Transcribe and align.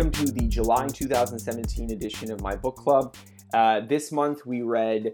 welcome 0.00 0.26
to 0.26 0.32
the 0.32 0.48
July 0.48 0.88
2017 0.88 1.90
edition 1.90 2.32
of 2.32 2.40
my 2.40 2.56
book 2.56 2.76
club. 2.76 3.14
Uh, 3.52 3.80
this 3.80 4.10
month 4.10 4.46
we 4.46 4.62
read 4.62 5.12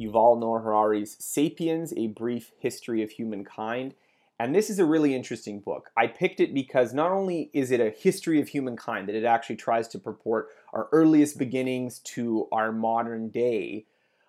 Yuval 0.00 0.40
Noah 0.40 0.62
Harari's 0.62 1.16
Sapiens, 1.20 1.94
A 1.96 2.08
Brief 2.08 2.50
History 2.58 3.04
of 3.04 3.12
Humankind. 3.12 3.94
And 4.40 4.52
this 4.52 4.68
is 4.68 4.80
a 4.80 4.84
really 4.84 5.14
interesting 5.14 5.60
book. 5.60 5.90
I 5.96 6.08
picked 6.08 6.40
it 6.40 6.52
because 6.52 6.92
not 6.92 7.12
only 7.12 7.50
is 7.52 7.70
it 7.70 7.78
a 7.78 7.90
history 7.90 8.40
of 8.40 8.48
humankind, 8.48 9.08
that 9.08 9.14
it 9.14 9.24
actually 9.24 9.54
tries 9.54 9.86
to 9.88 9.98
purport 10.00 10.48
our 10.72 10.88
earliest 10.90 11.38
beginnings 11.38 12.00
to 12.00 12.48
our 12.50 12.72
modern 12.72 13.28
day, 13.28 13.86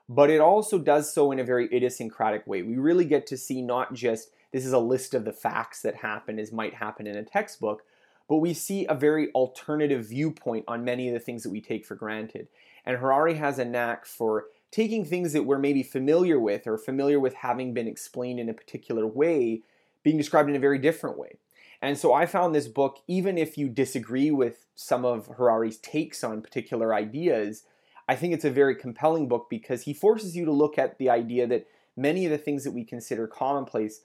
but 0.08 0.30
it 0.30 0.40
also 0.40 0.78
does 0.78 1.12
so 1.12 1.32
in 1.32 1.40
a 1.40 1.44
very 1.44 1.76
idiosyncratic 1.76 2.46
way. 2.46 2.62
We 2.62 2.76
really 2.76 3.06
get 3.06 3.26
to 3.28 3.36
see 3.36 3.64
not 3.64 3.96
just 3.96 4.30
this 4.52 4.64
is 4.64 4.74
a 4.74 4.78
list 4.78 5.16
of 5.16 5.26
the 5.26 5.34
facts 5.34 5.82
that 5.82 5.96
happen 5.96 6.38
as 6.38 6.52
might 6.52 6.76
happen 6.76 7.08
in 7.08 7.16
a 7.18 7.24
textbook, 7.24 7.82
but 8.28 8.38
we 8.38 8.54
see 8.54 8.86
a 8.86 8.96
very 8.96 9.32
alternative 9.32 10.08
viewpoint 10.08 10.66
on 10.68 10.84
many 10.84 11.08
of 11.08 11.14
the 11.14 11.20
things 11.20 11.44
that 11.44 11.50
we 11.50 11.62
take 11.62 11.86
for 11.86 11.96
granted. 11.96 12.48
And 12.86 12.98
Harari 12.98 13.36
has 13.36 13.60
a 13.60 13.66
knack 13.66 14.06
for 14.06 14.46
taking 14.72 15.06
things 15.06 15.34
that 15.34 15.44
we're 15.44 15.60
maybe 15.60 15.84
familiar 15.84 16.40
with 16.40 16.68
or 16.68 16.78
familiar 16.78 17.20
with 17.20 17.36
having 17.36 17.74
been 17.74 17.88
explained 17.88 18.40
in 18.40 18.50
a 18.50 18.54
particular 18.54 19.08
way 19.08 19.62
being 20.04 20.18
described 20.18 20.50
in 20.50 20.56
a 20.56 20.60
very 20.60 20.80
different 20.80 21.18
way. 21.18 21.38
And 21.82 21.98
so 21.98 22.14
I 22.14 22.26
found 22.26 22.56
this 22.56 22.68
book, 22.68 23.00
even 23.08 23.38
if 23.38 23.58
you 23.58 23.70
disagree 23.70 24.32
with 24.32 24.66
some 24.76 25.06
of 25.06 25.28
Harari's 25.28 25.78
takes 25.78 26.24
on 26.24 26.42
particular 26.42 26.94
ideas, 26.94 27.64
I 28.10 28.16
think 28.16 28.34
it's 28.34 28.46
a 28.46 28.50
very 28.50 28.76
compelling 28.76 29.28
book 29.28 29.48
because 29.50 29.84
he 29.84 29.94
forces 29.94 30.36
you 30.36 30.46
to 30.46 30.52
look 30.52 30.78
at 30.78 30.98
the 30.98 31.10
idea 31.10 31.46
that 31.48 31.68
many 31.96 32.26
of 32.26 32.32
the 32.32 32.38
things 32.38 32.64
that 32.64 32.72
we 32.72 32.84
consider 32.84 33.28
commonplace 33.28 34.02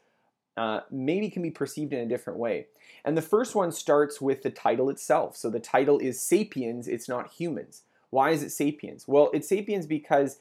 uh, 0.56 0.80
maybe 0.90 1.30
can 1.30 1.42
be 1.42 1.50
perceived 1.50 1.92
in 1.92 2.00
a 2.00 2.08
different 2.08 2.38
way. 2.38 2.66
And 3.04 3.16
the 3.16 3.22
first 3.22 3.54
one 3.54 3.72
starts 3.72 4.20
with 4.20 4.42
the 4.42 4.50
title 4.50 4.90
itself. 4.90 5.36
So 5.36 5.50
the 5.50 5.60
title 5.60 5.98
is 5.98 6.20
Sapiens, 6.20 6.86
it's 6.88 7.08
not 7.08 7.32
humans. 7.32 7.82
Why 8.12 8.30
is 8.30 8.42
it 8.42 8.50
sapiens? 8.50 9.08
Well, 9.08 9.30
it's 9.32 9.48
sapiens 9.48 9.86
because 9.86 10.36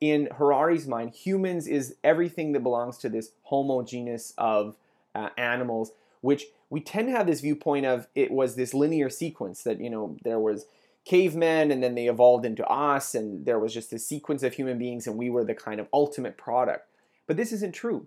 in 0.00 0.30
Harari's 0.38 0.86
mind, 0.86 1.14
humans 1.14 1.66
is 1.66 1.96
everything 2.02 2.52
that 2.52 2.62
belongs 2.62 2.96
to 2.98 3.10
this 3.10 3.32
Homo 3.42 3.82
genus 3.82 4.32
of 4.38 4.74
uh, 5.14 5.28
animals, 5.36 5.92
which 6.22 6.46
we 6.70 6.80
tend 6.80 7.08
to 7.08 7.12
have 7.12 7.26
this 7.26 7.42
viewpoint 7.42 7.84
of 7.84 8.06
it 8.14 8.30
was 8.30 8.56
this 8.56 8.72
linear 8.72 9.10
sequence 9.10 9.62
that, 9.64 9.82
you 9.82 9.90
know, 9.90 10.16
there 10.24 10.38
was 10.38 10.64
cavemen 11.04 11.70
and 11.70 11.82
then 11.82 11.94
they 11.94 12.06
evolved 12.06 12.46
into 12.46 12.66
us 12.66 13.14
and 13.14 13.44
there 13.44 13.58
was 13.58 13.74
just 13.74 13.90
this 13.90 14.06
sequence 14.06 14.42
of 14.42 14.54
human 14.54 14.78
beings 14.78 15.06
and 15.06 15.18
we 15.18 15.28
were 15.28 15.44
the 15.44 15.54
kind 15.54 15.78
of 15.78 15.88
ultimate 15.92 16.38
product. 16.38 16.88
But 17.26 17.36
this 17.36 17.52
isn't 17.52 17.74
true. 17.74 18.06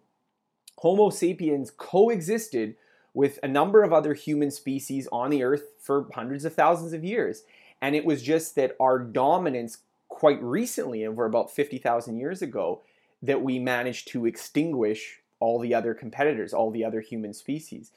Homo 0.78 1.10
sapiens 1.10 1.72
coexisted 1.72 2.76
with 3.14 3.40
a 3.44 3.48
number 3.48 3.84
of 3.84 3.94
other 3.94 4.14
human 4.14 4.52
species 4.52 5.08
on 5.12 5.30
the 5.30 5.44
earth 5.44 5.64
for 5.80 6.08
hundreds 6.14 6.46
of 6.46 6.54
thousands 6.54 6.94
of 6.94 7.04
years. 7.04 7.44
And 7.82 7.96
it 7.96 8.06
was 8.06 8.24
just 8.24 8.56
that 8.56 8.76
our 8.80 8.98
dominance 9.00 9.80
quite 10.08 10.42
recently, 10.42 11.06
over 11.06 11.26
about 11.26 11.52
50,000 11.52 12.18
years 12.18 12.42
ago, 12.42 12.82
that 13.22 13.42
we 13.42 13.60
managed 13.60 14.08
to 14.10 14.26
extinguish 14.26 15.20
all 15.40 15.60
the 15.60 15.74
other 15.74 15.94
competitors, 15.94 16.54
all 16.54 16.72
the 16.72 16.86
other 16.86 17.02
human 17.02 17.34
species. 17.34 17.92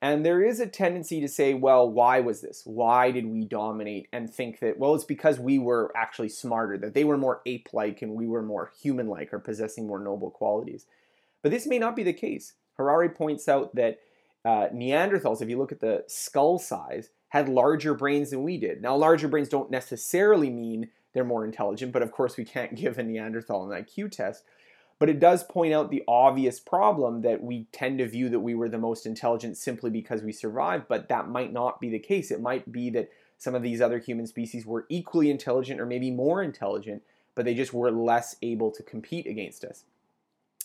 And 0.00 0.26
there 0.26 0.42
is 0.42 0.58
a 0.58 0.66
tendency 0.66 1.20
to 1.20 1.28
say, 1.28 1.54
well, 1.54 1.88
why 1.88 2.20
was 2.20 2.40
this? 2.40 2.62
Why 2.64 3.10
did 3.12 3.26
we 3.26 3.44
dominate? 3.44 4.08
And 4.12 4.32
think 4.32 4.58
that, 4.58 4.78
well, 4.78 4.94
it's 4.94 5.04
because 5.04 5.38
we 5.38 5.58
were 5.58 5.92
actually 5.96 6.28
smarter, 6.28 6.76
that 6.78 6.94
they 6.94 7.04
were 7.04 7.16
more 7.16 7.40
ape 7.46 7.68
like 7.72 8.02
and 8.02 8.14
we 8.14 8.26
were 8.26 8.42
more 8.42 8.72
human 8.80 9.06
like 9.06 9.32
or 9.32 9.38
possessing 9.38 9.86
more 9.86 10.00
noble 10.00 10.30
qualities. 10.30 10.86
But 11.42 11.50
this 11.50 11.66
may 11.66 11.78
not 11.78 11.96
be 11.96 12.02
the 12.02 12.12
case. 12.12 12.54
Harari 12.76 13.08
points 13.08 13.48
out 13.48 13.74
that 13.74 13.98
uh, 14.44 14.68
Neanderthals, 14.72 15.42
if 15.42 15.48
you 15.48 15.58
look 15.58 15.72
at 15.72 15.80
the 15.80 16.04
skull 16.06 16.58
size, 16.58 17.10
had 17.28 17.48
larger 17.48 17.94
brains 17.94 18.30
than 18.30 18.42
we 18.42 18.58
did. 18.58 18.82
Now, 18.82 18.96
larger 18.96 19.28
brains 19.28 19.48
don't 19.48 19.70
necessarily 19.70 20.50
mean 20.50 20.90
they're 21.12 21.24
more 21.24 21.44
intelligent, 21.44 21.92
but 21.92 22.02
of 22.02 22.12
course, 22.12 22.36
we 22.36 22.44
can't 22.44 22.74
give 22.76 22.98
a 22.98 23.02
Neanderthal 23.02 23.70
an 23.70 23.84
IQ 23.84 24.12
test. 24.12 24.44
But 24.98 25.08
it 25.08 25.18
does 25.18 25.42
point 25.42 25.74
out 25.74 25.90
the 25.90 26.04
obvious 26.06 26.60
problem 26.60 27.22
that 27.22 27.42
we 27.42 27.66
tend 27.72 27.98
to 27.98 28.08
view 28.08 28.28
that 28.28 28.40
we 28.40 28.54
were 28.54 28.68
the 28.68 28.78
most 28.78 29.04
intelligent 29.04 29.56
simply 29.56 29.90
because 29.90 30.22
we 30.22 30.30
survived, 30.30 30.84
but 30.88 31.08
that 31.08 31.28
might 31.28 31.52
not 31.52 31.80
be 31.80 31.90
the 31.90 31.98
case. 31.98 32.30
It 32.30 32.40
might 32.40 32.70
be 32.70 32.88
that 32.90 33.10
some 33.36 33.56
of 33.56 33.62
these 33.62 33.80
other 33.80 33.98
human 33.98 34.28
species 34.28 34.64
were 34.64 34.86
equally 34.88 35.28
intelligent 35.28 35.80
or 35.80 35.86
maybe 35.86 36.12
more 36.12 36.40
intelligent, 36.40 37.02
but 37.34 37.44
they 37.44 37.54
just 37.54 37.74
were 37.74 37.90
less 37.90 38.36
able 38.42 38.70
to 38.70 38.82
compete 38.84 39.26
against 39.26 39.64
us. 39.64 39.84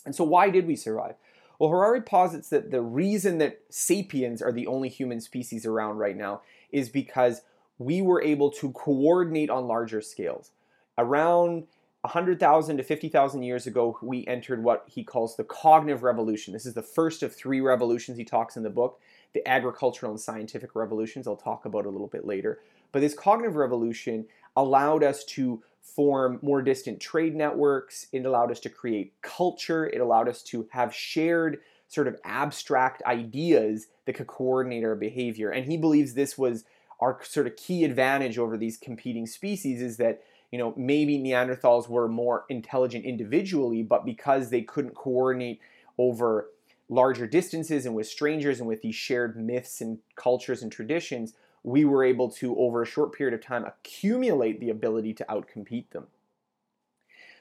And 0.08 0.14
so, 0.14 0.24
why 0.24 0.48
did 0.48 0.66
we 0.66 0.74
survive? 0.74 1.16
Well, 1.58 1.68
Harari 1.68 2.00
posits 2.00 2.48
that 2.48 2.70
the 2.70 2.80
reason 2.80 3.36
that 3.38 3.60
sapiens 3.68 4.40
are 4.40 4.52
the 4.52 4.66
only 4.66 4.88
human 4.88 5.20
species 5.20 5.66
around 5.66 5.98
right 5.98 6.16
now 6.16 6.40
is 6.72 6.88
because 6.88 7.42
we 7.76 8.00
were 8.00 8.22
able 8.22 8.50
to 8.52 8.72
coordinate 8.72 9.50
on 9.50 9.66
larger 9.66 10.00
scales. 10.00 10.52
Around 10.96 11.66
100,000 12.00 12.78
to 12.78 12.82
50,000 12.82 13.42
years 13.42 13.66
ago, 13.66 13.98
we 14.00 14.26
entered 14.26 14.64
what 14.64 14.84
he 14.86 15.04
calls 15.04 15.36
the 15.36 15.44
cognitive 15.44 16.02
revolution. 16.02 16.54
This 16.54 16.64
is 16.64 16.72
the 16.72 16.80
first 16.80 17.22
of 17.22 17.36
three 17.36 17.60
revolutions 17.60 18.16
he 18.16 18.24
talks 18.24 18.56
in 18.56 18.62
the 18.62 18.70
book 18.70 18.98
the 19.34 19.46
agricultural 19.46 20.10
and 20.10 20.18
scientific 20.18 20.74
revolutions. 20.74 21.28
I'll 21.28 21.36
talk 21.36 21.66
about 21.66 21.84
a 21.84 21.90
little 21.90 22.06
bit 22.06 22.24
later. 22.24 22.60
But 22.92 23.00
this 23.00 23.12
cognitive 23.12 23.56
revolution 23.56 24.24
allowed 24.56 25.04
us 25.04 25.22
to 25.24 25.62
form 25.82 26.38
more 26.42 26.62
distant 26.62 27.00
trade 27.00 27.34
networks. 27.34 28.06
It 28.12 28.24
allowed 28.24 28.50
us 28.50 28.60
to 28.60 28.68
create 28.68 29.14
culture. 29.22 29.86
It 29.86 30.00
allowed 30.00 30.28
us 30.28 30.42
to 30.44 30.68
have 30.72 30.94
shared 30.94 31.58
sort 31.88 32.06
of 32.06 32.16
abstract 32.24 33.02
ideas 33.04 33.86
that 34.04 34.12
could 34.12 34.26
coordinate 34.26 34.84
our 34.84 34.94
behavior. 34.94 35.50
And 35.50 35.70
he 35.70 35.76
believes 35.76 36.14
this 36.14 36.36
was 36.36 36.64
our 37.00 37.18
sort 37.22 37.46
of 37.46 37.56
key 37.56 37.84
advantage 37.84 38.38
over 38.38 38.56
these 38.56 38.76
competing 38.76 39.26
species 39.26 39.80
is 39.80 39.96
that 39.96 40.22
you 40.50 40.58
know, 40.58 40.72
maybe 40.76 41.18
Neanderthals 41.18 41.88
were 41.88 42.08
more 42.08 42.44
intelligent 42.48 43.04
individually, 43.04 43.82
but 43.82 44.04
because 44.06 44.48
they 44.50 44.62
couldn't 44.62 44.94
coordinate 44.94 45.60
over 45.98 46.48
larger 46.88 47.26
distances 47.26 47.84
and 47.84 47.94
with 47.94 48.06
strangers 48.06 48.58
and 48.58 48.68
with 48.68 48.80
these 48.80 48.94
shared 48.94 49.36
myths 49.36 49.80
and 49.80 49.98
cultures 50.16 50.62
and 50.62 50.72
traditions, 50.72 51.34
we 51.62 51.84
were 51.84 52.04
able 52.04 52.30
to, 52.30 52.56
over 52.58 52.82
a 52.82 52.86
short 52.86 53.12
period 53.12 53.34
of 53.34 53.44
time, 53.44 53.64
accumulate 53.64 54.60
the 54.60 54.70
ability 54.70 55.14
to 55.14 55.26
outcompete 55.28 55.90
them. 55.90 56.06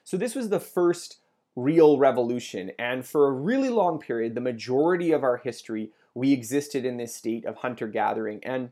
So, 0.03 0.17
this 0.17 0.35
was 0.35 0.49
the 0.49 0.59
first 0.59 1.17
real 1.55 1.97
revolution, 1.97 2.71
and 2.77 3.05
for 3.05 3.27
a 3.27 3.31
really 3.31 3.69
long 3.69 3.99
period, 3.99 4.35
the 4.35 4.41
majority 4.41 5.11
of 5.11 5.23
our 5.23 5.37
history, 5.37 5.91
we 6.13 6.31
existed 6.31 6.85
in 6.85 6.97
this 6.97 7.15
state 7.15 7.45
of 7.45 7.57
hunter 7.57 7.87
gathering. 7.87 8.43
And 8.43 8.71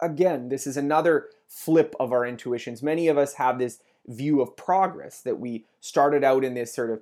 again, 0.00 0.48
this 0.48 0.66
is 0.66 0.76
another 0.76 1.28
flip 1.46 1.94
of 2.00 2.12
our 2.12 2.26
intuitions. 2.26 2.82
Many 2.82 3.08
of 3.08 3.18
us 3.18 3.34
have 3.34 3.58
this 3.58 3.80
view 4.06 4.40
of 4.40 4.56
progress 4.56 5.20
that 5.22 5.38
we 5.38 5.66
started 5.80 6.24
out 6.24 6.44
in 6.44 6.54
this 6.54 6.74
sort 6.74 6.90
of 6.90 7.00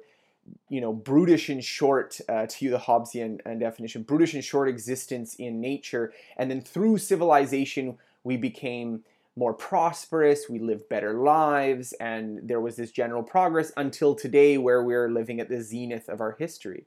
you 0.69 0.81
know 0.81 0.92
brutish 0.92 1.48
and 1.48 1.64
short 1.64 2.20
uh, 2.28 2.47
to 2.47 2.64
you 2.64 2.70
the 2.70 2.78
hobbesian 2.78 3.38
uh, 3.47 3.54
definition 3.54 4.03
brutish 4.03 4.34
and 4.34 4.44
short 4.44 4.69
existence 4.69 5.34
in 5.36 5.60
nature 5.60 6.12
and 6.36 6.50
then 6.50 6.60
through 6.60 6.98
civilization 6.98 7.97
we 8.25 8.36
became 8.36 9.03
more 9.36 9.54
prosperous 9.54 10.48
we 10.48 10.59
lived 10.59 10.88
better 10.88 11.14
lives 11.14 11.92
and 11.94 12.41
there 12.48 12.60
was 12.60 12.76
this 12.76 12.91
general 12.91 13.22
progress 13.22 13.72
until 13.76 14.14
today 14.14 14.59
where 14.59 14.82
we're 14.82 15.10
living 15.10 15.41
at 15.41 15.48
the 15.48 15.62
zenith 15.62 16.09
of 16.09 16.20
our 16.20 16.36
history 16.38 16.86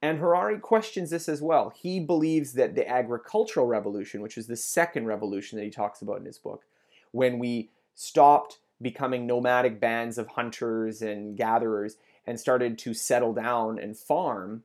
and 0.00 0.18
Harari 0.18 0.58
questions 0.58 1.10
this 1.10 1.28
as 1.28 1.42
well. 1.42 1.70
He 1.70 1.98
believes 1.98 2.52
that 2.52 2.74
the 2.74 2.88
agricultural 2.88 3.66
revolution, 3.66 4.22
which 4.22 4.38
is 4.38 4.46
the 4.46 4.56
second 4.56 5.06
revolution 5.06 5.58
that 5.58 5.64
he 5.64 5.70
talks 5.70 6.02
about 6.02 6.20
in 6.20 6.24
his 6.24 6.38
book, 6.38 6.64
when 7.10 7.38
we 7.38 7.70
stopped 7.94 8.58
becoming 8.80 9.26
nomadic 9.26 9.80
bands 9.80 10.18
of 10.18 10.28
hunters 10.28 11.02
and 11.02 11.36
gatherers 11.36 11.96
and 12.28 12.38
started 12.38 12.76
to 12.76 12.92
settle 12.92 13.32
down 13.32 13.78
and 13.78 13.96
farm 13.96 14.62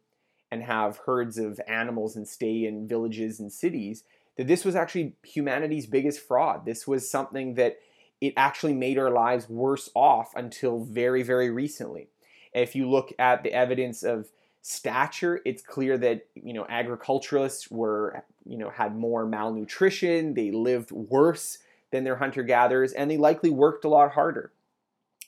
and 0.52 0.62
have 0.64 1.00
herds 1.06 1.38
of 1.38 1.62
animals 1.66 2.18
and 2.18 2.28
stay 2.28 2.66
in 2.66 2.90
villages 2.90 3.40
and 3.40 3.54
cities, 3.54 4.04
that 4.36 4.48
this 4.48 4.66
was 4.66 4.76
actually 4.76 5.16
humanity's 5.24 5.88
biggest 5.88 6.20
fraud. 6.20 6.66
This 6.66 6.86
was 6.86 7.10
something 7.10 7.54
that 7.54 7.78
it 8.20 8.34
actually 8.36 8.74
made 8.74 8.98
our 8.98 9.10
lives 9.10 9.50
worse 9.50 9.90
off 9.96 10.34
until 10.36 10.84
very, 10.84 11.24
very 11.24 11.50
recently. 11.50 12.10
If 12.54 12.76
you 12.76 12.90
look 12.90 13.14
at 13.18 13.44
the 13.44 13.54
evidence 13.54 14.04
of 14.04 14.28
stature, 14.62 15.40
it's 15.46 15.62
clear 15.62 15.98
that 16.00 16.28
you 16.36 16.54
know 16.54 16.66
agriculturalists 16.68 17.72
were 17.72 18.26
you 18.46 18.58
know 18.58 18.72
had 18.72 18.94
more 18.94 19.26
malnutrition, 19.26 20.34
they 20.34 20.52
lived 20.52 20.92
worse 20.92 21.60
than 21.92 22.04
their 22.04 22.18
hunter 22.18 22.44
gatherers, 22.44 22.92
and 22.92 23.10
they 23.10 23.18
likely 23.18 23.50
worked 23.50 23.86
a 23.86 23.90
lot 23.90 24.12
harder. 24.12 24.52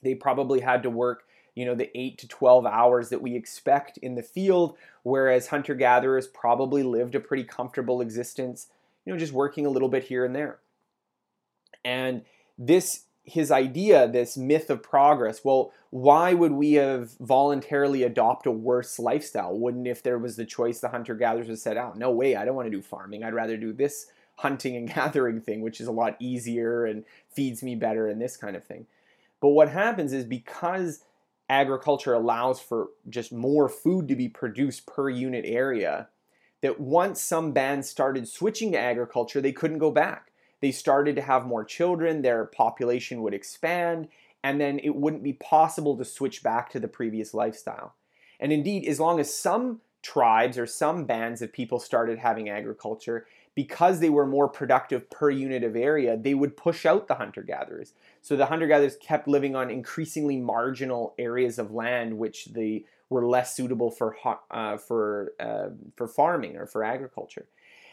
They 0.03 0.15
probably 0.15 0.59
had 0.59 0.83
to 0.83 0.89
work 0.89 1.23
you 1.55 1.65
know 1.65 1.75
the 1.75 1.89
8 1.97 2.17
to 2.19 2.27
12 2.27 2.65
hours 2.65 3.09
that 3.09 3.21
we 3.21 3.35
expect 3.35 3.97
in 3.97 4.15
the 4.15 4.23
field 4.23 4.77
whereas 5.03 5.47
hunter 5.47 5.75
gatherers 5.75 6.27
probably 6.27 6.83
lived 6.83 7.15
a 7.15 7.19
pretty 7.19 7.43
comfortable 7.43 8.01
existence 8.01 8.67
you 9.05 9.13
know 9.13 9.19
just 9.19 9.33
working 9.33 9.65
a 9.65 9.69
little 9.69 9.89
bit 9.89 10.03
here 10.03 10.25
and 10.25 10.35
there 10.35 10.59
and 11.83 12.23
this 12.57 13.05
his 13.25 13.49
idea, 13.51 14.07
this 14.07 14.37
myth 14.37 14.69
of 14.69 14.83
progress, 14.83 15.43
well, 15.43 15.73
why 15.89 16.33
would 16.33 16.51
we 16.51 16.73
have 16.73 17.13
voluntarily 17.19 18.03
adopt 18.03 18.45
a 18.45 18.51
worse 18.51 18.99
lifestyle? 18.99 19.57
Wouldn't 19.57 19.87
if 19.87 20.03
there 20.03 20.19
was 20.19 20.35
the 20.35 20.45
choice 20.45 20.79
the 20.79 20.89
hunter 20.89 21.15
gatherers 21.15 21.47
would 21.47 21.59
said, 21.59 21.77
oh, 21.77 21.93
no 21.95 22.11
way, 22.11 22.35
I 22.35 22.45
don't 22.45 22.55
want 22.55 22.67
to 22.67 22.75
do 22.75 22.83
farming. 22.83 23.23
I'd 23.23 23.33
rather 23.33 23.57
do 23.57 23.73
this 23.73 24.07
hunting 24.35 24.75
and 24.75 24.87
gathering 24.93 25.41
thing, 25.41 25.61
which 25.61 25.81
is 25.81 25.87
a 25.87 25.91
lot 25.91 26.15
easier 26.19 26.85
and 26.85 27.03
feeds 27.29 27.63
me 27.63 27.75
better 27.75 28.07
and 28.07 28.21
this 28.21 28.37
kind 28.37 28.55
of 28.55 28.63
thing. 28.63 28.85
But 29.41 29.49
what 29.49 29.69
happens 29.69 30.13
is 30.13 30.23
because 30.23 31.01
agriculture 31.49 32.13
allows 32.13 32.59
for 32.59 32.89
just 33.09 33.31
more 33.31 33.69
food 33.69 34.07
to 34.07 34.15
be 34.15 34.27
produced 34.27 34.85
per 34.87 35.09
unit 35.09 35.45
area, 35.45 36.09
that 36.61 36.79
once 36.79 37.21
some 37.21 37.51
bands 37.51 37.89
started 37.89 38.27
switching 38.27 38.71
to 38.71 38.79
agriculture, 38.79 39.41
they 39.41 39.51
couldn't 39.51 39.77
go 39.77 39.91
back. 39.91 40.31
They 40.61 40.71
started 40.71 41.15
to 41.17 41.21
have 41.21 41.45
more 41.45 41.63
children, 41.63 42.21
their 42.21 42.45
population 42.45 43.21
would 43.21 43.33
expand, 43.33 44.07
and 44.43 44.59
then 44.59 44.79
it 44.79 44.95
wouldn't 44.95 45.23
be 45.23 45.33
possible 45.33 45.97
to 45.97 46.05
switch 46.05 46.41
back 46.41 46.69
to 46.71 46.79
the 46.79 46.87
previous 46.87 47.33
lifestyle. 47.33 47.95
And 48.39 48.51
indeed, 48.51 48.87
as 48.87 48.99
long 48.99 49.19
as 49.19 49.33
some 49.33 49.81
tribes 50.01 50.57
or 50.57 50.65
some 50.65 51.05
bands 51.05 51.41
of 51.41 51.51
people 51.51 51.79
started 51.79 52.19
having 52.19 52.49
agriculture, 52.49 53.27
because 53.55 54.01
they 54.01 54.09
were 54.09 54.27
more 54.27 54.49
productive 54.49 55.09
per 55.09 55.29
unit 55.29 55.63
of 55.63 55.75
area, 55.75 56.17
they 56.17 56.33
would 56.33 56.57
push 56.57 56.85
out 56.85 57.07
the 57.07 57.15
hunter 57.15 57.41
gatherers. 57.41 57.93
So 58.21 58.35
the 58.35 58.47
hunter 58.47 58.67
gatherers 58.67 58.97
kept 58.97 59.27
living 59.27 59.55
on 59.55 59.71
increasingly 59.71 60.37
marginal 60.37 61.15
areas 61.17 61.57
of 61.57 61.71
land, 61.71 62.17
which 62.17 62.45
they 62.45 62.83
were 63.09 63.25
less 63.25 63.55
suitable 63.55 63.91
for 63.91 64.17
uh, 64.51 64.77
for 64.77 65.33
uh, 65.39 65.69
for 65.95 66.07
farming 66.07 66.57
or 66.57 66.65
for 66.65 66.83
agriculture. 66.83 67.47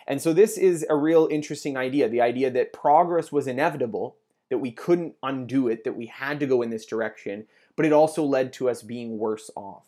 And 0.06 0.20
so 0.20 0.32
this 0.32 0.58
is 0.58 0.84
a 0.90 0.96
real 0.96 1.28
interesting 1.30 1.76
idea: 1.76 2.08
the 2.08 2.20
idea 2.20 2.50
that 2.50 2.72
progress 2.72 3.30
was 3.30 3.46
inevitable, 3.46 4.16
that 4.50 4.58
we 4.58 4.72
couldn't 4.72 5.14
undo 5.22 5.68
it, 5.68 5.84
that 5.84 5.96
we 5.96 6.06
had 6.06 6.40
to 6.40 6.46
go 6.46 6.60
in 6.62 6.70
this 6.70 6.86
direction, 6.86 7.46
but 7.76 7.86
it 7.86 7.92
also 7.92 8.24
led 8.24 8.52
to 8.54 8.68
us 8.68 8.82
being 8.82 9.16
worse 9.16 9.48
off. 9.54 9.86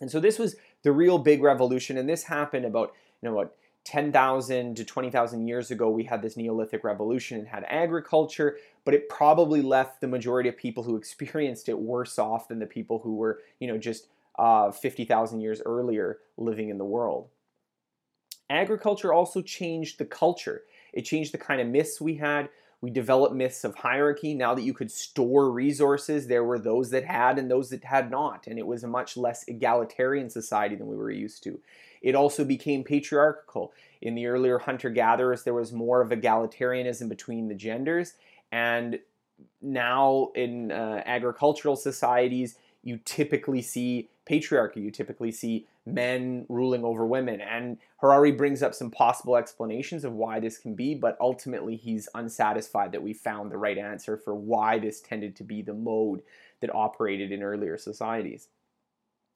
And 0.00 0.10
so 0.10 0.20
this 0.20 0.38
was 0.38 0.56
the 0.82 0.92
real 0.92 1.18
big 1.18 1.42
revolution, 1.42 1.96
and 1.96 2.06
this 2.06 2.24
happened 2.24 2.66
about 2.66 2.92
you 3.22 3.30
know 3.30 3.34
what 3.34 3.56
10,000 3.88 4.76
to 4.76 4.84
20,000 4.84 5.48
years 5.48 5.70
ago, 5.70 5.88
we 5.88 6.04
had 6.04 6.20
this 6.20 6.36
Neolithic 6.36 6.84
revolution 6.84 7.38
and 7.38 7.48
had 7.48 7.64
agriculture, 7.68 8.58
but 8.84 8.92
it 8.92 9.08
probably 9.08 9.62
left 9.62 10.02
the 10.02 10.06
majority 10.06 10.46
of 10.50 10.58
people 10.58 10.82
who 10.82 10.94
experienced 10.98 11.70
it 11.70 11.78
worse 11.78 12.18
off 12.18 12.48
than 12.48 12.58
the 12.58 12.66
people 12.66 12.98
who 12.98 13.16
were, 13.16 13.40
you 13.60 13.66
know, 13.66 13.78
just 13.78 14.08
uh, 14.38 14.70
50,000 14.70 15.40
years 15.40 15.62
earlier 15.64 16.18
living 16.36 16.68
in 16.68 16.76
the 16.76 16.84
world. 16.84 17.28
Agriculture 18.50 19.12
also 19.12 19.40
changed 19.40 19.98
the 19.98 20.04
culture. 20.04 20.64
It 20.92 21.02
changed 21.02 21.32
the 21.32 21.38
kind 21.38 21.60
of 21.60 21.66
myths 21.66 21.98
we 21.98 22.16
had. 22.16 22.50
We 22.82 22.90
developed 22.90 23.34
myths 23.34 23.64
of 23.64 23.74
hierarchy. 23.74 24.34
Now 24.34 24.54
that 24.54 24.62
you 24.62 24.74
could 24.74 24.90
store 24.90 25.50
resources, 25.50 26.26
there 26.26 26.44
were 26.44 26.58
those 26.58 26.90
that 26.90 27.04
had 27.04 27.38
and 27.38 27.50
those 27.50 27.70
that 27.70 27.84
had 27.84 28.10
not. 28.10 28.46
And 28.46 28.58
it 28.58 28.66
was 28.66 28.84
a 28.84 28.88
much 28.88 29.16
less 29.16 29.44
egalitarian 29.48 30.28
society 30.28 30.76
than 30.76 30.88
we 30.88 30.96
were 30.96 31.10
used 31.10 31.42
to. 31.44 31.58
It 32.02 32.14
also 32.14 32.44
became 32.44 32.84
patriarchal. 32.84 33.72
In 34.00 34.14
the 34.14 34.26
earlier 34.26 34.58
hunter 34.58 34.90
gatherers, 34.90 35.42
there 35.42 35.54
was 35.54 35.72
more 35.72 36.00
of 36.00 36.10
egalitarianism 36.10 37.08
between 37.08 37.48
the 37.48 37.54
genders. 37.54 38.14
And 38.52 39.00
now 39.60 40.30
in 40.34 40.72
uh, 40.72 41.02
agricultural 41.04 41.76
societies, 41.76 42.56
you 42.82 42.98
typically 43.04 43.62
see 43.62 44.08
patriarchy. 44.28 44.76
You 44.76 44.90
typically 44.90 45.32
see 45.32 45.66
men 45.84 46.46
ruling 46.48 46.84
over 46.84 47.06
women. 47.06 47.40
And 47.40 47.78
Harari 47.98 48.32
brings 48.32 48.62
up 48.62 48.74
some 48.74 48.90
possible 48.90 49.36
explanations 49.36 50.04
of 50.04 50.12
why 50.12 50.38
this 50.40 50.58
can 50.58 50.74
be, 50.74 50.94
but 50.94 51.16
ultimately 51.20 51.76
he's 51.76 52.08
unsatisfied 52.14 52.92
that 52.92 53.02
we 53.02 53.12
found 53.12 53.50
the 53.50 53.58
right 53.58 53.78
answer 53.78 54.16
for 54.16 54.34
why 54.34 54.78
this 54.78 55.00
tended 55.00 55.34
to 55.36 55.44
be 55.44 55.62
the 55.62 55.74
mode 55.74 56.22
that 56.60 56.74
operated 56.74 57.32
in 57.32 57.42
earlier 57.42 57.76
societies. 57.76 58.48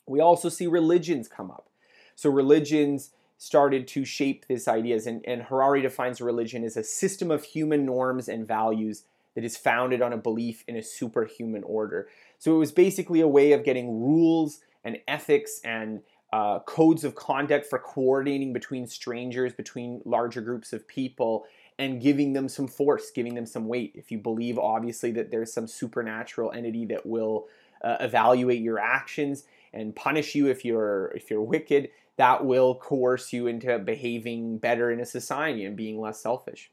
We 0.06 0.20
also 0.20 0.49
see 0.49 0.67
religions 0.67 1.29
come 1.29 1.50
up. 1.50 1.69
So 2.14 2.31
religions 2.31 3.11
started 3.38 3.88
to 3.88 4.05
shape 4.05 4.47
these 4.47 4.69
ideas, 4.69 5.06
and, 5.06 5.25
and 5.26 5.43
Harari 5.43 5.82
defines 5.82 6.20
religion 6.20 6.62
as 6.62 6.76
a 6.76 6.85
system 6.85 7.31
of 7.31 7.43
human 7.43 7.85
norms 7.85 8.29
and 8.29 8.47
values 8.47 9.03
that 9.35 9.44
is 9.44 9.56
founded 9.56 10.03
on 10.03 10.12
a 10.12 10.17
belief 10.17 10.62
in 10.69 10.76
a 10.76 10.82
superhuman 10.82 11.64
order. 11.64 12.09
So 12.38 12.55
it 12.55 12.59
was 12.59 12.73
basically 12.73 13.20
a 13.20 13.29
way 13.29 13.53
of 13.53 13.64
getting 13.64 14.00
rules 14.00 14.61
and 14.85 14.99
ethics 15.09 15.61
and 15.64 16.03
uh, 16.32 16.61
codes 16.61 17.05
of 17.05 17.14
conduct 17.14 17.67
for 17.67 17.79
coordinating 17.79 18.53
between 18.53 18.87
strangers, 18.87 19.53
between 19.53 20.00
larger 20.05 20.41
groups 20.41 20.73
of 20.73 20.87
people, 20.88 21.44
and 21.79 22.00
giving 22.00 22.32
them 22.32 22.49
some 22.49 22.69
force, 22.69 23.11
giving 23.11 23.35
them 23.35 23.47
some 23.47 23.67
weight. 23.67 23.93
If 23.94 24.11
you 24.11 24.19
believe, 24.19 24.59
obviously, 24.59 25.11
that 25.12 25.31
there's 25.31 25.53
some 25.53 25.67
supernatural 25.67 26.53
entity 26.53 26.87
that 26.87 27.05
will 27.05 27.49
uh, 27.82 27.97
evaluate 28.00 28.62
your 28.62 28.79
actions 28.79 29.44
and 29.73 29.97
punish 29.97 30.35
you 30.35 30.49
if 30.49 30.64
you're 30.64 31.12
if 31.14 31.31
you're 31.31 31.43
wicked, 31.43 31.88
that 32.17 32.44
will 32.44 32.75
coerce 32.75 33.32
you 33.32 33.47
into 33.47 33.79
behaving 33.79 34.59
better 34.59 34.91
in 34.91 35.00
a 35.00 35.06
society 35.06 35.64
and 35.64 35.76
being 35.76 36.00
less 36.00 36.20
selfish. 36.20 36.70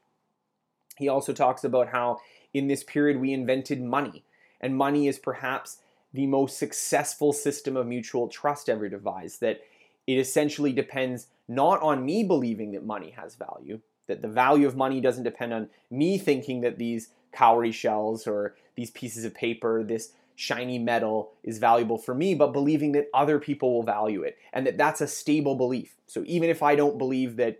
He 0.96 1.08
also 1.08 1.32
talks 1.32 1.64
about 1.64 1.88
how 1.88 2.18
in 2.52 2.68
this 2.68 2.84
period 2.84 3.20
we 3.20 3.32
invented 3.32 3.80
money, 3.80 4.24
and 4.60 4.76
money 4.76 5.08
is 5.08 5.18
perhaps 5.18 5.78
the 6.12 6.26
most 6.26 6.58
successful 6.58 7.32
system 7.32 7.76
of 7.76 7.86
mutual 7.86 8.28
trust 8.28 8.68
ever 8.68 8.88
devised. 8.88 9.40
That 9.40 9.60
it 10.06 10.18
essentially 10.18 10.72
depends 10.72 11.28
not 11.48 11.80
on 11.80 12.04
me 12.04 12.24
believing 12.24 12.72
that 12.72 12.84
money 12.84 13.10
has 13.10 13.34
value, 13.34 13.80
that 14.08 14.22
the 14.22 14.28
value 14.28 14.66
of 14.66 14.76
money 14.76 15.00
doesn't 15.00 15.24
depend 15.24 15.54
on 15.54 15.70
me 15.90 16.18
thinking 16.18 16.60
that 16.60 16.78
these 16.78 17.10
cowrie 17.32 17.72
shells 17.72 18.26
or 18.26 18.56
these 18.74 18.90
pieces 18.90 19.24
of 19.24 19.34
paper, 19.34 19.82
this 19.82 20.12
shiny 20.40 20.78
metal 20.78 21.32
is 21.42 21.58
valuable 21.58 21.98
for 21.98 22.14
me, 22.14 22.34
but 22.34 22.50
believing 22.50 22.92
that 22.92 23.10
other 23.12 23.38
people 23.38 23.74
will 23.74 23.82
value 23.82 24.22
it 24.22 24.38
and 24.54 24.66
that 24.66 24.78
that's 24.78 25.02
a 25.02 25.06
stable 25.06 25.54
belief. 25.54 25.96
So 26.06 26.24
even 26.26 26.48
if 26.48 26.62
I 26.62 26.76
don't 26.76 26.96
believe 26.96 27.36
that 27.36 27.58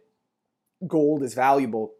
gold 0.86 1.22
is 1.22 1.34
valuable, 1.34 1.92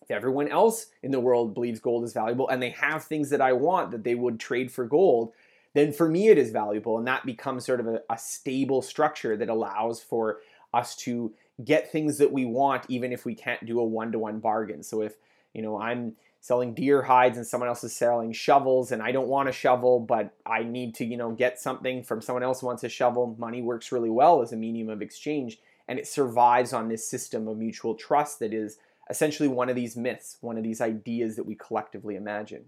if 0.00 0.10
everyone 0.10 0.48
else 0.48 0.86
in 1.02 1.10
the 1.10 1.20
world 1.20 1.52
believes 1.52 1.80
gold 1.80 2.02
is 2.02 2.14
valuable 2.14 2.48
and 2.48 2.62
they 2.62 2.70
have 2.70 3.04
things 3.04 3.28
that 3.28 3.42
I 3.42 3.52
want 3.52 3.90
that 3.90 4.04
they 4.04 4.14
would 4.14 4.40
trade 4.40 4.72
for 4.72 4.86
gold, 4.86 5.34
then 5.74 5.92
for 5.92 6.08
me 6.08 6.28
it 6.28 6.38
is 6.38 6.50
valuable. 6.50 6.96
And 6.96 7.06
that 7.06 7.26
becomes 7.26 7.66
sort 7.66 7.80
of 7.80 7.86
a, 7.86 8.00
a 8.08 8.16
stable 8.16 8.80
structure 8.80 9.36
that 9.36 9.50
allows 9.50 10.00
for 10.00 10.38
us 10.72 10.96
to 10.96 11.34
get 11.62 11.92
things 11.92 12.16
that 12.16 12.32
we 12.32 12.46
want 12.46 12.86
even 12.88 13.12
if 13.12 13.26
we 13.26 13.34
can't 13.34 13.66
do 13.66 13.80
a 13.80 13.84
one-to-one 13.84 14.40
bargain. 14.40 14.82
So 14.82 15.02
if, 15.02 15.16
you 15.52 15.60
know, 15.60 15.78
I'm 15.78 16.16
selling 16.40 16.74
deer 16.74 17.02
hides 17.02 17.36
and 17.36 17.46
someone 17.46 17.68
else 17.68 17.82
is 17.82 17.94
selling 17.94 18.32
shovels 18.32 18.92
and 18.92 19.02
I 19.02 19.12
don't 19.12 19.28
want 19.28 19.48
a 19.48 19.52
shovel 19.52 20.00
but 20.00 20.32
I 20.44 20.62
need 20.62 20.94
to 20.96 21.04
you 21.04 21.16
know 21.16 21.32
get 21.32 21.58
something 21.58 22.02
from 22.02 22.20
someone 22.20 22.42
else 22.42 22.60
who 22.60 22.66
wants 22.66 22.84
a 22.84 22.88
shovel. 22.88 23.36
Money 23.38 23.62
works 23.62 23.92
really 23.92 24.10
well 24.10 24.42
as 24.42 24.52
a 24.52 24.56
medium 24.56 24.88
of 24.88 25.02
exchange 25.02 25.58
and 25.88 25.98
it 25.98 26.06
survives 26.06 26.72
on 26.72 26.88
this 26.88 27.08
system 27.08 27.48
of 27.48 27.56
mutual 27.56 27.94
trust 27.94 28.38
that 28.40 28.52
is 28.52 28.78
essentially 29.08 29.48
one 29.48 29.68
of 29.68 29.76
these 29.76 29.96
myths 29.96 30.36
one 30.40 30.56
of 30.56 30.64
these 30.64 30.80
ideas 30.80 31.36
that 31.36 31.46
we 31.46 31.54
collectively 31.54 32.16
imagine. 32.16 32.66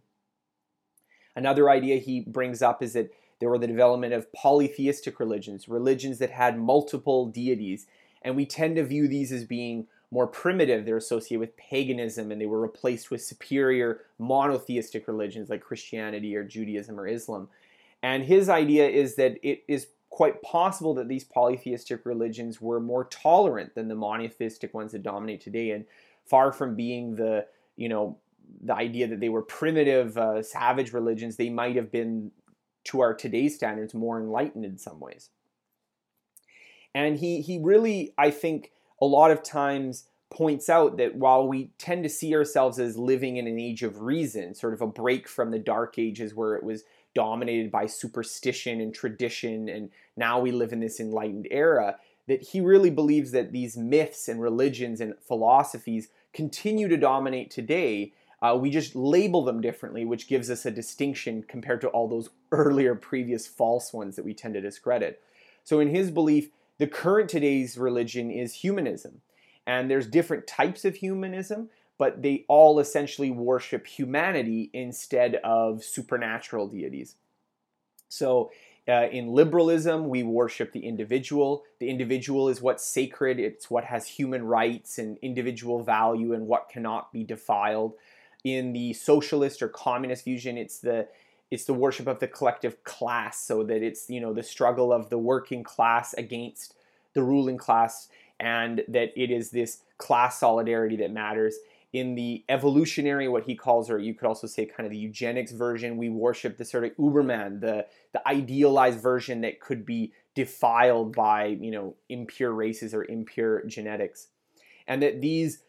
Another 1.37 1.71
idea 1.71 1.99
he 1.99 2.21
brings 2.21 2.63
up 2.63 2.83
is 2.83 2.95
that 2.95 3.13
there 3.39 3.49
were 3.49 3.59
the 3.59 3.69
development 3.69 4.13
of 4.13 4.33
polytheistic 4.33 5.21
religions 5.21 5.69
religions 5.69 6.19
that 6.19 6.31
had 6.31 6.59
multiple 6.59 7.27
deities 7.27 7.87
and 8.23 8.35
we 8.35 8.45
tend 8.45 8.77
to 8.77 8.85
view 8.85 9.07
these 9.07 9.31
as 9.31 9.45
being 9.45 9.87
more 10.11 10.27
primitive, 10.27 10.85
they're 10.85 10.97
associated 10.97 11.41
with 11.41 11.57
paganism 11.57 12.33
and 12.33 12.41
they 12.41 12.47
were 12.47 12.61
replaced 12.61 13.11
with 13.11 13.23
superior 13.23 14.03
monotheistic 14.19 15.07
religions 15.07 15.51
like 15.51 15.61
Christianity 15.61 16.35
or 16.35 16.45
Judaism 16.45 16.99
or 16.99 17.07
Islam. 17.07 17.49
And 18.03 18.25
his 18.25 18.49
idea 18.49 18.89
is 18.89 19.17
that 19.17 19.39
it 19.43 19.65
is 19.69 19.89
quite 20.11 20.41
possible 20.43 20.95
that 20.95 21.09
these 21.09 21.25
polytheistic 21.25 22.07
religions 22.07 22.61
were 22.61 22.81
more 22.81 23.05
tolerant 23.05 23.75
than 23.75 23.89
the 23.89 23.95
monotheistic 23.95 24.73
ones 24.73 24.93
that 24.93 25.03
dominate 25.03 25.41
today 25.41 25.73
and 25.73 25.85
far 26.25 26.53
from 26.53 26.75
being 26.75 27.17
the, 27.17 27.47
you 27.77 27.89
know, 27.89 28.17
the 28.63 28.75
idea 28.75 29.07
that 29.07 29.21
they 29.21 29.29
were 29.29 29.43
primitive, 29.43 30.17
uh, 30.17 30.43
savage 30.43 30.93
religions, 30.93 31.37
they 31.37 31.51
might 31.51 31.77
have 31.77 31.93
been, 31.93 32.31
to 32.85 33.01
our 33.01 33.13
today's 33.13 33.55
standards, 33.55 33.93
more 33.93 34.19
enlightened 34.19 34.65
in 34.65 34.79
some 34.79 34.99
ways. 34.99 35.29
And 36.95 37.19
he, 37.19 37.43
he 37.43 37.59
really, 37.59 38.15
I 38.17 38.31
think, 38.31 38.73
a 39.01 39.07
lot 39.07 39.31
of 39.31 39.43
times 39.43 40.05
points 40.31 40.69
out 40.69 40.99
that 40.99 41.17
while 41.17 41.47
we 41.47 41.71
tend 41.79 42.03
to 42.03 42.09
see 42.09 42.35
ourselves 42.35 42.79
as 42.79 42.99
living 42.99 43.37
in 43.37 43.47
an 43.47 43.59
age 43.59 43.83
of 43.83 44.03
reason, 44.03 44.55
sort 44.55 44.75
of 44.75 44.83
a 44.83 44.87
break 44.87 45.27
from 45.27 45.51
the 45.51 45.59
dark 45.59 45.99
ages 45.99 46.35
where 46.35 46.55
it 46.55 46.63
was 46.63 46.85
dominated 47.15 47.71
by 47.71 47.87
superstition 47.87 48.81
and 48.81 48.95
tradition, 48.95 49.69
and 49.69 49.91
now 50.17 50.39
we 50.39 50.53
live 50.53 50.73
in 50.73 50.81
this 50.81 51.01
enlightened 51.01 51.49
era, 51.51 51.97
that 52.27 52.43
he 52.43 52.61
really 52.61 52.91
believes 52.91 53.31
that 53.31 53.53
these 53.53 53.77
myths 53.77 54.29
and 54.29 54.41
religions 54.41 55.01
and 55.01 55.15
philosophies 55.27 56.09
continue 56.35 56.89
to 56.89 56.97
dominate 56.97 57.51
today. 57.51 58.13
Uh, 58.43 58.57
we 58.61 58.71
just 58.71 58.95
label 58.95 59.43
them 59.43 59.63
differently, 59.63 60.05
which 60.05 60.29
gives 60.29 60.51
us 60.51 60.67
a 60.67 60.71
distinction 60.71 61.43
compared 61.43 61.81
to 61.81 61.89
all 61.89 62.07
those 62.07 62.29
earlier 62.53 62.95
previous 62.95 63.47
false 63.47 63.93
ones 63.93 64.15
that 64.15 64.25
we 64.25 64.35
tend 64.35 64.55
to 64.55 64.61
discredit. 64.61 65.23
So, 65.65 65.81
in 65.81 65.89
his 65.89 66.11
belief, 66.11 66.51
the 66.79 66.87
current 66.87 67.29
today's 67.29 67.77
religion 67.77 68.31
is 68.31 68.55
humanism. 68.55 69.21
And 69.67 69.91
there's 69.91 70.07
different 70.07 70.47
types 70.47 70.85
of 70.85 70.97
humanism, 70.97 71.69
but 71.99 72.23
they 72.23 72.45
all 72.49 72.79
essentially 72.79 73.31
worship 73.31 73.87
humanity 73.87 74.71
instead 74.73 75.37
of 75.45 75.85
supernatural 75.85 76.69
deities. 76.69 77.17
So 78.09 78.51
uh, 78.89 79.09
in 79.13 79.35
liberalism, 79.35 80.09
we 80.09 80.23
worship 80.23 80.73
the 80.73 80.87
individual. 80.87 81.65
The 81.79 81.91
individual 81.91 82.49
is 82.49 82.63
what's 82.63 82.85
sacred, 82.85 83.39
it's 83.39 83.71
what 83.71 83.85
has 83.85 84.07
human 84.07 84.45
rights 84.45 84.99
and 84.99 85.19
individual 85.21 85.83
value 85.83 86.33
and 86.33 86.47
what 86.47 86.71
cannot 86.71 87.13
be 87.13 87.25
defiled. 87.25 87.95
In 88.45 88.73
the 88.73 88.95
socialist 88.95 89.61
or 89.61 89.69
communist 89.69 90.25
vision, 90.25 90.57
it's 90.57 90.79
the 90.79 91.09
it's 91.51 91.65
the 91.65 91.75
worship 91.75 92.07
of 92.07 92.21
the 92.21 92.29
collective 92.29 92.85
class, 92.85 93.41
so 93.41 93.63
that 93.65 93.83
it's 93.83 94.09
you 94.09 94.21
know 94.21 94.33
the 94.33 94.43
struggle 94.43 94.93
of 94.93 95.11
the 95.11 95.19
working 95.19 95.63
class 95.63 96.15
against 96.15 96.75
the 97.15 97.23
ruling 97.23 97.59
class, 97.59 98.09
and 98.39 98.83
that 98.89 99.13
it 99.17 99.31
is 99.31 99.51
this 99.51 99.83
class 99.99 100.39
solidarity 100.39 100.97
that 100.97 101.11
matters 101.11 101.57
in 101.93 102.15
the 102.15 102.45
evolutionary, 102.49 103.29
what 103.29 103.45
he 103.45 103.55
calls, 103.55 103.91
or 103.91 103.99
you 103.99 104.15
could 104.15 104.27
also 104.27 104.47
say 104.47 104.67
kind 104.67 104.87
of 104.87 104.91
the 104.91 104.99
eugenics 104.99 105.53
version, 105.53 105.97
we 105.97 106.11
worship 106.11 106.59
the 106.59 106.65
sort 106.65 106.85
of 106.85 106.95
Uberman, 106.97 107.61
the, 107.61 107.87
the 108.13 108.29
idealized 108.29 109.01
version 109.01 109.41
that 109.41 109.61
could 109.61 109.87
be 109.87 110.13
defiled 110.35 111.17
by, 111.17 111.47
you 111.47 111.71
know, 111.71 111.97
impure 112.09 112.53
races 112.53 112.93
or 112.93 113.05
impure 113.05 113.65
genetics. 113.65 114.29
And 114.87 115.03
that 115.03 115.23
these 115.23 115.61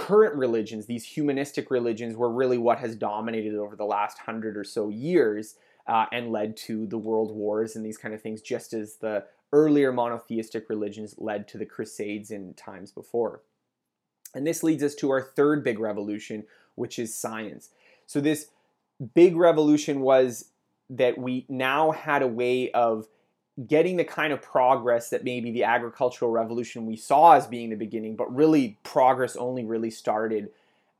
current 0.00 0.34
religions, 0.34 0.86
these 0.86 1.04
humanistic 1.04 1.70
religions, 1.70 2.16
were 2.16 2.30
really 2.30 2.56
what 2.56 2.78
has 2.78 2.96
dominated 2.96 3.54
over 3.54 3.76
the 3.76 3.84
last 3.84 4.16
hundred 4.16 4.56
or 4.56 4.64
so 4.64 4.88
years 4.88 5.56
uh, 5.86 6.06
and 6.10 6.32
led 6.32 6.56
to 6.56 6.86
the 6.86 6.96
world 6.96 7.36
wars 7.36 7.76
and 7.76 7.84
these 7.84 7.98
kind 7.98 8.14
of 8.14 8.22
things, 8.22 8.40
just 8.40 8.72
as 8.72 8.96
the 8.96 9.24
earlier 9.52 9.92
monotheistic 9.92 10.70
religions 10.70 11.16
led 11.18 11.46
to 11.48 11.58
the 11.58 11.66
Crusades 11.66 12.30
in 12.30 12.54
times 12.54 12.90
before. 12.90 13.42
And 14.34 14.46
this 14.46 14.62
leads 14.62 14.82
us 14.82 14.94
to 14.96 15.10
our 15.10 15.20
third 15.20 15.62
big 15.62 15.78
revolution, 15.78 16.44
which 16.76 16.98
is 16.98 17.14
science. 17.14 17.68
So, 18.06 18.22
this 18.22 18.46
big 19.14 19.36
revolution 19.36 20.00
was 20.00 20.46
that 20.88 21.18
we 21.18 21.44
now 21.48 21.90
had 21.90 22.22
a 22.22 22.26
way 22.26 22.70
of 22.70 23.06
getting 23.66 23.96
the 23.96 24.04
kind 24.04 24.32
of 24.32 24.40
progress 24.40 25.10
that 25.10 25.24
maybe 25.24 25.50
the 25.50 25.64
agricultural 25.64 26.30
revolution 26.30 26.86
we 26.86 26.96
saw 26.96 27.32
as 27.32 27.46
being 27.46 27.70
the 27.70 27.76
beginning, 27.76 28.16
but 28.16 28.34
really 28.34 28.78
progress 28.82 29.36
only 29.36 29.64
really 29.64 29.90
started, 29.90 30.50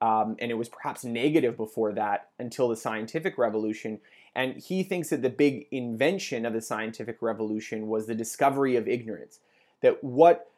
um, 0.00 0.36
and 0.38 0.50
it 0.50 0.54
was 0.54 0.68
perhaps 0.68 1.04
negative 1.04 1.56
before 1.56 1.92
that 1.92 2.28
until 2.38 2.68
the 2.68 2.76
scientific 2.76 3.38
revolution. 3.38 4.00
And 4.34 4.56
he 4.56 4.82
thinks 4.82 5.10
that 5.10 5.22
the 5.22 5.30
big 5.30 5.66
invention 5.70 6.44
of 6.44 6.52
the 6.52 6.60
scientific 6.60 7.18
revolution 7.20 7.86
was 7.88 8.06
the 8.06 8.14
discovery 8.14 8.76
of 8.76 8.88
ignorance. 8.88 9.40
That 9.80 10.02
what 10.04 10.50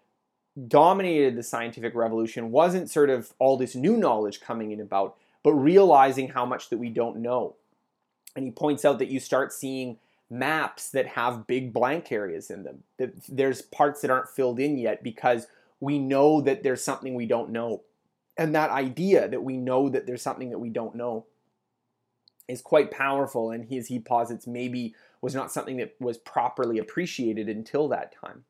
dominated 0.69 1.37
the 1.37 1.43
scientific 1.43 1.95
revolution 1.95 2.51
wasn't 2.51 2.91
sort 2.91 3.11
of 3.11 3.33
all 3.39 3.57
this 3.57 3.75
new 3.75 3.97
knowledge 3.97 4.41
coming 4.41 4.71
in 4.71 4.81
about, 4.81 5.17
but 5.43 5.53
realizing 5.53 6.29
how 6.29 6.45
much 6.45 6.69
that 6.69 6.79
we 6.79 6.91
don't 6.91 7.19
know. 7.19 7.55
And 8.37 8.45
he 8.45 8.51
points 8.51 8.85
out 8.85 8.99
that 8.99 9.09
you 9.09 9.21
start 9.21 9.53
seeing 9.53 9.99
maps 10.33 10.91
that 10.91 11.07
have 11.09 11.47
big 11.47 11.75
blank 11.75 12.11
areas 12.11 12.51
in 12.51 12.65
them. 12.65 12.83
There's 13.29 13.61
parts 13.61 14.01
that 14.01 14.11
aren't 14.11 14.31
filled 14.31 14.59
in 14.59 14.79
yet 14.79 15.03
because 15.03 15.47
we 15.79 15.99
know 15.99 16.41
that 16.41 16.63
there's 16.63 16.83
something 16.83 17.15
we 17.15 17.27
don't 17.27 17.51
know. 17.51 17.83
And 18.39 18.55
that 18.55 18.71
idea 18.71 19.29
that 19.29 19.45
we 19.45 19.59
know 19.59 19.91
that 19.91 20.07
there's 20.07 20.23
something 20.23 20.49
that 20.51 20.59
we 20.59 20.71
don't 20.71 20.95
know 20.95 21.27
is 22.49 22.63
quite 22.63 22.91
powerful 22.91 23.51
and 23.51 23.67
he, 23.67 23.77
as 23.77 23.89
he 23.89 23.99
posits 23.99 24.47
maybe 24.47 24.95
was 25.21 25.35
not 25.35 25.53
something 25.53 25.77
that 25.77 25.95
was 26.01 26.17
properly 26.17 26.79
appreciated 26.79 27.49
until 27.49 27.89
that 27.89 28.15
time. 28.19 28.45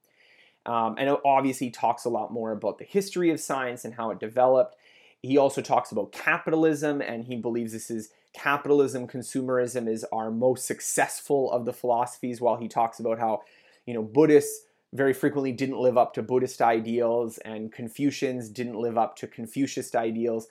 Um, 0.65 0.95
and 0.97 1.17
obviously, 1.25 1.71
talks 1.71 2.05
a 2.05 2.09
lot 2.09 2.33
more 2.33 2.53
about 2.53 2.79
the 2.79 2.85
history 2.85 3.31
of 3.31 3.41
science 3.41 3.85
and 3.85 3.95
how 3.95 4.11
it 4.11 4.21
developed. 4.21 4.77
He 5.23 5.39
also 5.39 5.61
talks 5.61 5.93
about 5.93 6.13
capitalism, 6.13 7.01
and 7.01 7.25
he 7.25 7.37
believes 7.37 7.73
this 7.73 7.91
is 7.91 8.11
capitalism, 8.33 9.07
consumerism 9.07 9.89
is 9.89 10.05
our 10.13 10.31
most 10.31 10.67
successful 10.67 11.51
of 11.53 11.65
the 11.65 11.73
philosophies. 11.73 12.41
While 12.41 12.57
he 12.57 12.69
talks 12.69 12.99
about 12.99 13.19
how, 13.19 13.43
you 13.87 13.95
know, 13.95 14.03
Buddhists 14.03 14.67
very 14.93 15.13
frequently 15.13 15.53
didn't 15.53 15.79
live 15.79 15.97
up 15.97 16.13
to 16.15 16.23
Buddhist 16.23 16.61
ideals, 16.61 17.39
and 17.39 17.73
Confucians 17.73 18.49
didn't 18.49 18.79
live 18.79 18.99
up 18.99 19.17
to 19.17 19.27
Confucianist 19.29 19.95
ideals. 19.95 20.49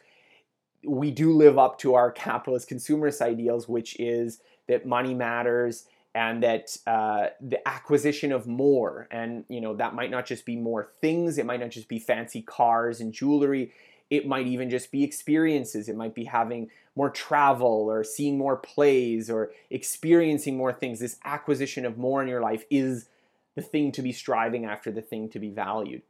We 0.85 1.11
do 1.11 1.33
live 1.33 1.57
up 1.57 1.77
to 1.79 1.93
our 1.95 2.11
capitalist 2.11 2.69
consumerist 2.69 3.21
ideals, 3.21 3.67
which 3.67 3.99
is 3.99 4.39
that 4.67 4.85
money 4.85 5.13
matters 5.13 5.85
and 6.15 6.43
that 6.43 6.75
uh, 6.87 7.27
the 7.39 7.65
acquisition 7.67 8.31
of 8.31 8.47
more 8.47 9.07
and 9.11 9.45
you 9.47 9.61
know 9.61 9.75
that 9.75 9.93
might 9.95 10.11
not 10.11 10.25
just 10.25 10.45
be 10.45 10.57
more 10.57 10.91
things 10.99 11.37
it 11.37 11.45
might 11.45 11.61
not 11.61 11.69
just 11.69 11.87
be 11.87 11.99
fancy 11.99 12.41
cars 12.41 12.99
and 12.99 13.13
jewelry 13.13 13.71
it 14.11 14.27
might 14.27 14.45
even 14.45 14.69
just 14.69 14.91
be 14.91 15.03
experiences 15.03 15.89
it 15.89 15.95
might 15.95 16.13
be 16.13 16.25
having 16.25 16.69
more 16.95 17.09
travel 17.09 17.87
or 17.89 18.03
seeing 18.03 18.37
more 18.37 18.57
plays 18.57 19.29
or 19.29 19.51
experiencing 19.71 20.55
more 20.55 20.71
things 20.71 20.99
this 20.99 21.17
acquisition 21.25 21.85
of 21.85 21.97
more 21.97 22.21
in 22.21 22.27
your 22.27 22.41
life 22.41 22.63
is 22.69 23.07
the 23.55 23.61
thing 23.61 23.91
to 23.91 24.03
be 24.03 24.11
striving 24.11 24.65
after 24.65 24.91
the 24.91 25.01
thing 25.01 25.27
to 25.27 25.39
be 25.39 25.49
valued 25.49 26.03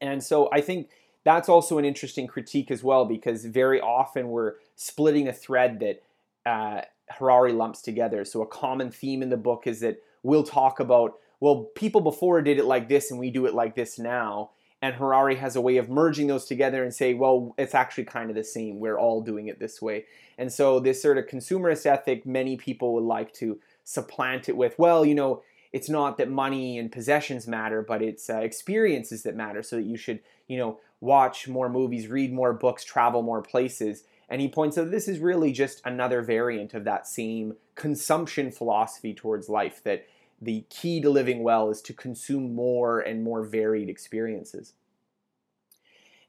and 0.00 0.22
so 0.22 0.48
i 0.52 0.60
think 0.60 0.88
that's 1.24 1.48
also 1.48 1.78
an 1.78 1.84
interesting 1.84 2.26
critique 2.26 2.70
as 2.70 2.82
well 2.82 3.04
because 3.04 3.44
very 3.44 3.80
often 3.80 4.28
we're 4.28 4.54
splitting 4.76 5.28
a 5.28 5.32
thread 5.32 5.80
that 5.80 6.02
uh, 6.46 6.82
Harari 7.10 7.52
lumps 7.52 7.82
together. 7.82 8.24
So 8.24 8.42
a 8.42 8.46
common 8.46 8.90
theme 8.90 9.22
in 9.22 9.28
the 9.28 9.36
book 9.36 9.66
is 9.66 9.80
that 9.80 10.02
we'll 10.22 10.44
talk 10.44 10.80
about, 10.80 11.18
well, 11.40 11.64
people 11.74 12.00
before 12.00 12.40
did 12.42 12.58
it 12.58 12.64
like 12.64 12.88
this 12.88 13.10
and 13.10 13.20
we 13.20 13.30
do 13.30 13.46
it 13.46 13.54
like 13.54 13.74
this 13.74 13.98
now. 13.98 14.50
And 14.80 14.94
Harari 14.94 15.36
has 15.36 15.56
a 15.56 15.60
way 15.60 15.76
of 15.76 15.88
merging 15.88 16.28
those 16.28 16.44
together 16.44 16.84
and 16.84 16.94
say, 16.94 17.12
well, 17.12 17.54
it's 17.58 17.74
actually 17.74 18.04
kind 18.04 18.30
of 18.30 18.36
the 18.36 18.44
same. 18.44 18.78
We're 18.78 18.98
all 18.98 19.22
doing 19.22 19.48
it 19.48 19.58
this 19.58 19.82
way. 19.82 20.04
And 20.36 20.52
so 20.52 20.78
this 20.78 21.02
sort 21.02 21.18
of 21.18 21.26
consumerist 21.26 21.84
ethic, 21.84 22.24
many 22.24 22.56
people 22.56 22.94
would 22.94 23.04
like 23.04 23.32
to 23.34 23.58
supplant 23.82 24.48
it 24.48 24.56
with, 24.56 24.78
well, 24.78 25.04
you 25.04 25.16
know, 25.16 25.42
it's 25.72 25.88
not 25.88 26.16
that 26.18 26.30
money 26.30 26.78
and 26.78 26.92
possessions 26.92 27.48
matter, 27.48 27.82
but 27.82 28.02
it's 28.02 28.30
uh, 28.30 28.38
experiences 28.38 29.24
that 29.24 29.34
matter. 29.34 29.62
So 29.62 29.76
that 29.76 29.84
you 29.84 29.96
should, 29.96 30.20
you 30.46 30.56
know, 30.56 30.78
watch 31.00 31.48
more 31.48 31.68
movies, 31.68 32.06
read 32.06 32.32
more 32.32 32.52
books, 32.52 32.84
travel 32.84 33.22
more 33.22 33.42
places. 33.42 34.04
And 34.28 34.40
he 34.40 34.48
points 34.48 34.78
out 34.78 34.90
this 34.90 35.08
is 35.08 35.18
really 35.18 35.52
just 35.52 35.80
another 35.84 36.22
variant 36.22 36.74
of 36.74 36.84
that 36.84 37.06
same 37.06 37.54
consumption 37.74 38.50
philosophy 38.50 39.14
towards 39.14 39.48
life 39.48 39.82
that 39.84 40.06
the 40.40 40.64
key 40.70 41.00
to 41.00 41.10
living 41.10 41.42
well 41.42 41.70
is 41.70 41.82
to 41.82 41.92
consume 41.92 42.54
more 42.54 43.00
and 43.00 43.22
more 43.24 43.42
varied 43.42 43.88
experiences. 43.88 44.74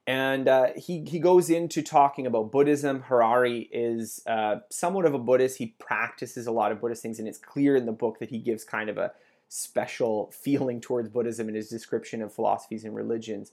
And 0.08 0.48
uh, 0.48 0.70
he, 0.76 1.04
he 1.06 1.20
goes 1.20 1.52
into 1.52 1.84
talking 1.84 2.26
about 2.26 2.52
Buddhism. 2.52 3.04
Harari 3.04 3.70
is 3.72 4.24
uh, 4.26 4.58
somewhat 4.72 5.06
of 5.06 5.14
a 5.14 5.20
Buddhist. 5.20 5.60
He 5.60 5.76
practices 5.78 6.48
a 6.48 6.52
lot 6.52 6.72
of 6.72 6.82
Buddhist 6.82 7.04
things, 7.04 7.20
and 7.20 7.28
it's 7.28 7.38
clear 7.38 7.76
in 7.76 7.86
the 7.86 7.92
book 7.92 8.18
that 8.20 8.32
he 8.32 8.40
gives 8.40 8.64
kind 8.64 8.90
of 8.90 8.98
a 8.98 9.12
special 9.50 10.32
feeling 10.32 10.82
towards 10.82 11.10
Buddhism 11.10 11.48
in 11.48 11.56
his 11.56 11.70
description 11.70 12.24
of 12.24 12.34
philosophies 12.34 12.84
and 12.84 12.96
religions. 12.96 13.52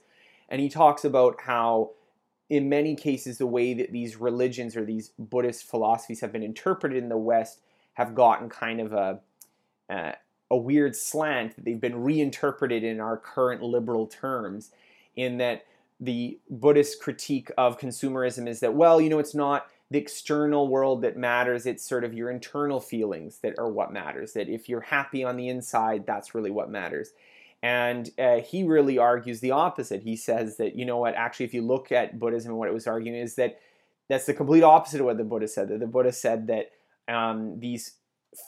And 0.49 0.59
he 0.59 0.69
talks 0.69 1.05
about 1.05 1.41
how 1.41 1.91
in 2.49 2.69
many 2.69 2.95
cases, 2.95 3.37
the 3.37 3.47
way 3.47 3.73
that 3.73 3.91
these 3.91 4.15
religions 4.15 4.75
or 4.75 4.85
these 4.85 5.11
Buddhist 5.19 5.65
philosophies 5.65 6.21
have 6.21 6.31
been 6.31 6.43
interpreted 6.43 7.01
in 7.01 7.09
the 7.09 7.17
West 7.17 7.59
have 7.93 8.15
gotten 8.15 8.47
kind 8.47 8.79
of 8.79 8.93
a 8.93 9.19
uh, 9.89 10.13
a 10.49 10.57
weird 10.57 10.95
slant 10.95 11.55
that 11.55 11.65
they've 11.65 11.81
been 11.81 12.03
reinterpreted 12.03 12.83
in 12.83 12.99
our 12.99 13.17
current 13.17 13.61
liberal 13.61 14.07
terms. 14.07 14.71
In 15.15 15.37
that 15.37 15.65
the 15.99 16.39
Buddhist 16.49 17.01
critique 17.01 17.49
of 17.57 17.79
consumerism 17.79 18.47
is 18.47 18.59
that 18.59 18.75
well, 18.75 19.01
you 19.01 19.09
know, 19.09 19.19
it's 19.19 19.35
not 19.35 19.67
the 19.89 19.97
external 19.97 20.67
world 20.67 21.01
that 21.01 21.17
matters; 21.17 21.65
it's 21.65 21.83
sort 21.83 22.03
of 22.03 22.13
your 22.13 22.29
internal 22.29 22.79
feelings 22.79 23.39
that 23.39 23.57
are 23.57 23.69
what 23.69 23.91
matters. 23.91 24.33
That 24.33 24.49
if 24.49 24.69
you're 24.69 24.81
happy 24.81 25.23
on 25.23 25.37
the 25.37 25.49
inside, 25.49 26.05
that's 26.05 26.35
really 26.35 26.51
what 26.51 26.69
matters. 26.69 27.13
And 27.63 28.11
uh, 28.19 28.41
he 28.41 28.63
really 28.63 28.99
argues 28.99 29.39
the 29.39 29.51
opposite. 29.51 30.03
He 30.03 30.15
says 30.15 30.57
that, 30.57 30.75
you 30.75 30.85
know 30.85 30.97
what, 30.97 31.15
actually, 31.15 31.47
if 31.47 31.55
you 31.55 31.63
look 31.63 31.91
at 31.91 32.19
Buddhism 32.19 32.51
and 32.51 32.59
what 32.59 32.69
it 32.69 32.73
was 32.73 32.85
arguing, 32.85 33.19
is 33.19 33.33
that 33.35 33.59
that's 34.07 34.25
the 34.25 34.33
complete 34.33 34.63
opposite 34.63 34.99
of 34.99 35.05
what 35.05 35.17
the 35.17 35.23
Buddha 35.23 35.47
said. 35.47 35.69
That 35.69 35.79
the 35.79 35.87
Buddha 35.87 36.11
said 36.11 36.47
that 36.47 36.71
um, 37.07 37.59
these 37.59 37.93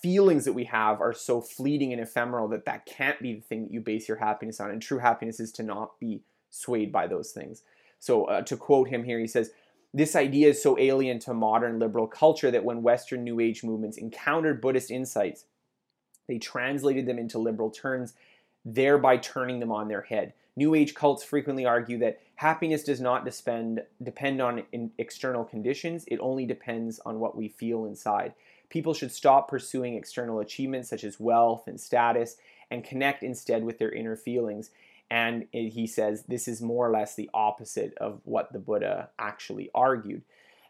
feelings 0.01 0.45
that 0.45 0.53
we 0.53 0.65
have 0.65 1.01
are 1.01 1.13
so 1.13 1.41
fleeting 1.41 1.91
and 1.91 2.01
ephemeral 2.01 2.47
that 2.49 2.65
that 2.65 2.85
can't 2.85 3.19
be 3.21 3.33
the 3.35 3.41
thing 3.41 3.63
that 3.63 3.71
you 3.71 3.81
base 3.81 4.07
your 4.07 4.17
happiness 4.17 4.59
on. 4.59 4.71
And 4.71 4.81
true 4.81 4.99
happiness 4.99 5.39
is 5.39 5.51
to 5.53 5.63
not 5.63 5.99
be 5.99 6.21
swayed 6.49 6.91
by 6.91 7.07
those 7.07 7.31
things. 7.31 7.63
So, 7.99 8.25
uh, 8.25 8.41
to 8.43 8.55
quote 8.55 8.89
him 8.89 9.03
here, 9.03 9.19
he 9.19 9.27
says, 9.27 9.51
This 9.93 10.15
idea 10.15 10.49
is 10.49 10.61
so 10.61 10.79
alien 10.79 11.19
to 11.19 11.33
modern 11.33 11.79
liberal 11.79 12.07
culture 12.07 12.51
that 12.51 12.63
when 12.63 12.81
Western 12.83 13.23
New 13.23 13.39
Age 13.39 13.63
movements 13.63 13.97
encountered 13.97 14.61
Buddhist 14.61 14.89
insights, 14.89 15.45
they 16.27 16.37
translated 16.37 17.05
them 17.05 17.19
into 17.19 17.39
liberal 17.39 17.71
terms 17.71 18.13
thereby 18.65 19.17
turning 19.17 19.59
them 19.59 19.71
on 19.71 19.87
their 19.87 20.01
head. 20.01 20.33
New 20.55 20.75
Age 20.75 20.93
cults 20.93 21.23
frequently 21.23 21.65
argue 21.65 21.97
that 21.99 22.19
happiness 22.35 22.83
does 22.83 22.99
not 22.99 23.25
depend, 23.25 23.81
depend 24.03 24.41
on 24.41 24.63
external 24.97 25.43
conditions, 25.43 26.05
it 26.07 26.19
only 26.19 26.45
depends 26.45 26.99
on 27.05 27.19
what 27.19 27.37
we 27.37 27.47
feel 27.47 27.85
inside. 27.85 28.33
People 28.69 28.93
should 28.93 29.11
stop 29.11 29.47
pursuing 29.47 29.95
external 29.95 30.39
achievements 30.39 30.89
such 30.89 31.03
as 31.03 31.19
wealth 31.19 31.67
and 31.67 31.79
status 31.79 32.37
and 32.69 32.83
connect 32.83 33.23
instead 33.23 33.63
with 33.63 33.79
their 33.79 33.91
inner 33.91 34.15
feelings. 34.15 34.69
And 35.11 35.47
he 35.51 35.87
says 35.87 36.23
this 36.27 36.47
is 36.47 36.61
more 36.61 36.87
or 36.87 36.91
less 36.91 37.15
the 37.15 37.31
opposite 37.33 37.95
of 37.97 38.21
what 38.25 38.53
the 38.53 38.59
Buddha 38.59 39.09
actually 39.17 39.71
argued. 39.73 40.21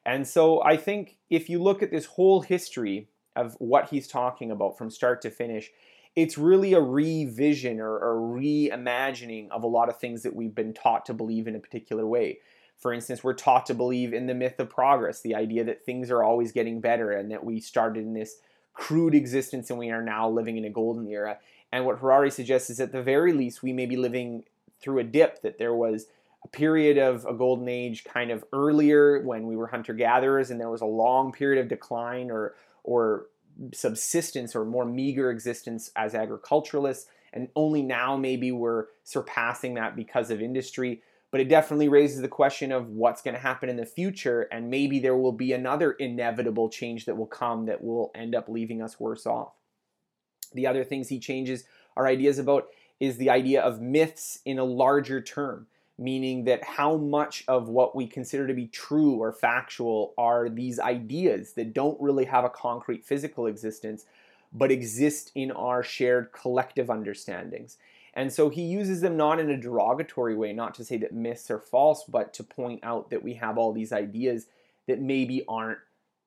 And 0.05 0.25
so 0.25 0.63
I 0.63 0.77
think 0.77 1.17
if 1.29 1.49
you 1.49 1.61
look 1.61 1.83
at 1.83 1.91
this 1.91 2.05
whole 2.05 2.41
history 2.41 3.09
of 3.35 3.55
what 3.59 3.89
he's 3.89 4.07
talking 4.07 4.49
about 4.49 4.77
from 4.77 4.89
start 4.89 5.21
to 5.23 5.29
finish, 5.29 5.71
it's 6.15 6.37
really 6.37 6.73
a 6.73 6.79
revision 6.79 7.79
or 7.81 7.97
a 7.97 8.15
reimagining 8.15 9.49
of 9.51 9.63
a 9.63 9.67
lot 9.67 9.89
of 9.89 9.99
things 9.99 10.23
that 10.23 10.35
we've 10.35 10.55
been 10.55 10.73
taught 10.73 11.05
to 11.05 11.13
believe 11.13 11.47
in 11.47 11.55
a 11.55 11.59
particular 11.59 12.07
way. 12.07 12.39
For 12.79 12.93
instance, 12.93 13.23
we're 13.23 13.33
taught 13.33 13.65
to 13.67 13.73
believe 13.73 14.13
in 14.13 14.27
the 14.27 14.33
myth 14.33 14.59
of 14.59 14.69
progress, 14.69 15.21
the 15.21 15.35
idea 15.35 15.65
that 15.65 15.83
things 15.85 16.09
are 16.09 16.23
always 16.23 16.53
getting 16.53 16.79
better 16.79 17.11
and 17.11 17.29
that 17.31 17.43
we 17.43 17.59
started 17.59 18.03
in 18.03 18.13
this 18.13 18.37
crude 18.73 19.13
existence 19.13 19.69
and 19.69 19.77
we 19.77 19.89
are 19.89 20.01
now 20.01 20.29
living 20.29 20.57
in 20.57 20.63
a 20.63 20.69
golden 20.69 21.05
era. 21.07 21.37
And 21.71 21.85
what 21.85 21.99
Harari 21.99 22.31
suggests 22.31 22.69
is 22.69 22.79
at 22.79 22.93
the 22.93 23.03
very 23.03 23.33
least, 23.33 23.61
we 23.61 23.73
may 23.73 23.85
be 23.85 23.97
living 23.97 24.45
through 24.81 24.99
a 24.99 25.03
dip, 25.03 25.41
that 25.41 25.57
there 25.57 25.73
was 25.73 26.07
a 26.43 26.47
period 26.47 26.97
of 26.97 27.25
a 27.25 27.33
golden 27.33 27.67
age 27.67 28.05
kind 28.05 28.31
of 28.31 28.45
earlier 28.53 29.21
when 29.23 29.45
we 29.45 29.57
were 29.57 29.67
hunter 29.67 29.93
gatherers, 29.93 30.49
and 30.49 30.59
there 30.59 30.69
was 30.69 30.81
a 30.81 30.85
long 30.85 31.33
period 31.33 31.61
of 31.61 31.67
decline 31.67 32.31
or, 32.31 32.55
or 32.83 33.25
subsistence 33.73 34.55
or 34.55 34.63
more 34.63 34.85
meager 34.85 35.29
existence 35.29 35.91
as 35.97 36.15
agriculturalists. 36.15 37.07
And 37.33 37.49
only 37.55 37.81
now 37.81 38.15
maybe 38.15 38.51
we're 38.51 38.85
surpassing 39.03 39.73
that 39.73 39.95
because 39.97 40.31
of 40.31 40.41
industry. 40.41 41.01
But 41.31 41.41
it 41.41 41.49
definitely 41.49 41.89
raises 41.89 42.21
the 42.21 42.27
question 42.27 42.71
of 42.71 42.89
what's 42.89 43.21
going 43.21 43.35
to 43.35 43.39
happen 43.39 43.69
in 43.69 43.77
the 43.77 43.85
future, 43.85 44.47
and 44.51 44.69
maybe 44.69 44.99
there 44.99 45.15
will 45.15 45.31
be 45.31 45.53
another 45.53 45.91
inevitable 45.91 46.69
change 46.69 47.05
that 47.05 47.17
will 47.17 47.27
come 47.27 47.65
that 47.67 47.83
will 47.83 48.11
end 48.15 48.33
up 48.33 48.49
leaving 48.49 48.81
us 48.81 48.99
worse 48.99 49.27
off. 49.27 49.53
The 50.53 50.65
other 50.65 50.83
things 50.83 51.09
he 51.09 51.19
changes 51.19 51.65
our 51.95 52.07
ideas 52.07 52.39
about 52.39 52.69
is 52.99 53.17
the 53.17 53.29
idea 53.29 53.61
of 53.61 53.79
myths 53.79 54.39
in 54.45 54.57
a 54.57 54.63
larger 54.63 55.21
term, 55.21 55.67
meaning 55.97 56.45
that 56.45 56.63
how 56.63 56.97
much 56.97 57.43
of 57.47 57.69
what 57.69 57.95
we 57.95 58.07
consider 58.07 58.47
to 58.47 58.53
be 58.53 58.67
true 58.67 59.15
or 59.15 59.31
factual 59.31 60.13
are 60.17 60.49
these 60.49 60.79
ideas 60.79 61.53
that 61.53 61.73
don't 61.73 62.01
really 62.01 62.25
have 62.25 62.43
a 62.43 62.49
concrete 62.49 63.05
physical 63.05 63.45
existence, 63.45 64.05
but 64.51 64.71
exist 64.71 65.31
in 65.35 65.51
our 65.51 65.83
shared 65.83 66.31
collective 66.31 66.89
understandings. 66.89 67.77
And 68.19 68.33
so 68.33 68.49
he 68.49 68.63
uses 68.63 68.99
them 68.99 69.15
not 69.15 69.39
in 69.39 69.49
a 69.49 69.55
derogatory 69.55 70.35
way, 70.35 70.51
not 70.51 70.73
to 70.73 70.83
say 70.83 70.97
that 70.97 71.13
myths 71.13 71.49
are 71.49 71.57
false, 71.57 72.03
but 72.03 72.33
to 72.33 72.43
point 72.43 72.81
out 72.83 73.11
that 73.11 73.23
we 73.23 73.35
have 73.35 73.57
all 73.57 73.71
these 73.71 73.93
ideas 73.93 74.47
that 74.87 74.99
maybe 74.99 75.45
aren't 75.47 75.77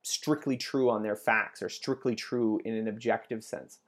strictly 0.00 0.56
true 0.56 0.88
on 0.88 1.02
their 1.02 1.16
facts 1.16 1.62
or 1.62 1.68
strictly 1.68 2.14
true 2.14 2.58
in 2.64 2.72
an 2.72 2.88
objective 2.88 3.44
sense. 3.44 3.80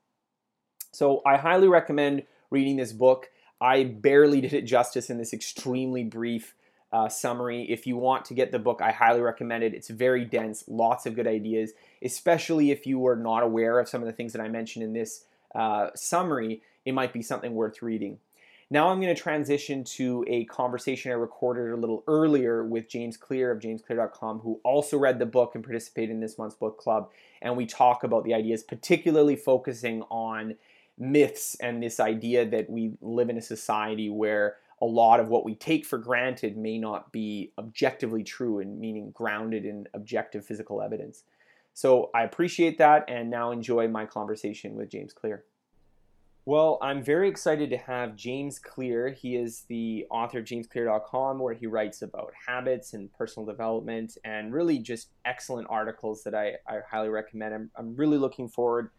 So 0.93 1.23
I 1.25 1.39
highly 1.39 1.67
recommend 1.67 2.25
reading 2.51 2.77
this 2.77 2.93
book. 2.93 3.31
I 3.59 3.85
barely 3.85 4.43
did 4.43 4.53
it 4.53 4.67
justice 4.67 5.09
in 5.09 5.17
this 5.17 5.33
extremely 5.33 6.05
brief 6.05 6.55
uh, 6.93 7.09
summary. 7.09 7.63
If 7.71 7.87
you 7.87 7.97
want 7.97 8.27
to 8.27 8.35
get 8.35 8.53
the 8.53 8.59
book, 8.59 8.83
I 8.83 8.93
highly 8.93 9.23
recommend 9.23 9.65
it. 9.65 9.73
It's 9.73 9.89
very 9.89 10.27
dense, 10.27 10.65
lots 10.69 11.07
of 11.07 11.15
good 11.15 11.27
ideas, 11.27 11.73
especially 12.03 12.71
if 12.71 12.87
you 12.87 12.99
were 12.99 13.17
not 13.17 13.43
aware 13.43 13.79
of 13.79 13.89
some 13.89 14.03
of 14.03 14.07
the 14.07 14.13
things 14.13 14.35
that 14.35 14.43
I 14.43 14.49
mentioned 14.49 14.85
in 14.85 14.93
this 14.93 15.25
uh, 15.55 15.89
summary 15.95 16.61
it 16.85 16.93
might 16.93 17.12
be 17.12 17.23
something 17.23 17.55
worth 17.55 17.83
reading. 17.83 18.19
Now 18.71 18.88
I'm 18.88 19.00
going 19.00 19.14
to 19.14 19.21
transition 19.21 19.85
to 19.85 20.25
a 20.26 20.47
conversation 20.47 21.12
I 21.12 21.14
recorded 21.14 21.73
a 21.73 21.76
little 21.76 22.03
earlier 22.09 22.64
with 22.64 22.88
James 22.88 23.17
Clear 23.17 23.50
of 23.50 23.61
jamesclear.com, 23.61 24.41
who 24.41 24.61
also 24.64 24.99
read 24.99 25.19
the 25.19 25.26
book 25.26 25.55
and 25.55 25.62
participated 25.62 26.11
in 26.11 26.21
this 26.21 26.38
month's 26.38 26.57
book 26.57 26.79
club. 26.79 27.11
And 27.43 27.57
we 27.57 27.67
talk 27.67 28.05
about 28.05 28.25
the 28.25 28.35
ideas, 28.35 28.62
particularly 28.62 29.37
focusing 29.37 30.03
on 30.11 30.57
myths 30.99 31.57
and 31.61 31.83
this 31.83 32.00
idea 32.00 32.49
that 32.49 32.71
we 32.71 32.95
live 33.00 33.29
in 33.29 33.37
a 33.37 33.43
society 33.43 34.09
where 34.09 34.57
a 34.81 34.87
lot 34.87 35.21
of 35.21 35.29
what 35.29 35.45
we 35.45 35.55
take 35.55 35.85
for 35.85 35.99
granted 35.99 36.57
may 36.57 36.79
not 36.79 37.12
be 37.12 37.53
objectively 37.59 38.23
true 38.23 38.61
and 38.61 38.81
meaning 38.81 39.11
grounded 39.12 39.64
in 39.64 39.87
objective 39.95 40.45
physical 40.45 40.83
evidence. 40.83 41.25
So 41.75 42.11
I 42.14 42.23
appreciate 42.23 42.79
that 42.79 43.05
and 43.09 43.31
now 43.31 43.50
enjoy 43.50 43.88
my 43.88 44.07
conversation 44.07 44.75
with 44.75 44.91
James 44.91 45.12
Clear. 45.12 45.45
Well, 46.47 46.77
I'm 46.83 47.03
very 47.03 47.31
excited 47.31 47.71
to 47.71 47.79
have 47.79 48.17
James 48.17 48.59
Clear. 48.59 49.09
He 49.09 49.35
is 49.35 49.63
the 49.63 50.07
author 50.11 50.41
of 50.41 50.45
jamesclear.com, 50.45 51.38
where 51.38 51.55
he 51.55 51.66
writes 51.66 52.03
about 52.03 52.35
habits 52.47 52.92
and 52.92 53.11
personal 53.14 53.47
development 53.47 54.18
and 54.27 54.53
really 54.53 54.79
just 54.79 55.09
excellent 55.25 55.68
articles 55.71 56.23
that 56.25 56.35
I, 56.35 56.57
I 56.68 56.81
highly 56.90 57.09
recommend. 57.09 57.55
I'm, 57.55 57.71
I'm 57.77 57.97
really 57.97 58.18
looking 58.18 58.51
forward 58.51 58.90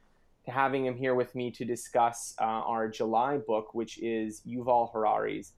to 0.46 0.52
having 0.52 0.88
him 0.88 0.96
here 0.96 1.13
with 1.13 1.36
me 1.36 1.52
to 1.52 1.63
discuss 1.65 2.34
uh, 2.41 2.46
our 2.46 2.88
July 2.88 3.38
book, 3.38 3.76
which 3.76 4.00
is 4.00 4.41
Yuval 4.48 4.91
Harari's 4.91 5.54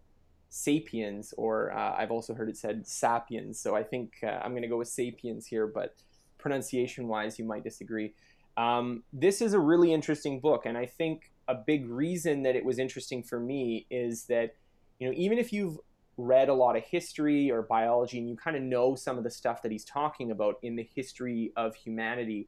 Sapiens, 0.49 1.33
or 1.37 1.71
uh, 1.71 1.95
I've 1.97 2.11
also 2.11 2.33
heard 2.33 2.49
it 2.49 2.57
said 2.57 2.85
Sapiens. 2.85 3.61
So 3.61 3.77
I 3.77 3.83
think 3.83 4.15
uh, 4.23 4.41
I'm 4.43 4.51
going 4.51 4.61
to 4.61 4.67
go 4.67 4.77
with 4.77 4.89
Sapiens 4.89 5.45
here, 5.45 5.67
but 5.67 5.95
pronunciation 6.37 7.07
wise, 7.07 7.39
you 7.39 7.45
might 7.45 7.63
disagree. 7.63 8.13
Um, 8.57 9.03
this 9.13 9.41
is 9.41 9.53
a 9.53 9.59
really 9.59 9.93
interesting 9.93 10.41
book, 10.41 10.65
and 10.65 10.77
I 10.77 10.85
think 10.85 11.31
a 11.47 11.55
big 11.55 11.87
reason 11.87 12.43
that 12.43 12.55
it 12.55 12.65
was 12.65 12.79
interesting 12.79 13.23
for 13.23 13.39
me 13.39 13.85
is 13.89 14.25
that 14.25 14.55
you 14.99 15.07
know 15.07 15.13
even 15.15 15.37
if 15.37 15.53
you've 15.53 15.77
read 16.17 16.49
a 16.49 16.53
lot 16.53 16.75
of 16.75 16.83
history 16.83 17.51
or 17.51 17.61
biology 17.61 18.17
and 18.17 18.27
you 18.27 18.35
kind 18.35 18.57
of 18.57 18.63
know 18.63 18.95
some 18.95 19.17
of 19.17 19.23
the 19.23 19.29
stuff 19.29 19.61
that 19.61 19.71
he's 19.71 19.85
talking 19.85 20.31
about 20.31 20.55
in 20.63 20.75
the 20.75 20.87
history 20.95 21.51
of 21.55 21.75
humanity 21.75 22.47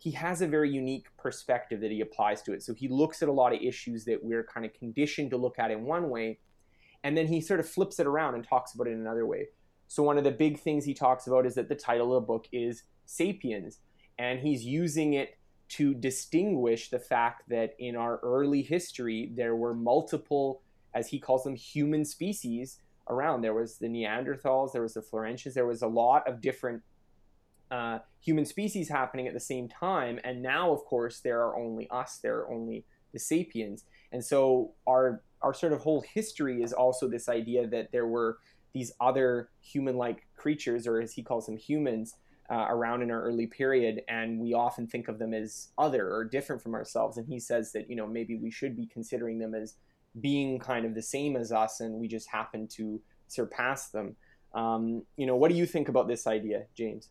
he 0.00 0.12
has 0.12 0.40
a 0.40 0.46
very 0.46 0.70
unique 0.70 1.08
perspective 1.18 1.82
that 1.82 1.90
he 1.90 2.00
applies 2.00 2.40
to 2.40 2.54
it. 2.54 2.62
So 2.62 2.72
he 2.72 2.88
looks 2.88 3.22
at 3.22 3.28
a 3.28 3.32
lot 3.32 3.52
of 3.52 3.60
issues 3.60 4.06
that 4.06 4.24
we're 4.24 4.44
kind 4.44 4.64
of 4.64 4.72
conditioned 4.72 5.30
to 5.30 5.36
look 5.36 5.58
at 5.58 5.70
in 5.70 5.84
one 5.84 6.08
way 6.08 6.38
and 7.04 7.16
then 7.16 7.26
he 7.26 7.40
sort 7.40 7.60
of 7.60 7.68
flips 7.68 7.98
it 7.98 8.06
around 8.06 8.34
and 8.34 8.46
talks 8.46 8.74
about 8.74 8.86
it 8.86 8.92
in 8.92 9.00
another 9.00 9.26
way. 9.26 9.48
So 9.88 10.02
one 10.02 10.18
of 10.18 10.24
the 10.24 10.30
big 10.30 10.58
things 10.58 10.84
he 10.84 10.94
talks 10.94 11.26
about 11.26 11.46
is 11.46 11.54
that 11.54 11.68
the 11.68 11.74
title 11.74 12.16
of 12.16 12.22
the 12.22 12.26
book 12.26 12.46
is 12.50 12.84
sapiens 13.04 13.78
and 14.18 14.40
he's 14.40 14.64
using 14.64 15.14
it 15.14 15.36
to 15.70 15.94
distinguish 15.94 16.90
the 16.90 16.98
fact 16.98 17.48
that 17.48 17.74
in 17.78 17.96
our 17.96 18.18
early 18.22 18.62
history 18.62 19.32
there 19.34 19.56
were 19.56 19.74
multiple, 19.74 20.62
as 20.94 21.08
he 21.08 21.18
calls 21.18 21.44
them, 21.44 21.54
human 21.54 22.04
species 22.04 22.78
around. 23.08 23.42
There 23.42 23.54
was 23.54 23.78
the 23.78 23.88
Neanderthals, 23.88 24.72
there 24.72 24.82
was 24.82 24.94
the 24.94 25.00
Floresians, 25.00 25.54
there 25.54 25.66
was 25.66 25.82
a 25.82 25.86
lot 25.86 26.28
of 26.28 26.40
different 26.40 26.82
uh, 27.70 28.00
human 28.20 28.44
species 28.44 28.88
happening 28.88 29.28
at 29.28 29.34
the 29.34 29.40
same 29.40 29.68
time. 29.68 30.18
And 30.24 30.42
now, 30.42 30.72
of 30.72 30.84
course, 30.84 31.20
there 31.20 31.40
are 31.40 31.56
only 31.56 31.88
us, 31.90 32.18
there 32.22 32.38
are 32.38 32.52
only 32.52 32.84
the 33.12 33.18
sapiens. 33.18 33.84
And 34.12 34.24
so 34.24 34.72
our 34.88 35.22
our 35.42 35.54
sort 35.54 35.72
of 35.72 35.80
whole 35.80 36.02
history 36.02 36.62
is 36.62 36.72
also 36.72 37.08
this 37.08 37.28
idea 37.28 37.66
that 37.68 37.92
there 37.92 38.06
were 38.06 38.38
these 38.74 38.92
other 39.00 39.48
human-like 39.62 40.26
creatures, 40.36 40.86
or 40.86 41.00
as 41.00 41.14
he 41.14 41.22
calls 41.22 41.46
them, 41.46 41.56
humans, 41.56 42.14
uh, 42.50 42.66
around 42.68 43.02
in 43.02 43.10
our 43.10 43.22
early 43.22 43.46
period, 43.46 44.02
and 44.08 44.38
we 44.38 44.52
often 44.54 44.86
think 44.86 45.08
of 45.08 45.18
them 45.18 45.32
as 45.32 45.68
other 45.78 46.12
or 46.12 46.24
different 46.24 46.60
from 46.60 46.74
ourselves. 46.74 47.16
And 47.16 47.26
he 47.26 47.38
says 47.38 47.72
that 47.72 47.88
you 47.88 47.96
know 47.96 48.06
maybe 48.06 48.36
we 48.36 48.50
should 48.50 48.76
be 48.76 48.86
considering 48.86 49.38
them 49.38 49.54
as 49.54 49.74
being 50.20 50.58
kind 50.58 50.84
of 50.84 50.94
the 50.94 51.02
same 51.02 51.36
as 51.36 51.52
us, 51.52 51.80
and 51.80 51.94
we 51.94 52.08
just 52.08 52.28
happen 52.28 52.66
to 52.68 53.00
surpass 53.28 53.88
them. 53.88 54.16
Um, 54.52 55.04
you 55.16 55.26
know, 55.26 55.36
what 55.36 55.50
do 55.50 55.56
you 55.56 55.64
think 55.64 55.88
about 55.88 56.08
this 56.08 56.26
idea, 56.26 56.64
James? 56.74 57.08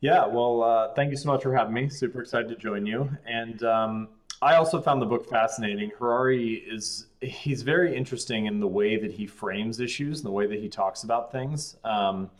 Yeah, 0.00 0.26
well, 0.26 0.62
uh, 0.62 0.94
thank 0.94 1.10
you 1.10 1.16
so 1.16 1.28
much 1.28 1.42
for 1.42 1.54
having 1.54 1.74
me. 1.74 1.88
Super 1.88 2.22
excited 2.22 2.48
to 2.48 2.56
join 2.56 2.86
you. 2.86 3.10
And 3.26 3.62
um, 3.64 4.08
I 4.40 4.54
also 4.54 4.80
found 4.80 5.02
the 5.02 5.06
book 5.06 5.28
fascinating. 5.28 5.90
Harari 5.98 6.54
is 6.54 7.08
he's 7.20 7.62
very 7.62 7.94
interesting 7.94 8.46
in 8.46 8.60
the 8.60 8.66
way 8.66 8.96
that 8.96 9.10
he 9.10 9.26
frames 9.26 9.80
issues 9.80 10.20
and 10.20 10.26
the 10.26 10.30
way 10.30 10.46
that 10.46 10.58
he 10.58 10.68
talks 10.68 11.02
about 11.02 11.30
things. 11.30 11.76
Um, 11.84 12.30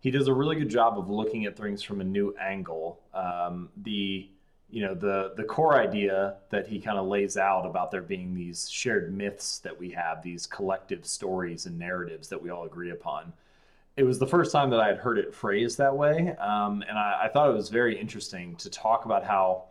he 0.00 0.10
does 0.10 0.28
a 0.28 0.34
really 0.34 0.56
good 0.56 0.68
job 0.68 0.98
of 0.98 1.10
looking 1.10 1.44
at 1.44 1.56
things 1.56 1.82
from 1.82 2.00
a 2.00 2.04
new 2.04 2.34
angle. 2.40 3.00
Um, 3.14 3.68
the 3.76 4.28
you 4.70 4.82
know 4.82 4.94
the 4.94 5.32
the 5.36 5.44
core 5.44 5.80
idea 5.80 6.36
that 6.50 6.68
he 6.68 6.78
kind 6.78 6.98
of 6.98 7.06
lays 7.06 7.36
out 7.36 7.64
about 7.64 7.90
there 7.90 8.02
being 8.02 8.34
these 8.34 8.68
shared 8.68 9.16
myths 9.16 9.58
that 9.60 9.78
we 9.78 9.90
have, 9.90 10.22
these 10.22 10.46
collective 10.46 11.06
stories 11.06 11.66
and 11.66 11.78
narratives 11.78 12.28
that 12.28 12.42
we 12.42 12.50
all 12.50 12.64
agree 12.64 12.90
upon. 12.90 13.32
It 13.96 14.04
was 14.04 14.18
the 14.18 14.26
first 14.26 14.52
time 14.52 14.70
that 14.70 14.78
I 14.78 14.86
had 14.86 14.98
heard 14.98 15.18
it 15.18 15.34
phrased 15.34 15.78
that 15.78 15.96
way, 15.96 16.36
um, 16.36 16.84
and 16.88 16.96
I, 16.96 17.22
I 17.24 17.28
thought 17.28 17.50
it 17.50 17.54
was 17.54 17.68
very 17.68 17.98
interesting 17.98 18.54
to 18.56 18.70
talk 18.70 19.06
about 19.06 19.24
how 19.24 19.64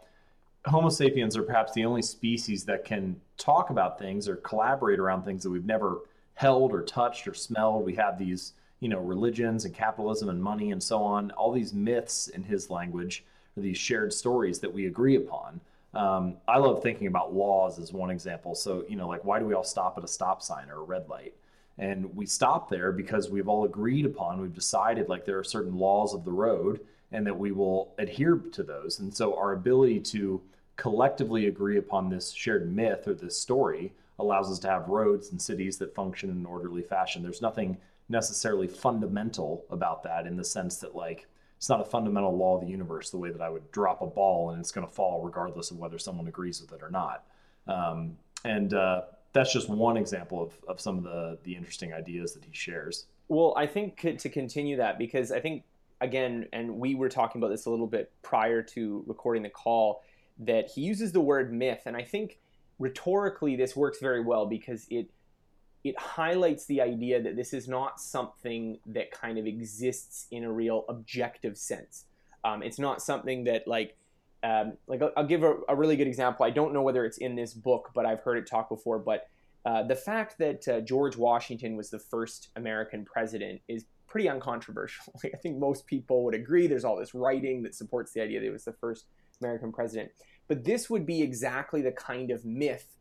Homo 0.66 0.90
sapiens 0.90 1.38
are 1.38 1.44
perhaps 1.44 1.72
the 1.74 1.86
only 1.86 2.02
species 2.02 2.66
that 2.66 2.84
can 2.84 3.22
talk 3.38 3.70
about 3.70 3.98
things 3.98 4.28
or 4.28 4.36
collaborate 4.38 5.00
around 5.00 5.24
things 5.24 5.44
that 5.44 5.50
we've 5.50 5.66
never 5.66 6.00
held 6.34 6.74
or 6.74 6.82
touched 6.82 7.28
or 7.28 7.34
smelled. 7.34 7.86
We 7.86 7.96
have 7.96 8.18
these 8.18 8.54
you 8.80 8.90
know 8.90 9.00
religions 9.00 9.66
and 9.66 9.74
capitalism 9.74 10.30
and 10.30 10.42
money 10.42 10.72
and 10.72 10.82
so 10.82 11.02
on 11.02 11.32
all 11.32 11.52
these 11.52 11.74
myths 11.74 12.28
in 12.28 12.44
his 12.44 12.70
language 12.70 13.24
are 13.58 13.62
these 13.62 13.78
shared 13.78 14.14
stories 14.14 14.60
that 14.60 14.72
we 14.74 14.86
agree 14.86 15.16
upon. 15.16 15.60
Um, 15.94 16.36
i 16.48 16.58
love 16.58 16.84
thinking 16.84 17.08
about 17.08 17.34
laws 17.34 17.80
as 17.80 17.92
one 17.92 18.12
example. 18.12 18.56
So 18.56 18.84
you 18.88 18.96
know 18.96 19.08
like 19.08 19.24
why 19.24 19.40
do 19.40 19.46
we 19.46 19.54
all 19.54 19.64
stop 19.64 19.98
at 19.98 20.04
a 20.04 20.08
stop 20.08 20.42
sign 20.42 20.70
or 20.70 20.80
a 20.80 20.84
red 20.84 21.10
light? 21.10 21.34
And 21.80 22.16
we 22.16 22.26
stop 22.26 22.70
there 22.70 22.92
because 22.92 23.30
we've 23.30 23.48
all 23.48 23.66
agreed 23.66 24.06
upon 24.06 24.42
we've 24.42 24.54
decided 24.54 25.10
like 25.10 25.26
there 25.26 25.40
are 25.40 25.44
certain 25.44 25.78
laws 25.78 26.14
of 26.14 26.26
the 26.26 26.32
road 26.32 26.80
and 27.12 27.26
that 27.26 27.38
we 27.38 27.52
will 27.52 27.94
adhere 27.98 28.36
to 28.52 28.64
those. 28.64 29.00
And 29.00 29.16
so 29.16 29.36
our 29.38 29.54
ability 29.54 30.02
to 30.02 30.42
collectively 30.76 31.48
agree 31.48 31.78
upon 31.78 32.10
this 32.10 32.32
shared 32.32 32.74
myth 32.74 33.08
or 33.08 33.14
this 33.14 33.38
story 33.38 33.94
allows 34.20 34.52
us 34.52 34.60
to 34.60 34.68
have 34.68 34.90
roads 34.90 35.32
and 35.32 35.42
cities 35.42 35.78
that 35.78 35.96
function 35.96 36.30
in 36.30 36.38
an 36.38 36.46
orderly 36.46 36.82
fashion. 36.82 37.24
There's 37.24 37.42
nothing 37.42 37.78
necessarily 38.10 38.68
fundamental 38.68 39.66
about 39.70 40.04
that 40.04 40.26
in 40.26 40.38
the 40.38 40.44
sense 40.44 40.78
that 40.78 40.96
like 40.96 41.28
it's 41.58 41.70
not 41.70 41.82
a 41.82 41.86
fundamental 41.86 42.36
law 42.36 42.56
of 42.56 42.62
the 42.62 42.68
universe 42.68 43.10
the 43.10 43.18
way 43.18 43.32
that 43.32 43.42
I 43.42 43.50
would 43.50 43.70
drop 43.72 44.02
a 44.02 44.08
ball 44.08 44.52
and 44.52 44.60
it's 44.60 44.72
going 44.72 44.88
to 44.88 44.94
fall 44.94 45.22
regardless 45.22 45.72
of 45.72 45.78
whether 45.78 45.98
someone 45.98 46.28
agrees 46.28 46.62
with 46.62 46.72
it 46.72 46.84
or 46.84 46.90
not. 46.90 47.26
Um, 47.68 48.18
and 48.46 48.74
uh, 48.74 49.02
that's 49.34 49.52
just 49.52 49.70
one 49.70 49.98
example 49.98 50.42
of, 50.42 50.54
of 50.68 50.80
some 50.80 50.98
of 50.98 51.04
the, 51.04 51.38
the 51.44 51.56
interesting 51.56 51.94
ideas 51.94 52.34
that 52.34 52.44
he 52.44 52.52
shares. 52.54 53.06
Well, 53.28 53.54
I 53.58 53.68
think 53.68 54.00
to 54.20 54.30
continue 54.30 54.78
that, 54.78 54.98
because 54.98 55.32
I 55.32 55.40
think, 55.40 55.64
again, 56.00 56.48
and 56.54 56.78
we 56.78 56.96
were 56.96 57.10
talking 57.10 57.42
about 57.42 57.50
this 57.50 57.66
a 57.66 57.70
little 57.70 57.88
bit 57.88 58.12
prior 58.22 58.62
to 58.62 59.04
recording 59.06 59.44
the 59.44 59.50
call, 59.50 60.04
that 60.40 60.70
he 60.70 60.82
uses 60.82 61.12
the 61.12 61.20
word 61.20 61.52
myth. 61.52 61.84
And 61.86 61.98
I 61.98 62.04
think 62.04 62.40
rhetorically 62.80 63.56
this 63.56 63.76
works 63.76 64.00
very 64.00 64.22
well 64.22 64.46
because 64.46 64.88
it 64.90 65.10
it 65.88 66.00
highlights 66.00 66.66
the 66.66 66.82
idea 66.82 67.22
that 67.22 67.36
this 67.36 67.54
is 67.54 67.68
not 67.68 68.00
something 68.00 68.80
that 68.88 69.12
kind 69.12 69.38
of 69.38 69.46
exists 69.46 70.28
in 70.32 70.44
a 70.44 70.52
real 70.52 70.86
objective 70.90 71.58
sense. 71.58 72.06
Um, 72.44 72.64
it's 72.64 72.80
not 72.80 73.02
something 73.02 73.44
that 73.46 73.68
like 73.68 73.98
um, 74.44 74.74
like 74.88 75.02
I'll, 75.02 75.12
I'll 75.18 75.26
give 75.26 75.44
a, 75.44 75.56
a, 75.68 75.76
really 75.76 75.96
good 75.96 76.08
example. 76.08 76.46
I 76.46 76.52
don't 76.52 76.74
know 76.74 76.84
whether 76.84 77.06
it's 77.06 77.18
in 77.18 77.36
this 77.36 77.54
book, 77.54 77.90
but 77.96 78.06
I've 78.06 78.20
heard 78.20 78.38
it 78.38 78.48
talk 78.48 78.70
before. 78.70 79.00
But 79.00 79.28
uh, 79.66 79.84
the 79.84 79.96
fact 79.96 80.38
that 80.38 80.68
uh, 80.68 80.80
George 80.82 81.18
Washington 81.18 81.76
was 81.76 81.90
the 81.90 82.00
first 82.00 82.50
American 82.56 83.04
president 83.04 83.62
is 83.68 83.86
pretty 84.08 84.30
uncontroversial. 84.30 85.14
I 85.26 85.38
think 85.38 85.58
most 85.58 85.86
people 85.88 86.24
would 86.24 86.36
agree. 86.36 86.68
There's 86.68 86.86
all 86.86 86.98
this 86.98 87.14
writing 87.14 87.64
that 87.64 87.76
supports 87.76 88.14
the 88.14 88.22
idea 88.22 88.40
that 88.40 88.46
he 88.46 88.52
was 88.52 88.66
the 88.66 88.74
first 88.74 89.06
American 89.42 89.72
president. 89.72 90.12
But 90.48 90.64
this 90.64 90.90
would 90.90 91.06
be 91.06 91.22
exactly 91.22 91.82
the 91.82 91.92
kind 91.92 92.32
of 92.32 92.46
myth 92.46 92.97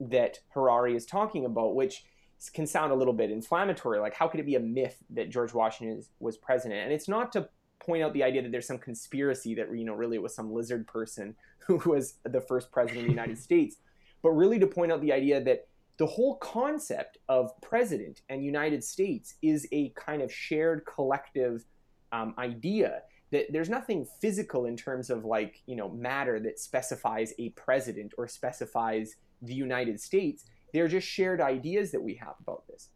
that 0.00 0.38
Harari 0.50 0.94
is 0.94 1.06
talking 1.06 1.44
about, 1.44 1.74
which 1.74 2.04
can 2.52 2.66
sound 2.66 2.92
a 2.92 2.94
little 2.94 3.12
bit 3.12 3.30
inflammatory. 3.30 3.98
Like, 3.98 4.14
how 4.14 4.28
could 4.28 4.40
it 4.40 4.46
be 4.46 4.54
a 4.54 4.60
myth 4.60 5.02
that 5.10 5.30
George 5.30 5.52
Washington 5.52 6.04
was 6.20 6.36
president? 6.36 6.80
And 6.84 6.92
it's 6.92 7.08
not 7.08 7.32
to 7.32 7.48
point 7.80 8.02
out 8.02 8.12
the 8.12 8.22
idea 8.22 8.42
that 8.42 8.52
there's 8.52 8.66
some 8.66 8.78
conspiracy 8.78 9.54
that 9.54 9.74
you 9.74 9.84
know 9.84 9.94
really 9.94 10.16
it 10.16 10.22
was 10.22 10.34
some 10.34 10.52
lizard 10.52 10.86
person 10.86 11.34
who 11.66 11.76
was 11.86 12.14
the 12.24 12.40
first 12.40 12.70
president 12.70 13.00
of 13.00 13.04
the 13.06 13.10
United 13.10 13.38
States, 13.48 13.76
but 14.22 14.30
really 14.30 14.58
to 14.58 14.66
point 14.66 14.92
out 14.92 15.00
the 15.00 15.12
idea 15.12 15.42
that 15.42 15.68
the 15.98 16.06
whole 16.06 16.36
concept 16.36 17.18
of 17.28 17.50
president 17.60 18.22
and 18.28 18.44
United 18.44 18.84
States 18.84 19.34
is 19.42 19.66
a 19.72 19.90
kind 19.90 20.22
of 20.22 20.32
shared 20.32 20.84
collective 20.86 21.64
um, 22.12 22.34
idea 22.38 23.02
that 23.30 23.46
there's 23.52 23.68
nothing 23.68 24.06
physical 24.20 24.64
in 24.64 24.76
terms 24.76 25.10
of 25.10 25.24
like 25.24 25.60
you 25.66 25.76
know 25.76 25.88
matter 25.90 26.40
that 26.40 26.58
specifies 26.58 27.34
a 27.38 27.50
president 27.50 28.12
or 28.16 28.28
specifies 28.28 29.16
the 29.42 29.54
United 29.54 30.00
States. 30.00 30.44
They're 30.72 30.88
just 30.88 31.06
shared 31.06 31.40
ideas 31.40 31.90
that 31.92 32.02
we 32.02 32.14
have 32.14 32.34
about 32.40 32.66
this. 32.66 32.88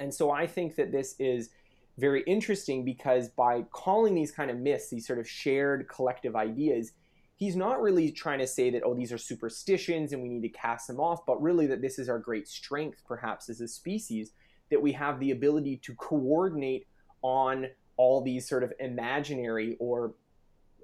And 0.00 0.12
so 0.12 0.30
I 0.30 0.46
think 0.46 0.76
that 0.76 0.92
this 0.92 1.16
is 1.18 1.50
very 1.98 2.22
interesting 2.24 2.84
because 2.84 3.28
by 3.28 3.62
calling 3.70 4.14
these 4.14 4.32
kind 4.32 4.50
of 4.50 4.58
myths, 4.58 4.90
these 4.90 5.06
sort 5.06 5.18
of 5.18 5.28
shared 5.28 5.88
collective 5.88 6.34
ideas, 6.34 6.92
he's 7.36 7.56
not 7.56 7.80
really 7.80 8.10
trying 8.10 8.40
to 8.40 8.46
say 8.46 8.70
that, 8.70 8.82
oh, 8.84 8.94
these 8.94 9.12
are 9.12 9.18
superstitions 9.18 10.12
and 10.12 10.22
we 10.22 10.28
need 10.28 10.42
to 10.42 10.48
cast 10.48 10.88
them 10.88 11.00
off, 11.00 11.24
but 11.26 11.40
really 11.40 11.66
that 11.66 11.80
this 11.80 11.98
is 11.98 12.08
our 12.08 12.18
great 12.18 12.48
strength, 12.48 13.02
perhaps, 13.06 13.48
as 13.48 13.60
a 13.60 13.68
species, 13.68 14.32
that 14.70 14.80
we 14.80 14.92
have 14.92 15.20
the 15.20 15.30
ability 15.30 15.76
to 15.78 15.94
coordinate 15.94 16.86
on 17.22 17.66
all 17.96 18.20
these 18.20 18.48
sort 18.48 18.64
of 18.64 18.72
imaginary 18.80 19.76
or 19.78 20.14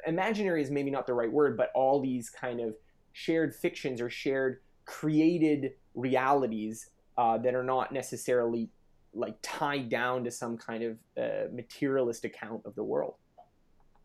imaginary 0.07 0.63
is 0.63 0.71
maybe 0.71 0.91
not 0.91 1.07
the 1.07 1.15
right 1.15 1.31
word, 1.31 1.57
but 1.57 1.71
all 1.75 2.01
these 2.01 2.31
kind 2.31 2.61
of 2.61 2.75
shared 3.13 3.55
fictions 3.55 4.01
or 4.01 4.09
shared 4.09 4.61
created 4.91 5.73
realities 5.95 6.91
uh, 7.17 7.39
that 7.39 7.55
are 7.55 7.63
not 7.63 7.93
necessarily 7.93 8.69
like 9.15 9.37
tied 9.41 9.89
down 9.89 10.25
to 10.25 10.31
some 10.33 10.57
kind 10.57 10.83
of 10.83 10.97
uh, 11.17 11.47
materialist 11.53 12.25
account 12.25 12.61
of 12.65 12.75
the 12.75 12.83
world. 12.83 13.15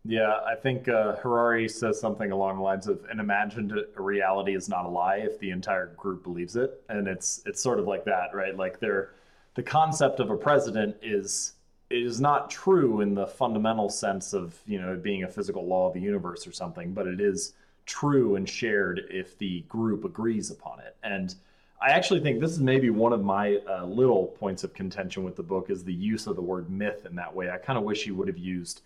Yeah, 0.03 0.39
I 0.45 0.53
think 0.53 0.87
uh, 0.87 1.15
Harari 1.15 1.67
says 1.67 1.99
something 1.99 2.31
along 2.31 2.57
the 2.57 2.61
lines 2.61 2.87
of 2.87 3.03
an 3.09 3.19
imagined 3.19 3.73
reality 3.95 4.55
is 4.55 4.69
not 4.69 4.85
a 4.85 4.87
lie 4.87 5.17
if 5.17 5.39
the 5.39 5.49
entire 5.49 5.87
group 5.97 6.21
believes 6.21 6.55
it, 6.55 6.83
and 6.89 7.07
it's 7.07 7.41
it's 7.47 7.61
sort 7.61 7.79
of 7.79 7.87
like 7.87 8.05
that, 8.05 8.35
right? 8.35 8.55
Like 8.55 8.79
they're 8.79 9.15
the 9.55 9.63
concept 9.63 10.19
of 10.19 10.29
a 10.29 10.37
president 10.37 10.95
is 11.01 11.53
is 11.89 12.21
not 12.21 12.51
true 12.51 13.01
in 13.01 13.15
the 13.15 13.25
fundamental 13.25 13.89
sense 13.89 14.33
of 14.33 14.59
you 14.67 14.79
know 14.79 14.95
being 14.95 15.23
a 15.23 15.27
physical 15.27 15.65
law 15.65 15.87
of 15.87 15.95
the 15.95 16.01
universe 16.01 16.45
or 16.45 16.51
something, 16.51 16.93
but 16.93 17.07
it 17.07 17.19
is 17.19 17.53
true 17.85 18.35
and 18.35 18.47
shared 18.47 19.03
if 19.09 19.37
the 19.37 19.61
group 19.61 20.05
agrees 20.05 20.51
upon 20.51 20.79
it. 20.79 20.95
And 21.03 21.33
I 21.81 21.89
actually 21.89 22.21
think 22.21 22.39
this 22.39 22.51
is 22.51 22.59
maybe 22.59 22.89
one 22.89 23.13
of 23.13 23.23
my 23.23 23.57
uh, 23.69 23.85
little 23.85 24.27
points 24.27 24.63
of 24.63 24.73
contention 24.73 25.23
with 25.23 25.35
the 25.35 25.43
book 25.43 25.69
is 25.69 25.83
the 25.83 25.93
use 25.93 26.25
of 26.27 26.35
the 26.35 26.41
word 26.41 26.69
myth 26.69 27.05
in 27.05 27.15
that 27.15 27.35
way. 27.35 27.49
I 27.49 27.57
kind 27.57 27.77
of 27.77 27.83
wish 27.83 28.03
he 28.03 28.11
would 28.11 28.27
have 28.27 28.37
used 28.37 28.81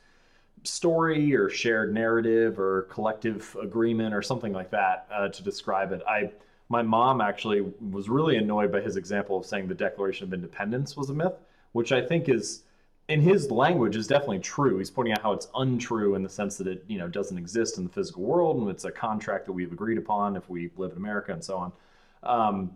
story 0.63 1.33
or 1.35 1.49
shared 1.49 1.93
narrative 1.93 2.59
or 2.59 2.83
collective 2.83 3.55
agreement 3.61 4.13
or 4.13 4.21
something 4.21 4.51
like 4.51 4.71
that 4.71 5.07
uh, 5.13 5.29
to 5.29 5.43
describe 5.43 5.91
it. 5.91 6.01
I 6.07 6.31
my 6.71 6.83
mom 6.83 7.19
actually 7.19 7.61
was 7.89 8.09
really 8.09 8.37
annoyed 8.37 8.71
by 8.71 8.79
his 8.79 8.95
example 8.95 9.37
of 9.37 9.45
saying 9.45 9.67
the 9.67 9.73
Declaration 9.73 10.27
of 10.27 10.33
Independence 10.33 10.95
was 10.95 11.09
a 11.09 11.13
myth, 11.13 11.33
which 11.71 11.91
I 11.91 11.99
think 11.99 12.29
is 12.29 12.61
in 13.09 13.19
his 13.19 13.49
language 13.49 13.95
is 13.95 14.07
definitely 14.07 14.39
true. 14.39 14.77
He's 14.77 14.91
pointing 14.91 15.13
out 15.13 15.23
how 15.23 15.33
it's 15.33 15.47
untrue 15.55 16.15
in 16.15 16.21
the 16.21 16.29
sense 16.29 16.57
that 16.57 16.67
it 16.67 16.85
you 16.87 16.99
know 16.99 17.07
doesn't 17.07 17.37
exist 17.37 17.77
in 17.77 17.83
the 17.83 17.89
physical 17.89 18.23
world 18.23 18.61
and 18.61 18.69
it's 18.69 18.85
a 18.85 18.91
contract 18.91 19.45
that 19.47 19.51
we've 19.51 19.73
agreed 19.73 19.97
upon 19.97 20.35
if 20.35 20.49
we 20.49 20.69
live 20.77 20.91
in 20.91 20.97
America 20.97 21.33
and 21.33 21.43
so 21.43 21.57
on. 21.57 21.71
Um, 22.23 22.71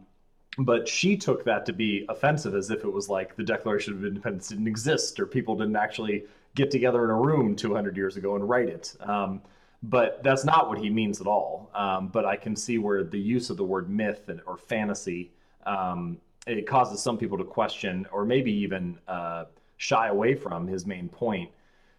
but 0.57 0.87
she 0.87 1.17
took 1.17 1.43
that 1.45 1.65
to 1.67 1.73
be 1.73 2.05
offensive 2.09 2.55
as 2.55 2.69
if 2.69 2.83
it 2.83 2.91
was 2.91 3.09
like 3.09 3.35
the 3.35 3.43
Declaration 3.43 3.93
of 3.93 4.05
Independence 4.05 4.49
didn't 4.49 4.67
exist 4.67 5.19
or 5.19 5.25
people 5.25 5.55
didn't 5.55 5.75
actually 5.75 6.25
get 6.55 6.69
together 6.69 7.03
in 7.03 7.09
a 7.09 7.15
room 7.15 7.55
200 7.55 7.97
years 7.97 8.17
ago 8.17 8.35
and 8.35 8.47
write 8.47 8.69
it. 8.69 8.95
Um, 8.99 9.41
but 9.81 10.21
that's 10.23 10.45
not 10.45 10.69
what 10.69 10.77
he 10.77 10.89
means 10.89 11.19
at 11.21 11.27
all. 11.27 11.71
Um, 11.73 12.07
but 12.07 12.25
I 12.25 12.35
can 12.35 12.55
see 12.55 12.77
where 12.77 13.03
the 13.03 13.19
use 13.19 13.49
of 13.49 13.57
the 13.57 13.63
word 13.63 13.89
myth 13.89 14.29
or 14.45 14.57
fantasy 14.57 15.31
um, 15.65 16.17
it 16.45 16.67
causes 16.67 17.01
some 17.01 17.17
people 17.17 17.37
to 17.37 17.43
question 17.43 18.05
or 18.11 18.25
maybe 18.25 18.51
even 18.51 18.97
uh, 19.07 19.45
shy 19.83 20.07
away 20.07 20.33
from 20.33 20.65
his 20.65 20.85
main 20.85 21.09
point 21.09 21.49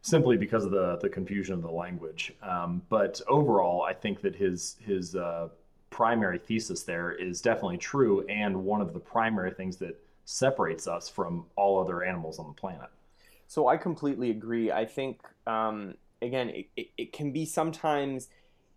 simply 0.01 0.38
because 0.38 0.64
of 0.64 0.70
the 0.70 0.97
the 1.03 1.09
confusion 1.09 1.55
of 1.55 1.61
the 1.61 1.70
language. 1.70 2.33
Um, 2.42 2.81
but 2.88 3.20
overall, 3.29 3.83
I 3.83 3.92
think 3.92 4.23
that 4.23 4.35
his 4.35 4.77
his 4.81 5.14
uh, 5.14 5.49
primary 5.90 6.38
thesis 6.38 6.83
there 6.83 7.12
is 7.12 7.42
definitely 7.42 7.77
true 7.77 8.25
and 8.27 8.64
one 8.64 8.81
of 8.81 8.94
the 8.94 9.01
primary 9.01 9.51
things 9.51 9.77
that 9.77 9.94
separates 10.25 10.88
us 10.88 11.11
from 11.11 11.44
all 11.57 11.79
other 11.79 12.03
animals 12.03 12.38
on 12.38 12.47
the 12.47 12.55
planet. 12.55 12.88
So 13.49 13.68
I 13.68 13.77
completely 13.77 14.31
agree. 14.31 14.73
I 14.73 14.87
think 14.87 15.20
um, 15.47 15.94
again, 16.23 16.49
it, 16.49 16.66
it, 16.77 16.87
it 16.97 17.12
can 17.12 17.33
be 17.33 17.44
sometimes 17.44 18.29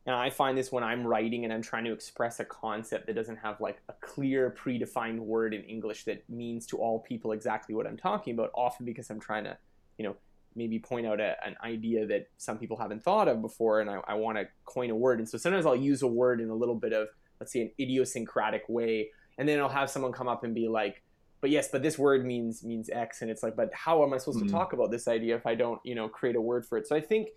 and 0.07 0.15
I 0.15 0.29
find 0.29 0.57
this 0.57 0.71
when 0.71 0.85
I'm 0.85 1.05
writing 1.05 1.43
and 1.43 1.51
I'm 1.51 1.61
trying 1.61 1.83
to 1.83 1.91
express 1.91 2.39
a 2.39 2.45
concept 2.45 3.07
that 3.07 3.13
doesn't 3.13 3.35
have 3.35 3.59
like 3.59 3.81
a 3.89 3.93
clear 3.99 4.55
predefined 4.57 5.19
word 5.19 5.53
in 5.53 5.63
English 5.63 6.05
that 6.05 6.27
means 6.29 6.65
to 6.67 6.77
all 6.77 6.99
people 6.99 7.33
exactly 7.33 7.75
what 7.75 7.85
I'm 7.85 7.97
talking 7.97 8.33
about, 8.33 8.51
often 8.55 8.85
because 8.85 9.09
I'm 9.09 9.19
trying 9.19 9.43
to, 9.43 9.57
you 9.97 10.05
know, 10.05 10.15
maybe 10.55 10.79
point 10.79 11.05
out 11.05 11.19
a, 11.19 11.35
an 11.45 11.57
idea 11.61 12.07
that 12.07 12.29
some 12.37 12.57
people 12.57 12.77
haven't 12.77 13.03
thought 13.03 13.27
of 13.27 13.41
before 13.41 13.81
and 13.81 13.89
I, 13.89 13.99
I 14.07 14.13
want 14.13 14.37
to 14.37 14.47
coin 14.63 14.91
a 14.91 14.95
word. 14.95 15.19
And 15.19 15.27
so 15.27 15.37
sometimes 15.37 15.65
I'll 15.65 15.75
use 15.75 16.01
a 16.01 16.07
word 16.07 16.39
in 16.39 16.49
a 16.49 16.55
little 16.55 16.75
bit 16.75 16.93
of, 16.93 17.09
let's 17.41 17.51
say, 17.51 17.63
an 17.63 17.71
idiosyncratic 17.77 18.63
way. 18.69 19.09
And 19.37 19.47
then 19.47 19.59
I'll 19.59 19.67
have 19.67 19.89
someone 19.89 20.13
come 20.13 20.29
up 20.29 20.45
and 20.45 20.55
be 20.55 20.69
like, 20.69 21.03
but 21.41 21.49
yes, 21.49 21.67
but 21.69 21.83
this 21.83 21.99
word 21.99 22.25
means 22.25 22.63
means 22.63 22.89
X. 22.89 23.21
And 23.21 23.29
it's 23.29 23.43
like, 23.43 23.57
but 23.57 23.73
how 23.73 24.03
am 24.03 24.13
I 24.13 24.19
supposed 24.19 24.37
mm-hmm. 24.37 24.47
to 24.47 24.53
talk 24.53 24.71
about 24.71 24.89
this 24.89 25.09
idea 25.09 25.35
if 25.35 25.45
I 25.45 25.53
don't, 25.53 25.81
you 25.83 25.95
know, 25.95 26.07
create 26.07 26.37
a 26.37 26.41
word 26.41 26.65
for 26.65 26.77
it? 26.77 26.87
So 26.87 26.95
I 26.95 27.01
think 27.01 27.27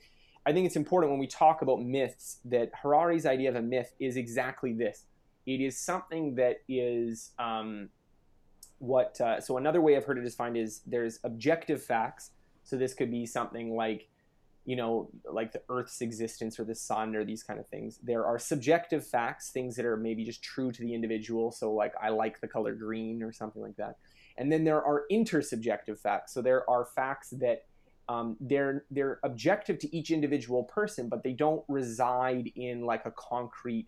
I 0.47 0.53
think 0.53 0.67
it's 0.67 0.77
important 0.77 1.11
when 1.11 1.21
we 1.21 1.27
talk 1.27 1.63
about 1.63 1.83
myths 1.83 2.39
that 2.47 2.71
Harari's 2.83 3.27
idea 3.27 3.51
of 3.51 3.57
a 3.57 3.63
myth 3.63 3.93
is 4.01 4.17
exactly 4.17 4.73
this. 4.73 5.05
It 5.47 5.61
is 5.61 5.79
something 5.79 6.35
that 6.37 6.59
is 6.69 7.31
um, 7.39 7.91
what. 8.79 9.21
Uh, 9.21 9.41
so 9.41 9.59
another 9.59 9.81
way 9.81 9.97
I've 9.97 10.05
heard 10.05 10.19
it 10.19 10.25
defined 10.25 10.57
is 10.57 10.81
there's 10.87 11.19
objective 11.25 11.83
facts. 11.83 12.31
So 12.65 12.77
this 12.77 12.95
could 12.95 13.11
be 13.11 13.27
something 13.27 13.75
like, 13.75 14.09
you 14.65 14.77
know, 14.77 15.11
like 15.31 15.53
the 15.53 15.63
Earth's 15.69 16.01
existence 16.01 16.59
or 16.59 16.65
the 16.65 16.75
sun 16.75 17.17
or 17.17 17.25
these 17.25 17.43
kind 17.43 17.59
of 17.59 17.67
things. 17.69 17.99
There 18.03 18.25
are 18.25 18.39
subjective 18.39 19.07
facts, 19.07 19.51
things 19.51 19.77
that 19.77 19.85
are 19.85 19.97
maybe 19.97 20.25
just 20.25 20.43
true 20.43 20.71
to 20.73 20.81
the 20.81 20.95
individual. 20.95 21.53
So 21.53 21.73
like 21.73 21.93
I 22.01 22.11
like 22.11 22.41
the 22.41 22.49
color 22.49 22.75
green 22.75 23.23
or 23.23 23.33
something 23.33 23.61
like 23.61 23.77
that. 23.77 23.97
And 24.39 24.51
then 24.51 24.65
there 24.65 24.83
are 24.83 25.05
intersubjective 25.11 25.99
facts. 25.99 26.33
So 26.33 26.41
there 26.41 26.69
are 26.71 26.87
facts 26.87 27.31
that 27.41 27.65
um, 28.09 28.37
they're 28.41 28.85
they're 28.91 29.21
objective 29.23 29.79
to 29.81 29.97
each 29.97 30.11
individual 30.11 30.65
person, 30.65 31.09
but 31.09 31.23
they 31.23 31.33
don't 31.33 31.63
reside 31.69 32.51
in 32.57 32.85
like 32.85 33.07
a 33.07 33.13
concrete 33.13 33.87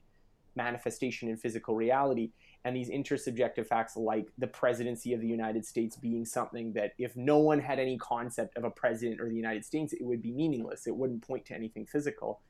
manifestation 0.55 1.29
in 1.29 1.37
physical 1.37 1.75
reality. 1.75 2.31
And 2.65 2.77
these 2.77 2.91
intersubjective 2.91 3.67
facts, 3.67 3.97
like 3.97 4.29
the 4.39 4.47
presidency 4.47 5.13
of 5.13 5.21
the 5.21 5.27
United 5.27 5.67
States 5.67 5.97
being 5.97 6.25
something 6.25 6.73
that 6.75 6.93
if 6.99 7.17
no 7.17 7.39
one 7.39 7.59
had 7.59 7.81
any 7.81 7.99
concept 7.99 8.57
of 8.57 8.63
a 8.63 8.71
president 8.71 9.21
or 9.21 9.29
the 9.29 9.35
United 9.35 9.65
States, 9.65 9.93
it 9.93 10.05
would 10.05 10.23
be 10.23 10.31
meaningless. 10.31 10.87
It 10.87 10.95
wouldn't 10.95 11.27
point 11.27 11.45
to 11.47 11.55
anything 11.55 11.87
physical. 11.87 12.41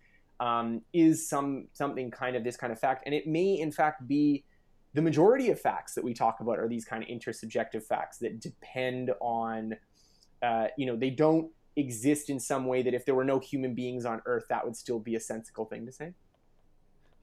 Um, 0.41 0.83
is 0.93 1.29
some 1.29 1.69
something 1.73 2.11
kind 2.11 2.37
of 2.37 2.45
this 2.45 2.57
kind 2.57 2.73
of 2.73 2.79
fact, 2.79 3.05
and 3.07 3.15
it 3.15 3.27
may 3.27 3.59
in 3.59 3.71
fact 3.71 4.07
be 4.09 4.45
the 4.95 5.03
majority 5.03 5.51
of 5.51 5.61
facts 5.61 5.95
that 5.95 6.05
we 6.05 6.13
talk 6.13 6.41
about 6.41 6.59
are 6.59 6.69
these 6.69 6.85
kind 6.85 7.03
of 7.03 7.09
intersubjective 7.09 7.83
facts 7.85 8.19
that 8.19 8.41
depend 8.41 9.11
on, 9.21 9.75
uh, 10.43 10.67
you 10.77 10.87
know, 10.87 10.97
they 10.97 11.11
don't 11.11 11.51
exist 11.77 12.29
in 12.29 12.39
some 12.39 12.67
way 12.67 12.83
that 12.83 12.95
if 12.95 13.05
there 13.05 13.15
were 13.15 13.25
no 13.25 13.39
human 13.39 13.75
beings 13.75 14.05
on 14.05 14.21
Earth, 14.27 14.45
that 14.49 14.65
would 14.65 14.77
still 14.77 14.99
be 14.99 15.15
a 15.15 15.21
sensible 15.21 15.65
thing 15.65 15.87
to 15.87 15.93
say? 15.93 16.13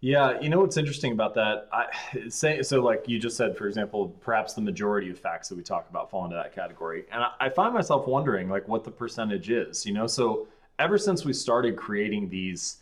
Yeah, 0.01 0.39
you 0.39 0.47
know 0.47 0.62
what's 0.62 0.77
interesting 0.77 1.12
about 1.12 1.34
that? 1.36 1.67
I 1.73 1.88
say 2.29 2.62
so, 2.62 2.82
like 2.82 3.03
you 3.08 3.19
just 3.19 3.36
said, 3.36 3.58
for 3.58 3.67
example, 3.67 4.08
perhaps 4.21 4.53
the 4.53 4.62
majority 4.62 5.10
of 5.10 5.19
facts 5.19 5.49
that 5.49 5.55
we 5.55 5.63
talk 5.63 5.89
about 5.89 6.10
fall 6.10 6.23
into 6.23 6.38
that 6.38 6.55
category, 6.55 7.03
and 7.12 7.21
I, 7.21 7.32
I 7.41 7.49
find 7.49 7.73
myself 7.73 8.08
wondering, 8.08 8.47
like, 8.47 8.65
what 8.67 8.86
the 8.86 8.91
percentage 8.91 9.49
is. 9.49 9.86
You 9.86 9.93
know, 9.93 10.08
so 10.08 10.47
ever 10.79 10.97
since 10.97 11.25
we 11.25 11.34
started 11.34 11.75
creating 11.75 12.29
these 12.29 12.77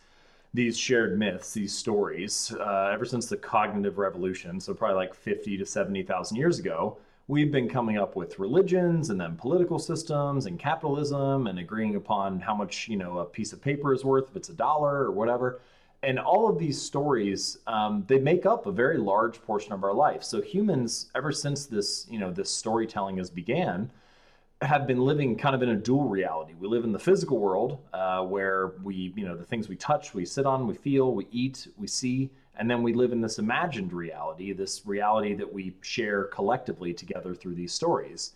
these 0.54 0.78
shared 0.78 1.17
myths, 1.17 1.54
these 1.54 1.76
stories, 1.76 2.54
uh, 2.60 2.91
ever 2.93 3.04
since 3.04 3.26
the 3.26 3.38
cognitive 3.38 3.97
revolution, 3.97 4.60
so 4.60 4.76
probably 4.76 4.95
like 4.95 5.15
fifty 5.15 5.58
to 5.58 5.65
seventy 5.65 6.04
thousand 6.04 6.38
years 6.38 6.60
ago, 6.60 7.00
we've 7.28 7.52
been 7.52 7.68
coming 7.68 7.98
up 7.98 8.16
with 8.16 8.40
religions 8.40 9.10
and 9.10 9.20
then 9.20 9.36
political 9.36 9.78
systems 9.78 10.46
and 10.46 10.58
capitalism 10.58 11.48
and 11.48 11.60
agreeing 11.60 11.96
upon 11.96 12.40
how 12.40 12.56
much 12.56 12.88
you 12.88 12.98
know 12.98 13.20
a 13.20 13.26
piece 13.26 13.54
of 13.54 13.62
paper 13.62 13.94
is 13.94 14.04
worth 14.04 14.30
if 14.30 14.36
it's 14.36 14.50
a 14.50 14.54
dollar 14.54 15.04
or 15.04 15.12
whatever. 15.12 15.60
And 16.04 16.20
all 16.20 16.48
of 16.48 16.60
these 16.60 16.80
stories 16.82 17.58
um, 17.68 18.06
they 18.08 18.20
make 18.20 18.46
up 18.46 18.66
a 18.66 18.72
very 18.72 18.98
large 18.98 19.42
portion 19.42 19.74
of 19.74 19.84
our 19.84 19.94
life. 19.94 20.24
So 20.24 20.42
humans 20.42 21.12
ever 21.16 21.32
since 21.32 21.66
this 21.66 22.08
you 22.10 22.20
know 22.20 22.32
this 22.32 22.50
storytelling 22.50 23.18
has 23.18 23.30
began 23.30 23.92
have 24.62 24.88
been 24.88 25.02
living 25.02 25.38
kind 25.38 25.54
of 25.54 25.62
in 25.62 25.70
a 25.70 25.76
dual 25.76 26.10
reality. 26.10 26.54
We 26.60 26.68
live 26.68 26.84
in 26.84 26.92
the 26.92 27.00
physical 27.00 27.38
world 27.38 27.78
uh, 27.94 28.24
where 28.24 28.74
we 28.84 29.13
you 29.16 29.26
know 29.26 29.36
the 29.36 29.44
things 29.44 29.68
we 29.68 29.76
touch 29.76 30.13
we 30.13 30.26
sit 30.26 30.46
on 30.46 30.66
we 30.66 30.76
feel 30.76 31.13
we 31.13 31.28
eat 31.32 31.68
we 31.78 31.88
see 31.88 32.30
and 32.58 32.70
then 32.70 32.84
we 32.84 32.93
live 32.93 33.12
in 33.12 33.22
this 33.22 33.39
imagined 33.39 33.93
reality 33.93 34.54
this 34.54 34.82
reality 34.86 35.34
that 35.34 35.52
we 35.52 35.74
share 35.82 36.26
collectively 36.26 36.93
together 36.93 37.34
through 37.34 37.56
these 37.56 37.74
stories 37.74 38.34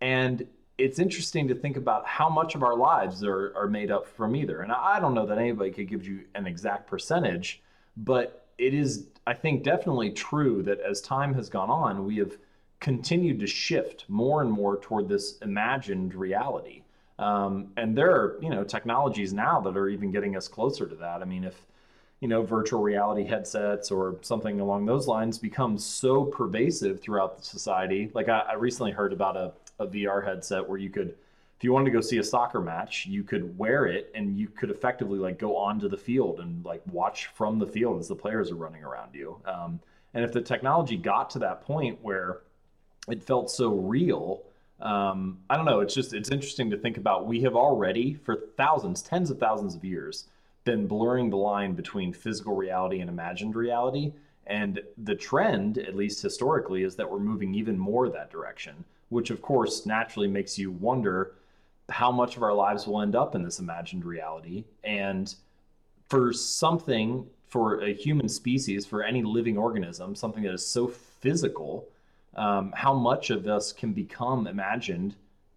and 0.00 0.46
it's 0.80 0.98
interesting 0.98 1.46
to 1.48 1.54
think 1.54 1.76
about 1.76 2.06
how 2.06 2.28
much 2.28 2.54
of 2.54 2.62
our 2.62 2.74
lives 2.74 3.22
are, 3.22 3.52
are 3.54 3.68
made 3.68 3.90
up 3.90 4.06
from 4.06 4.34
either. 4.34 4.62
And 4.62 4.72
I 4.72 4.98
don't 4.98 5.14
know 5.14 5.26
that 5.26 5.38
anybody 5.38 5.70
could 5.70 5.88
give 5.88 6.06
you 6.06 6.22
an 6.34 6.46
exact 6.46 6.86
percentage, 6.86 7.60
but 7.96 8.46
it 8.56 8.72
is, 8.72 9.06
I 9.26 9.34
think, 9.34 9.62
definitely 9.62 10.10
true 10.10 10.62
that 10.62 10.80
as 10.80 11.00
time 11.00 11.34
has 11.34 11.48
gone 11.48 11.70
on, 11.70 12.06
we 12.06 12.16
have 12.16 12.36
continued 12.80 13.40
to 13.40 13.46
shift 13.46 14.06
more 14.08 14.40
and 14.40 14.50
more 14.50 14.78
toward 14.78 15.08
this 15.08 15.36
imagined 15.42 16.14
reality. 16.14 16.82
Um, 17.18 17.72
and 17.76 17.96
there 17.96 18.10
are, 18.10 18.38
you 18.40 18.48
know, 18.48 18.64
technologies 18.64 19.34
now 19.34 19.60
that 19.60 19.76
are 19.76 19.88
even 19.88 20.10
getting 20.10 20.34
us 20.34 20.48
closer 20.48 20.86
to 20.86 20.94
that. 20.96 21.20
I 21.20 21.26
mean, 21.26 21.44
if 21.44 21.66
you 22.20 22.28
know, 22.28 22.42
virtual 22.42 22.82
reality 22.82 23.24
headsets 23.24 23.90
or 23.90 24.16
something 24.20 24.60
along 24.60 24.84
those 24.84 25.08
lines 25.08 25.38
becomes 25.38 25.84
so 25.84 26.24
pervasive 26.24 27.00
throughout 27.00 27.44
society. 27.44 28.10
Like 28.12 28.28
I, 28.28 28.40
I 28.40 28.54
recently 28.54 28.92
heard 28.92 29.12
about 29.12 29.36
a, 29.36 29.52
a 29.78 29.86
VR 29.86 30.24
headset 30.24 30.68
where 30.68 30.78
you 30.78 30.90
could, 30.90 31.14
if 31.56 31.64
you 31.64 31.72
wanted 31.72 31.86
to 31.86 31.90
go 31.92 32.02
see 32.02 32.18
a 32.18 32.24
soccer 32.24 32.60
match, 32.60 33.06
you 33.06 33.24
could 33.24 33.56
wear 33.58 33.86
it 33.86 34.10
and 34.14 34.38
you 34.38 34.48
could 34.48 34.70
effectively 34.70 35.18
like 35.18 35.38
go 35.38 35.56
onto 35.56 35.88
the 35.88 35.96
field 35.96 36.40
and 36.40 36.62
like 36.64 36.82
watch 36.92 37.28
from 37.28 37.58
the 37.58 37.66
field 37.66 37.98
as 37.98 38.08
the 38.08 38.14
players 38.14 38.50
are 38.50 38.56
running 38.56 38.84
around 38.84 39.14
you. 39.14 39.40
Um, 39.46 39.80
and 40.12 40.22
if 40.22 40.32
the 40.32 40.42
technology 40.42 40.98
got 40.98 41.30
to 41.30 41.38
that 41.38 41.62
point 41.62 41.98
where 42.02 42.40
it 43.08 43.22
felt 43.22 43.50
so 43.50 43.70
real, 43.70 44.42
um, 44.80 45.38
I 45.48 45.56
don't 45.56 45.66
know. 45.66 45.80
It's 45.80 45.94
just 45.94 46.14
it's 46.14 46.30
interesting 46.30 46.70
to 46.70 46.76
think 46.76 46.96
about. 46.96 47.26
We 47.26 47.40
have 47.42 47.54
already 47.54 48.14
for 48.14 48.36
thousands, 48.56 49.02
tens 49.02 49.30
of 49.30 49.38
thousands 49.38 49.74
of 49.74 49.84
years, 49.84 50.26
been 50.64 50.86
blurring 50.86 51.30
the 51.30 51.36
line 51.36 51.74
between 51.74 52.12
physical 52.12 52.54
reality 52.54 53.00
and 53.00 53.08
imagined 53.08 53.54
reality. 53.54 54.12
And 54.46 54.80
the 54.98 55.14
trend, 55.14 55.78
at 55.78 55.96
least 55.96 56.22
historically, 56.22 56.82
is 56.82 56.96
that 56.96 57.10
we're 57.10 57.20
moving 57.20 57.54
even 57.54 57.78
more 57.78 58.08
that 58.08 58.30
direction 58.30 58.84
which 59.10 59.30
of 59.30 59.42
course 59.42 59.84
naturally 59.84 60.28
makes 60.28 60.58
you 60.58 60.70
wonder 60.70 61.34
how 61.90 62.10
much 62.10 62.36
of 62.36 62.42
our 62.42 62.54
lives 62.54 62.86
will 62.86 63.02
end 63.02 63.14
up 63.14 63.34
in 63.34 63.42
this 63.42 63.58
imagined 63.58 64.04
reality. 64.04 64.64
And 64.82 65.32
for 66.08 66.32
something, 66.32 67.26
for 67.46 67.82
a 67.82 67.92
human 67.92 68.28
species, 68.28 68.86
for 68.86 69.02
any 69.02 69.22
living 69.22 69.58
organism, 69.58 70.14
something 70.14 70.44
that 70.44 70.54
is 70.54 70.66
so 70.66 70.86
physical, 70.86 71.88
um, 72.36 72.72
how 72.76 72.94
much 72.94 73.30
of 73.30 73.46
us 73.48 73.72
can 73.72 73.92
become 73.92 74.46
imagined 74.46 75.16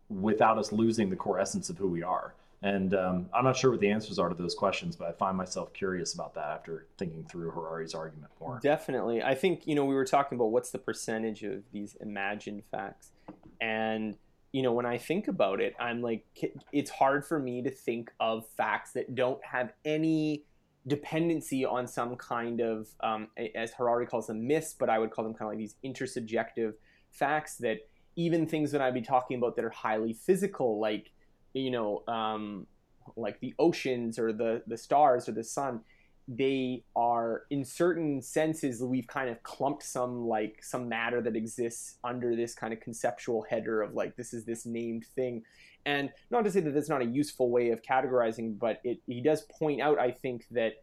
without 0.09 0.57
us 0.57 0.71
losing 0.71 1.11
the 1.11 1.15
core 1.15 1.39
essence 1.39 1.69
of 1.69 1.77
who 1.77 1.87
we 1.87 2.01
are? 2.01 2.33
And 2.63 2.93
um, 2.93 3.29
I'm 3.33 3.43
not 3.43 3.57
sure 3.57 3.71
what 3.71 3.81
the 3.81 3.91
answers 3.91 4.17
are 4.17 4.29
to 4.29 4.35
those 4.35 4.55
questions, 4.55 4.95
but 4.95 5.09
I 5.09 5.11
find 5.11 5.35
myself 5.35 5.73
curious 5.73 6.13
about 6.13 6.33
that 6.35 6.47
after 6.47 6.87
thinking 6.97 7.25
through 7.25 7.51
Harari's 7.51 7.93
argument 7.93 8.31
more. 8.39 8.57
Definitely. 8.63 9.21
I 9.21 9.35
think, 9.35 9.67
you 9.67 9.75
know, 9.75 9.83
we 9.83 9.95
were 9.95 10.05
talking 10.05 10.37
about 10.37 10.45
what's 10.45 10.71
the 10.71 10.79
percentage 10.79 11.43
of 11.43 11.61
these 11.73 11.97
imagined 11.99 12.63
facts. 12.71 13.11
And, 13.59 14.17
you 14.53 14.61
know, 14.61 14.71
when 14.71 14.85
I 14.85 14.97
think 14.97 15.27
about 15.27 15.59
it, 15.59 15.75
I'm 15.77 16.01
like, 16.01 16.25
it's 16.71 16.89
hard 16.89 17.25
for 17.25 17.37
me 17.37 17.61
to 17.63 17.69
think 17.69 18.11
of 18.21 18.47
facts 18.55 18.93
that 18.93 19.13
don't 19.13 19.43
have 19.43 19.73
any 19.83 20.45
dependency 20.87 21.65
on 21.65 21.85
some 21.85 22.15
kind 22.15 22.61
of, 22.61 22.87
um, 23.01 23.27
as 23.55 23.73
Harari 23.73 24.05
calls 24.05 24.27
them, 24.27 24.47
myths, 24.47 24.73
but 24.73 24.89
I 24.89 24.99
would 24.99 25.11
call 25.11 25.25
them 25.25 25.33
kind 25.33 25.47
of 25.47 25.49
like 25.49 25.57
these 25.57 25.75
intersubjective 25.83 26.75
facts 27.11 27.57
that 27.57 27.79
even 28.15 28.47
things 28.47 28.71
that 28.71 28.81
I'd 28.81 28.93
be 28.93 29.01
talking 29.01 29.37
about 29.37 29.57
that 29.57 29.65
are 29.65 29.69
highly 29.69 30.13
physical, 30.13 30.79
like, 30.79 31.11
you 31.53 31.71
know, 31.71 32.03
um, 32.07 32.67
like 33.15 33.39
the 33.39 33.53
oceans 33.59 34.17
or 34.17 34.31
the 34.33 34.63
the 34.67 34.77
stars 34.77 35.27
or 35.27 35.33
the 35.33 35.43
sun, 35.43 35.81
they 36.27 36.83
are 36.95 37.43
in 37.49 37.65
certain 37.65 38.21
senses 38.21 38.81
we've 38.81 39.07
kind 39.07 39.29
of 39.29 39.41
clumped 39.43 39.83
some 39.83 40.27
like 40.27 40.63
some 40.63 40.87
matter 40.87 41.21
that 41.21 41.35
exists 41.35 41.97
under 42.03 42.35
this 42.35 42.55
kind 42.55 42.73
of 42.73 42.79
conceptual 42.79 43.45
header 43.49 43.81
of 43.81 43.93
like 43.93 44.15
this 44.15 44.33
is 44.33 44.45
this 44.45 44.65
named 44.65 45.05
thing. 45.15 45.43
And 45.85 46.11
not 46.31 46.45
to 46.45 46.51
say 46.51 46.61
that 46.61 46.73
that's 46.73 46.87
not 46.87 47.01
a 47.01 47.05
useful 47.05 47.49
way 47.49 47.71
of 47.71 47.81
categorizing 47.81 48.57
but 48.57 48.79
it 48.85 48.99
he 49.05 49.19
does 49.19 49.41
point 49.59 49.81
out 49.81 49.99
i 49.99 50.11
think 50.11 50.45
that 50.51 50.75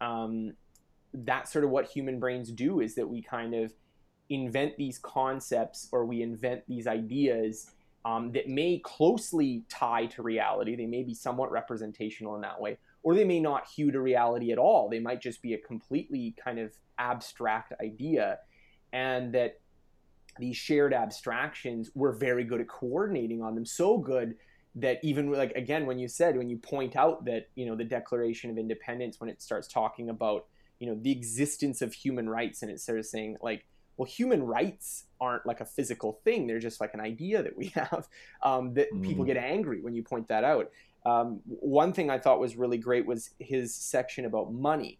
um, 0.00 0.52
that's 1.12 1.52
sort 1.52 1.64
of 1.64 1.70
what 1.70 1.86
human 1.86 2.18
brains 2.18 2.50
do 2.50 2.80
is 2.80 2.94
that 2.94 3.08
we 3.08 3.22
kind 3.22 3.54
of 3.54 3.72
invent 4.30 4.76
these 4.76 4.98
concepts 4.98 5.88
or 5.92 6.04
we 6.04 6.22
invent 6.22 6.62
these 6.66 6.86
ideas 6.86 7.70
um, 8.04 8.32
that 8.32 8.48
may 8.48 8.80
closely 8.84 9.64
tie 9.68 10.06
to 10.06 10.22
reality. 10.22 10.76
They 10.76 10.86
may 10.86 11.02
be 11.02 11.14
somewhat 11.14 11.50
representational 11.50 12.34
in 12.34 12.42
that 12.42 12.60
way, 12.60 12.78
or 13.02 13.14
they 13.14 13.24
may 13.24 13.40
not 13.40 13.66
hew 13.66 13.90
to 13.90 14.00
reality 14.00 14.52
at 14.52 14.58
all. 14.58 14.88
They 14.88 15.00
might 15.00 15.20
just 15.20 15.40
be 15.40 15.54
a 15.54 15.58
completely 15.58 16.34
kind 16.42 16.58
of 16.58 16.72
abstract 16.98 17.72
idea, 17.80 18.38
and 18.92 19.34
that 19.34 19.60
these 20.38 20.56
shared 20.56 20.92
abstractions 20.92 21.90
we're 21.94 22.12
very 22.12 22.44
good 22.44 22.60
at 22.60 22.68
coordinating 22.68 23.42
on 23.42 23.54
them. 23.54 23.64
So 23.64 23.98
good 23.98 24.34
that 24.76 24.98
even 25.02 25.30
like 25.30 25.52
again 25.52 25.86
when 25.86 25.98
you 25.98 26.08
said 26.08 26.36
when 26.36 26.48
you 26.48 26.56
point 26.56 26.96
out 26.96 27.24
that 27.24 27.48
you 27.54 27.64
know 27.64 27.76
the 27.76 27.84
Declaration 27.84 28.50
of 28.50 28.58
Independence 28.58 29.20
when 29.20 29.30
it 29.30 29.40
starts 29.40 29.68
talking 29.68 30.10
about 30.10 30.46
you 30.80 30.88
know 30.88 30.98
the 31.00 31.12
existence 31.12 31.80
of 31.80 31.92
human 31.92 32.28
rights 32.28 32.62
and 32.62 32.70
it 32.70 32.80
starts 32.80 33.10
saying 33.10 33.36
like 33.40 33.64
well, 33.96 34.06
human 34.06 34.42
rights 34.42 35.04
aren't 35.20 35.46
like 35.46 35.60
a 35.60 35.64
physical 35.64 36.20
thing. 36.24 36.46
They're 36.46 36.58
just 36.58 36.80
like 36.80 36.94
an 36.94 37.00
idea 37.00 37.42
that 37.42 37.56
we 37.56 37.66
have 37.74 38.08
um, 38.42 38.74
that 38.74 38.92
mm. 38.92 39.02
people 39.02 39.24
get 39.24 39.36
angry 39.36 39.80
when 39.80 39.94
you 39.94 40.02
point 40.02 40.28
that 40.28 40.44
out. 40.44 40.70
Um, 41.06 41.40
one 41.44 41.92
thing 41.92 42.10
I 42.10 42.18
thought 42.18 42.40
was 42.40 42.56
really 42.56 42.78
great 42.78 43.06
was 43.06 43.30
his 43.38 43.74
section 43.74 44.24
about 44.24 44.52
money 44.52 44.98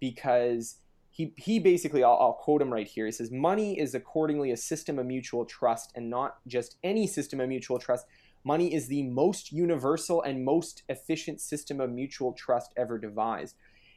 because 0.00 0.76
he, 1.10 1.32
he 1.36 1.58
basically, 1.58 2.04
I'll, 2.04 2.18
I'll 2.20 2.32
quote 2.34 2.60
him 2.60 2.72
right 2.72 2.86
here. 2.86 3.06
He 3.06 3.12
says, 3.12 3.30
Money 3.30 3.78
is 3.78 3.94
accordingly 3.94 4.50
a 4.50 4.56
system 4.56 4.98
of 4.98 5.06
mutual 5.06 5.44
trust 5.46 5.92
and 5.94 6.10
not 6.10 6.38
just 6.46 6.76
any 6.84 7.06
system 7.06 7.40
of 7.40 7.48
mutual 7.48 7.78
trust. 7.78 8.06
Money 8.44 8.74
is 8.74 8.86
the 8.88 9.02
most 9.04 9.50
universal 9.50 10.22
and 10.22 10.44
most 10.44 10.82
efficient 10.88 11.40
system 11.40 11.80
of 11.80 11.90
mutual 11.90 12.32
trust 12.32 12.72
ever 12.76 12.98
devised. 12.98 13.56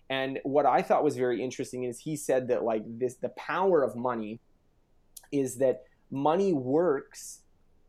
And 0.09 0.39
what 0.43 0.65
I 0.65 0.81
thought 0.81 1.03
was 1.03 1.15
very 1.15 1.43
interesting 1.43 1.83
is 1.83 1.99
he 1.99 2.15
said 2.15 2.47
that 2.47 2.63
like 2.63 2.83
this 2.85 3.15
the 3.15 3.29
power 3.29 3.83
of 3.83 3.95
money 3.95 4.39
is 5.31 5.57
that 5.57 5.83
money 6.09 6.53
works 6.53 7.41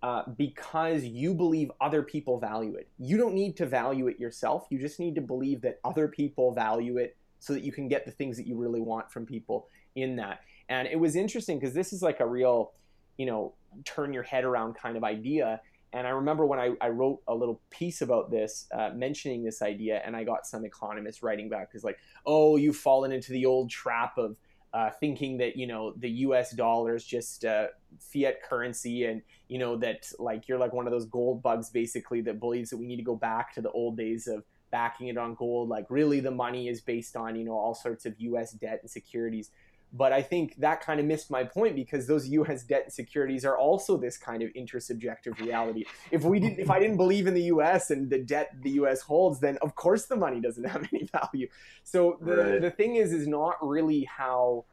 uh, 0.02 0.22
because 0.36 1.04
you 1.04 1.34
believe 1.34 1.70
other 1.80 2.02
people 2.02 2.38
value 2.38 2.74
it. 2.74 2.88
You 2.98 3.16
don't 3.16 3.34
need 3.34 3.56
to 3.58 3.66
value 3.66 4.08
it 4.08 4.18
yourself. 4.18 4.66
You 4.70 4.78
just 4.78 4.98
need 4.98 5.14
to 5.16 5.20
believe 5.20 5.60
that 5.62 5.78
other 5.84 6.08
people 6.08 6.54
value 6.54 6.96
it 6.96 7.16
so 7.38 7.52
that 7.52 7.62
you 7.62 7.72
can 7.72 7.88
get 7.88 8.04
the 8.04 8.10
things 8.10 8.36
that 8.36 8.46
you 8.46 8.56
really 8.56 8.80
want 8.80 9.10
from 9.10 9.26
people 9.26 9.68
in 9.96 10.16
that. 10.16 10.40
And 10.68 10.88
it 10.88 10.98
was 10.98 11.16
interesting 11.16 11.58
because 11.58 11.74
this 11.74 11.92
is 11.92 12.02
like 12.02 12.20
a 12.20 12.26
real, 12.26 12.72
you 13.18 13.26
know, 13.26 13.54
turn 13.84 14.12
your 14.12 14.22
head 14.22 14.44
around 14.44 14.74
kind 14.74 14.96
of 14.96 15.04
idea. 15.04 15.60
And 15.92 16.06
I 16.06 16.10
remember 16.10 16.46
when 16.46 16.60
I, 16.60 16.72
I 16.80 16.88
wrote 16.88 17.20
a 17.26 17.34
little 17.34 17.60
piece 17.70 18.00
about 18.00 18.30
this, 18.30 18.66
uh, 18.72 18.90
mentioning 18.94 19.42
this 19.42 19.60
idea, 19.60 20.00
and 20.04 20.14
I 20.14 20.24
got 20.24 20.46
some 20.46 20.64
economists 20.64 21.22
writing 21.22 21.48
back 21.48 21.70
because, 21.70 21.82
like, 21.82 21.98
oh, 22.26 22.56
you've 22.56 22.76
fallen 22.76 23.10
into 23.10 23.32
the 23.32 23.46
old 23.46 23.70
trap 23.70 24.16
of 24.16 24.36
uh, 24.72 24.90
thinking 25.00 25.38
that 25.38 25.56
you 25.56 25.66
know 25.66 25.92
the 25.96 26.10
U.S. 26.10 26.52
dollar 26.52 26.94
is 26.94 27.04
just 27.04 27.44
uh, 27.44 27.66
fiat 27.98 28.42
currency, 28.42 29.04
and 29.04 29.22
you 29.48 29.58
know 29.58 29.76
that 29.78 30.08
like 30.18 30.46
you're 30.46 30.58
like 30.58 30.72
one 30.72 30.86
of 30.86 30.92
those 30.92 31.06
gold 31.06 31.42
bugs 31.42 31.70
basically 31.70 32.20
that 32.20 32.38
believes 32.38 32.70
that 32.70 32.76
we 32.76 32.86
need 32.86 32.96
to 32.96 33.02
go 33.02 33.16
back 33.16 33.52
to 33.54 33.60
the 33.60 33.70
old 33.72 33.96
days 33.96 34.28
of 34.28 34.44
backing 34.70 35.08
it 35.08 35.18
on 35.18 35.34
gold. 35.34 35.68
Like, 35.68 35.86
really, 35.88 36.20
the 36.20 36.30
money 36.30 36.68
is 36.68 36.80
based 36.80 37.16
on 37.16 37.34
you 37.34 37.44
know 37.44 37.54
all 37.54 37.74
sorts 37.74 38.06
of 38.06 38.14
U.S. 38.18 38.52
debt 38.52 38.78
and 38.82 38.90
securities. 38.90 39.50
But 39.92 40.12
I 40.12 40.22
think 40.22 40.54
that 40.58 40.80
kind 40.80 41.00
of 41.00 41.06
missed 41.06 41.30
my 41.30 41.42
point 41.42 41.74
because 41.74 42.06
those 42.06 42.28
U.S. 42.28 42.62
debt 42.62 42.84
and 42.84 42.92
securities 42.92 43.44
are 43.44 43.58
also 43.58 43.96
this 43.96 44.16
kind 44.16 44.42
of 44.42 44.50
intersubjective 44.50 45.40
reality. 45.40 45.84
If 46.12 46.22
we 46.22 46.38
didn't, 46.38 46.60
if 46.60 46.70
I 46.70 46.78
didn't 46.78 46.96
believe 46.96 47.26
in 47.26 47.34
the 47.34 47.42
U.S. 47.44 47.90
and 47.90 48.08
the 48.08 48.18
debt 48.18 48.54
the 48.62 48.70
U.S. 48.70 49.00
holds, 49.00 49.40
then 49.40 49.58
of 49.62 49.74
course 49.74 50.06
the 50.06 50.16
money 50.16 50.40
doesn't 50.40 50.64
have 50.64 50.86
any 50.92 51.04
value. 51.06 51.48
So 51.82 52.18
the 52.20 52.36
right. 52.36 52.60
the 52.60 52.70
thing 52.70 52.96
is, 52.96 53.12
is 53.12 53.26
not 53.26 53.56
really 53.60 54.04
how 54.04 54.64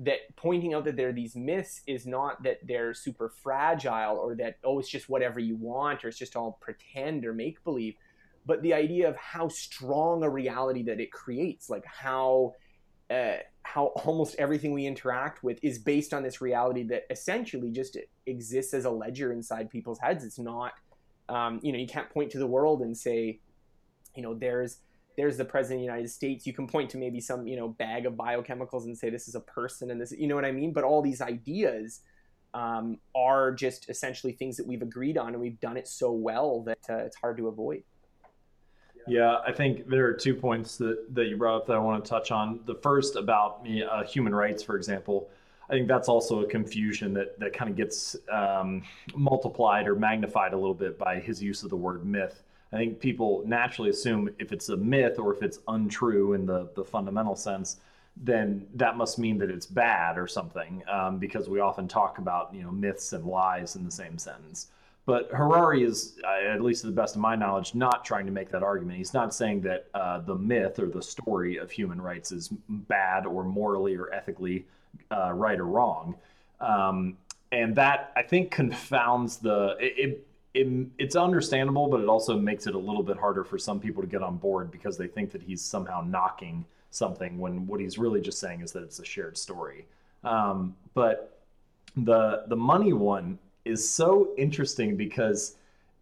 that 0.00 0.18
pointing 0.36 0.74
out 0.74 0.84
that 0.84 0.96
there 0.96 1.08
are 1.08 1.12
these 1.12 1.34
myths 1.34 1.82
is 1.86 2.06
not 2.06 2.42
that 2.44 2.58
they're 2.66 2.94
super 2.94 3.28
fragile 3.28 4.16
or 4.16 4.36
that 4.36 4.56
oh 4.62 4.78
it's 4.78 4.88
just 4.88 5.08
whatever 5.08 5.40
you 5.40 5.56
want 5.56 6.04
or 6.04 6.08
it's 6.08 6.18
just 6.18 6.36
all 6.36 6.56
pretend 6.60 7.26
or 7.26 7.32
make 7.32 7.62
believe 7.64 7.94
but 8.46 8.62
the 8.62 8.72
idea 8.72 9.08
of 9.08 9.16
how 9.16 9.48
strong 9.48 10.22
a 10.22 10.30
reality 10.30 10.84
that 10.84 11.00
it 11.00 11.10
creates 11.10 11.68
like 11.68 11.84
how 11.84 12.52
uh, 13.10 13.36
how 13.62 13.86
almost 14.04 14.34
everything 14.38 14.72
we 14.72 14.86
interact 14.86 15.42
with 15.42 15.58
is 15.62 15.78
based 15.78 16.14
on 16.14 16.22
this 16.22 16.40
reality 16.40 16.82
that 16.84 17.04
essentially 17.10 17.70
just 17.70 17.96
exists 18.26 18.74
as 18.74 18.84
a 18.84 18.90
ledger 18.90 19.32
inside 19.32 19.70
people's 19.70 19.98
heads 19.98 20.24
it's 20.24 20.38
not 20.38 20.72
um, 21.28 21.60
you 21.62 21.72
know 21.72 21.78
you 21.78 21.86
can't 21.86 22.10
point 22.10 22.30
to 22.30 22.38
the 22.38 22.46
world 22.46 22.82
and 22.82 22.96
say 22.96 23.38
you 24.14 24.22
know 24.22 24.34
there's 24.34 24.78
there's 25.18 25.36
the 25.36 25.44
president 25.44 25.80
of 25.80 25.80
the 25.80 25.92
United 25.92 26.08
States. 26.10 26.46
You 26.46 26.52
can 26.52 26.68
point 26.68 26.90
to 26.90 26.96
maybe 26.96 27.20
some, 27.20 27.48
you 27.48 27.56
know, 27.56 27.70
bag 27.70 28.06
of 28.06 28.12
biochemicals 28.12 28.84
and 28.84 28.96
say 28.96 29.10
this 29.10 29.26
is 29.26 29.34
a 29.34 29.40
person 29.40 29.90
and 29.90 30.00
this, 30.00 30.12
you 30.12 30.28
know 30.28 30.36
what 30.36 30.44
I 30.44 30.52
mean? 30.52 30.72
But 30.72 30.84
all 30.84 31.02
these 31.02 31.20
ideas 31.20 32.02
um, 32.54 32.98
are 33.16 33.50
just 33.50 33.90
essentially 33.90 34.32
things 34.32 34.56
that 34.58 34.66
we've 34.66 34.80
agreed 34.80 35.18
on 35.18 35.32
and 35.32 35.40
we've 35.40 35.58
done 35.58 35.76
it 35.76 35.88
so 35.88 36.12
well 36.12 36.62
that 36.66 36.78
uh, 36.88 36.98
it's 36.98 37.16
hard 37.16 37.36
to 37.38 37.48
avoid. 37.48 37.82
Yeah, 39.08 39.38
I 39.46 39.52
think 39.52 39.88
there 39.88 40.06
are 40.06 40.12
two 40.12 40.34
points 40.34 40.76
that, 40.78 41.14
that 41.14 41.26
you 41.26 41.36
brought 41.36 41.56
up 41.56 41.66
that 41.66 41.76
I 41.76 41.78
want 41.78 42.04
to 42.04 42.08
touch 42.08 42.30
on. 42.30 42.60
The 42.66 42.74
first 42.74 43.16
about 43.16 43.66
uh, 43.90 44.04
human 44.04 44.34
rights, 44.34 44.62
for 44.62 44.76
example. 44.76 45.28
I 45.70 45.74
think 45.74 45.86
that's 45.86 46.08
also 46.08 46.40
a 46.40 46.46
confusion 46.46 47.12
that, 47.14 47.38
that 47.40 47.52
kind 47.52 47.70
of 47.70 47.76
gets 47.76 48.16
um, 48.30 48.82
multiplied 49.14 49.86
or 49.86 49.94
magnified 49.94 50.54
a 50.54 50.56
little 50.56 50.74
bit 50.74 50.98
by 50.98 51.20
his 51.20 51.42
use 51.42 51.62
of 51.62 51.68
the 51.68 51.76
word 51.76 52.06
myth. 52.06 52.42
I 52.72 52.76
think 52.76 53.00
people 53.00 53.42
naturally 53.46 53.90
assume 53.90 54.30
if 54.38 54.52
it's 54.52 54.68
a 54.70 54.76
myth 54.76 55.18
or 55.18 55.34
if 55.34 55.42
it's 55.42 55.58
untrue 55.68 56.34
in 56.34 56.46
the, 56.46 56.68
the 56.74 56.84
fundamental 56.84 57.36
sense, 57.36 57.78
then 58.16 58.66
that 58.74 58.96
must 58.96 59.18
mean 59.18 59.38
that 59.38 59.50
it's 59.50 59.66
bad 59.66 60.18
or 60.18 60.26
something, 60.26 60.82
um, 60.90 61.18
because 61.18 61.48
we 61.48 61.60
often 61.60 61.86
talk 61.86 62.18
about 62.18 62.52
you 62.52 62.62
know 62.62 62.70
myths 62.70 63.12
and 63.12 63.24
lies 63.24 63.76
in 63.76 63.84
the 63.84 63.90
same 63.90 64.18
sentence. 64.18 64.68
But 65.08 65.30
Harari 65.32 65.84
is, 65.84 66.18
at 66.22 66.60
least 66.60 66.82
to 66.82 66.88
the 66.88 66.92
best 66.92 67.14
of 67.14 67.22
my 67.22 67.34
knowledge, 67.34 67.74
not 67.74 68.04
trying 68.04 68.26
to 68.26 68.30
make 68.30 68.50
that 68.50 68.62
argument. 68.62 68.98
He's 68.98 69.14
not 69.14 69.32
saying 69.32 69.62
that 69.62 69.86
uh, 69.94 70.18
the 70.18 70.34
myth 70.34 70.78
or 70.78 70.84
the 70.84 71.00
story 71.00 71.56
of 71.56 71.70
human 71.70 71.98
rights 71.98 72.30
is 72.30 72.50
bad 72.68 73.24
or 73.24 73.42
morally 73.42 73.96
or 73.96 74.12
ethically 74.12 74.66
uh, 75.10 75.32
right 75.32 75.58
or 75.58 75.64
wrong. 75.64 76.14
Um, 76.60 77.16
and 77.52 77.74
that 77.74 78.12
I 78.16 78.22
think 78.22 78.50
confounds 78.50 79.38
the 79.38 79.78
it, 79.80 80.26
it, 80.52 80.88
it's 80.98 81.16
understandable, 81.16 81.88
but 81.88 82.00
it 82.00 82.08
also 82.10 82.38
makes 82.38 82.66
it 82.66 82.74
a 82.74 82.78
little 82.78 83.02
bit 83.02 83.16
harder 83.16 83.44
for 83.44 83.56
some 83.56 83.80
people 83.80 84.02
to 84.02 84.08
get 84.08 84.22
on 84.22 84.36
board 84.36 84.70
because 84.70 84.98
they 84.98 85.06
think 85.06 85.30
that 85.30 85.40
he's 85.40 85.62
somehow 85.62 86.02
knocking 86.06 86.66
something 86.90 87.38
when 87.38 87.66
what 87.66 87.80
he's 87.80 87.96
really 87.96 88.20
just 88.20 88.40
saying 88.40 88.60
is 88.60 88.72
that 88.72 88.82
it's 88.82 88.98
a 88.98 89.06
shared 89.06 89.38
story. 89.38 89.86
Um, 90.22 90.76
but 90.92 91.40
the 91.96 92.44
the 92.48 92.56
money 92.56 92.92
one 92.92 93.38
is 93.68 93.88
so 93.88 94.30
interesting 94.36 94.96
because 94.96 95.56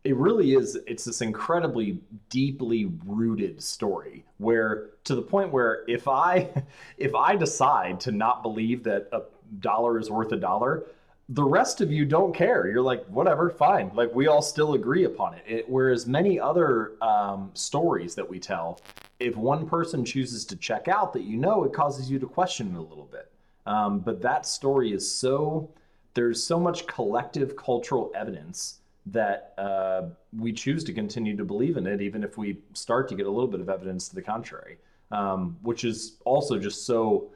it 0.04 0.16
really 0.16 0.54
is 0.54 0.78
it's 0.86 1.04
this 1.04 1.20
incredibly 1.20 1.98
deeply 2.30 2.90
rooted 3.04 3.62
story 3.62 4.24
where 4.38 4.90
to 5.04 5.14
the 5.14 5.22
point 5.22 5.52
where 5.52 5.82
if 5.88 6.06
i 6.06 6.48
if 6.98 7.14
i 7.14 7.34
decide 7.34 7.98
to 7.98 8.12
not 8.12 8.42
believe 8.42 8.84
that 8.84 9.08
a 9.12 9.22
dollar 9.60 9.98
is 9.98 10.10
worth 10.10 10.32
a 10.32 10.36
dollar 10.36 10.86
the 11.28 11.42
rest 11.42 11.80
of 11.80 11.90
you 11.90 12.04
don't 12.04 12.32
care. 12.32 12.68
You're 12.68 12.82
like, 12.82 13.04
whatever, 13.06 13.50
fine. 13.50 13.90
Like 13.94 14.14
we 14.14 14.28
all 14.28 14.42
still 14.42 14.74
agree 14.74 15.04
upon 15.04 15.34
it. 15.34 15.42
it 15.46 15.68
whereas 15.68 16.06
many 16.06 16.38
other 16.38 16.92
um, 17.02 17.50
stories 17.54 18.14
that 18.14 18.28
we 18.28 18.38
tell, 18.38 18.80
if 19.18 19.34
one 19.36 19.68
person 19.68 20.04
chooses 20.04 20.44
to 20.46 20.56
check 20.56 20.88
out, 20.88 21.12
that 21.14 21.22
you 21.22 21.36
know, 21.36 21.64
it 21.64 21.72
causes 21.72 22.10
you 22.10 22.18
to 22.20 22.26
question 22.26 22.74
it 22.74 22.78
a 22.78 22.82
little 22.82 23.08
bit. 23.10 23.32
Um, 23.66 23.98
but 23.98 24.22
that 24.22 24.46
story 24.46 24.92
is 24.92 25.10
so 25.10 25.70
there's 26.16 26.42
so 26.42 26.58
much 26.58 26.86
collective 26.86 27.54
cultural 27.56 28.10
evidence 28.16 28.78
that 29.04 29.52
uh, 29.58 30.06
we 30.36 30.50
choose 30.50 30.82
to 30.82 30.92
continue 30.92 31.36
to 31.36 31.44
believe 31.44 31.76
in 31.76 31.86
it, 31.86 32.00
even 32.00 32.24
if 32.24 32.38
we 32.38 32.58
start 32.72 33.06
to 33.10 33.14
get 33.14 33.26
a 33.26 33.30
little 33.30 33.46
bit 33.46 33.60
of 33.60 33.68
evidence 33.68 34.08
to 34.08 34.14
the 34.14 34.22
contrary, 34.22 34.78
um, 35.12 35.56
which 35.62 35.84
is 35.84 36.16
also 36.24 36.58
just 36.58 36.86
so 36.86 37.28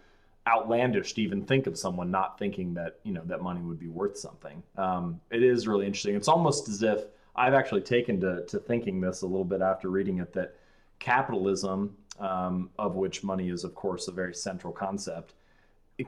outlandish 0.49 1.13
to 1.13 1.21
even 1.21 1.45
think 1.45 1.67
of 1.67 1.79
someone 1.79 2.11
not 2.11 2.39
thinking 2.39 2.73
that 2.73 2.99
you 3.05 3.13
know 3.13 3.23
that 3.27 3.43
money 3.43 3.61
would 3.61 3.79
be 3.79 3.89
worth 3.89 4.17
something. 4.17 4.63
Um, 4.79 5.21
it 5.31 5.43
is 5.43 5.69
really 5.69 5.87
interesting. 5.87 6.17
It's 6.17 6.27
almost 6.27 6.67
as 6.69 6.83
if 6.83 7.05
I've 7.37 7.55
actually 7.55 7.83
taken 7.83 8.19
to, 8.23 8.47
to 8.47 8.59
thinking 8.59 9.01
this 9.01 9.21
a 9.21 9.27
little 9.27 9.45
bit 9.45 9.61
after 9.61 9.91
reading 9.91 10.19
it 10.19 10.33
that 10.33 10.57
capitalism, 10.99 11.95
um, 12.19 12.71
of 12.79 12.95
which 12.95 13.23
money 13.23 13.51
is 13.51 13.63
of 13.63 13.75
course 13.75 14.09
a 14.09 14.13
very 14.13 14.35
central 14.35 14.73
concept, 14.73 15.35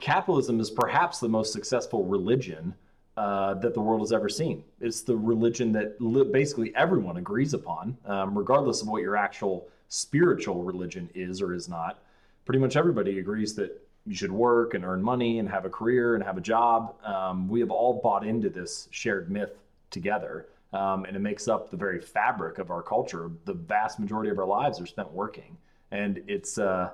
capitalism 0.00 0.60
is 0.60 0.70
perhaps 0.70 1.20
the 1.20 1.28
most 1.28 1.52
successful 1.52 2.04
religion 2.04 2.74
uh, 3.16 3.54
that 3.54 3.74
the 3.74 3.80
world 3.80 4.00
has 4.00 4.12
ever 4.12 4.28
seen. 4.28 4.64
It's 4.80 5.02
the 5.02 5.16
religion 5.16 5.72
that 5.72 6.00
li- 6.00 6.24
basically 6.24 6.74
everyone 6.74 7.18
agrees 7.18 7.52
upon, 7.52 7.96
um, 8.06 8.36
regardless 8.36 8.80
of 8.82 8.88
what 8.88 9.02
your 9.02 9.16
actual 9.16 9.68
spiritual 9.88 10.62
religion 10.62 11.10
is 11.14 11.42
or 11.42 11.52
is 11.52 11.68
not. 11.68 11.98
Pretty 12.46 12.58
much 12.58 12.76
everybody 12.76 13.18
agrees 13.18 13.54
that 13.56 13.78
you 14.06 14.14
should 14.14 14.32
work 14.32 14.74
and 14.74 14.84
earn 14.84 15.02
money 15.02 15.38
and 15.38 15.48
have 15.48 15.64
a 15.64 15.70
career 15.70 16.14
and 16.14 16.24
have 16.24 16.38
a 16.38 16.40
job. 16.40 16.94
Um, 17.04 17.48
we 17.48 17.60
have 17.60 17.70
all 17.70 18.00
bought 18.02 18.26
into 18.26 18.48
this 18.48 18.88
shared 18.90 19.30
myth 19.30 19.58
together. 19.90 20.46
Um, 20.72 21.04
and 21.04 21.14
it 21.14 21.20
makes 21.20 21.48
up 21.48 21.70
the 21.70 21.76
very 21.76 22.00
fabric 22.00 22.58
of 22.58 22.70
our 22.70 22.82
culture. 22.82 23.30
The 23.44 23.52
vast 23.52 24.00
majority 24.00 24.30
of 24.30 24.38
our 24.38 24.46
lives 24.46 24.80
are 24.80 24.86
spent 24.86 25.12
working. 25.12 25.56
And 25.90 26.22
it's, 26.26 26.56
uh, 26.56 26.90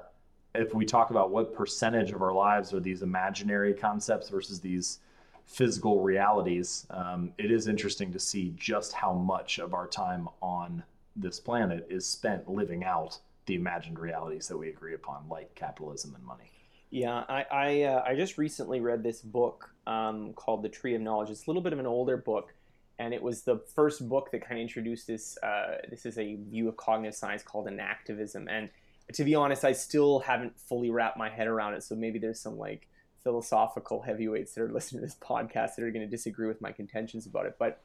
if 0.54 0.74
we 0.74 0.84
talk 0.84 1.10
about 1.10 1.30
what 1.30 1.54
percentage 1.54 2.12
of 2.12 2.22
our 2.22 2.32
lives 2.32 2.72
are 2.72 2.80
these 2.80 3.02
imaginary 3.02 3.74
concepts 3.74 4.28
versus 4.28 4.60
these 4.60 5.00
physical 5.46 6.00
realities, 6.02 6.86
um, 6.90 7.32
it 7.38 7.50
is 7.50 7.68
interesting 7.68 8.12
to 8.12 8.18
see 8.18 8.54
just 8.56 8.92
how 8.92 9.12
much 9.12 9.58
of 9.58 9.74
our 9.74 9.86
time 9.86 10.28
on 10.42 10.82
this 11.16 11.40
planet 11.40 11.86
is 11.90 12.06
spent 12.06 12.48
living 12.48 12.84
out 12.84 13.18
the 13.46 13.54
imagined 13.54 13.98
realities 13.98 14.46
that 14.48 14.56
we 14.56 14.68
agree 14.68 14.94
upon, 14.94 15.28
like 15.28 15.54
capitalism 15.54 16.14
and 16.14 16.24
money. 16.24 16.52
Yeah, 16.90 17.24
I 17.28 17.44
I, 17.50 17.82
uh, 17.82 18.04
I 18.06 18.14
just 18.14 18.38
recently 18.38 18.80
read 18.80 19.02
this 19.02 19.20
book 19.20 19.70
um, 19.86 20.32
called 20.34 20.62
The 20.62 20.68
Tree 20.68 20.94
of 20.94 21.02
Knowledge. 21.02 21.30
It's 21.30 21.46
a 21.46 21.50
little 21.50 21.62
bit 21.62 21.72
of 21.72 21.78
an 21.78 21.86
older 21.86 22.16
book, 22.16 22.54
and 22.98 23.12
it 23.12 23.22
was 23.22 23.42
the 23.42 23.58
first 23.74 24.08
book 24.08 24.30
that 24.32 24.42
kind 24.42 24.58
of 24.58 24.62
introduced 24.62 25.06
this. 25.06 25.36
Uh, 25.42 25.78
this 25.90 26.06
is 26.06 26.18
a 26.18 26.36
view 26.36 26.68
of 26.68 26.76
cognitive 26.76 27.14
science 27.14 27.42
called 27.42 27.66
enactivism, 27.66 28.46
and 28.50 28.70
to 29.14 29.24
be 29.24 29.34
honest, 29.34 29.64
I 29.64 29.72
still 29.72 30.20
haven't 30.20 30.58
fully 30.58 30.90
wrapped 30.90 31.16
my 31.16 31.28
head 31.28 31.46
around 31.46 31.74
it. 31.74 31.82
So 31.82 31.94
maybe 31.94 32.18
there's 32.18 32.40
some 32.40 32.58
like 32.58 32.88
philosophical 33.22 34.02
heavyweights 34.02 34.54
that 34.54 34.62
are 34.62 34.72
listening 34.72 35.00
to 35.00 35.06
this 35.06 35.16
podcast 35.16 35.76
that 35.76 35.84
are 35.84 35.90
going 35.90 36.04
to 36.04 36.10
disagree 36.10 36.46
with 36.46 36.60
my 36.60 36.72
contentions 36.72 37.26
about 37.26 37.46
it. 37.46 37.56
But 37.58 37.82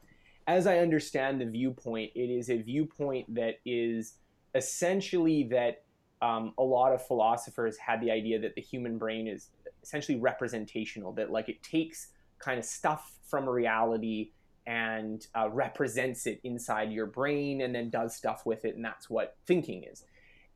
as 0.48 0.68
I 0.68 0.80
understand 0.80 1.40
the 1.40 1.46
viewpoint, 1.46 2.12
it 2.16 2.30
is 2.30 2.50
a 2.50 2.58
viewpoint 2.58 3.34
that 3.36 3.60
is 3.66 4.16
essentially 4.56 5.44
that 5.52 5.84
um, 6.22 6.54
a 6.58 6.64
lot 6.64 6.94
of 6.94 7.06
philosophers 7.06 7.78
had 7.78 8.02
the 8.02 8.12
idea 8.12 8.40
that 8.40 8.56
the 8.56 8.62
human 8.62 8.98
brain 8.98 9.28
is 9.28 9.50
essentially 9.82 10.20
representational, 10.20 11.12
that 11.14 11.32
like 11.32 11.50
it 11.50 11.62
takes 11.64 12.08
kind 12.40 12.60
of 12.60 12.66
stuff 12.66 13.14
from 13.26 13.48
reality 13.48 14.32
and 14.66 15.28
uh, 15.36 15.50
represents 15.50 16.26
it 16.26 16.40
inside 16.44 16.92
your 16.92 17.06
brain 17.06 17.62
and 17.62 17.76
then 17.76 17.90
does 17.90 18.16
stuff 18.16 18.46
with 18.46 18.64
it, 18.64 18.76
and 18.76 18.84
that's 18.84 19.10
what 19.10 19.36
thinking 19.46 19.84
is. 19.84 20.04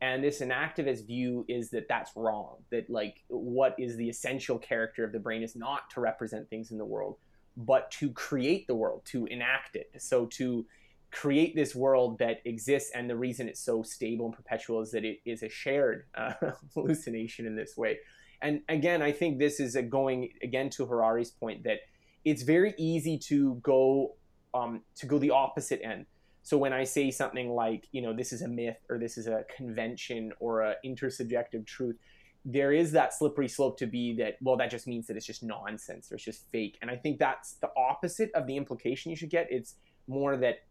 And 0.00 0.22
this 0.22 0.40
enactivist 0.40 1.06
view 1.06 1.44
is 1.48 1.70
that 1.70 1.88
that's 1.88 2.12
wrong. 2.14 2.58
That 2.70 2.88
like 2.88 3.24
what 3.28 3.74
is 3.78 3.96
the 3.96 4.08
essential 4.08 4.58
character 4.58 5.04
of 5.04 5.12
the 5.12 5.18
brain 5.18 5.42
is 5.42 5.56
not 5.56 5.90
to 5.90 6.00
represent 6.00 6.48
things 6.48 6.70
in 6.70 6.78
the 6.78 6.84
world, 6.84 7.16
but 7.56 7.90
to 7.92 8.10
create 8.10 8.66
the 8.68 8.76
world, 8.76 9.02
to 9.06 9.26
enact 9.26 9.74
it. 9.74 9.90
So 9.98 10.26
to 10.26 10.64
create 11.10 11.56
this 11.56 11.74
world 11.74 12.18
that 12.18 12.40
exists 12.44 12.90
and 12.94 13.08
the 13.08 13.16
reason 13.16 13.48
it's 13.48 13.60
so 13.60 13.82
stable 13.82 14.26
and 14.26 14.34
perpetual 14.34 14.82
is 14.82 14.90
that 14.90 15.04
it 15.04 15.18
is 15.24 15.42
a 15.42 15.48
shared 15.48 16.04
uh, 16.14 16.32
hallucination 16.74 17.46
in 17.46 17.56
this 17.56 17.76
way 17.76 17.98
and 18.42 18.60
again 18.68 19.00
i 19.00 19.10
think 19.10 19.38
this 19.38 19.58
is 19.58 19.76
going 19.88 20.28
again 20.42 20.68
to 20.68 20.84
harari's 20.84 21.30
point 21.30 21.64
that 21.64 21.78
it's 22.24 22.42
very 22.42 22.74
easy 22.76 23.18
to 23.18 23.54
go 23.62 24.14
um, 24.54 24.82
to 24.96 25.06
go 25.06 25.18
the 25.18 25.30
opposite 25.30 25.80
end 25.82 26.04
so 26.48 26.56
when 26.56 26.72
i 26.72 26.84
say 26.84 27.10
something 27.10 27.50
like 27.50 27.86
you 27.92 28.00
know 28.00 28.12
this 28.12 28.32
is 28.32 28.42
a 28.42 28.48
myth 28.48 28.78
or 28.88 28.98
this 28.98 29.18
is 29.18 29.26
a 29.26 29.44
convention 29.54 30.32
or 30.40 30.62
a 30.62 30.74
intersubjective 30.84 31.66
truth 31.66 31.96
there 32.44 32.72
is 32.72 32.92
that 32.92 33.12
slippery 33.12 33.48
slope 33.48 33.78
to 33.78 33.86
be 33.86 34.14
that 34.14 34.36
well 34.40 34.56
that 34.56 34.70
just 34.70 34.86
means 34.86 35.06
that 35.06 35.16
it's 35.16 35.26
just 35.26 35.42
nonsense 35.42 36.10
or 36.10 36.14
it's 36.14 36.24
just 36.24 36.50
fake. 36.50 36.78
And 36.80 36.90
i 36.90 36.96
think 36.96 37.18
that's 37.18 37.54
the 37.54 37.70
opposite 37.76 38.30
of 38.34 38.46
the 38.46 38.56
implication 38.56 39.10
you 39.10 39.16
should 39.16 39.30
get. 39.30 39.48
It's 39.50 39.74
more 40.06 40.36
that 40.38 40.64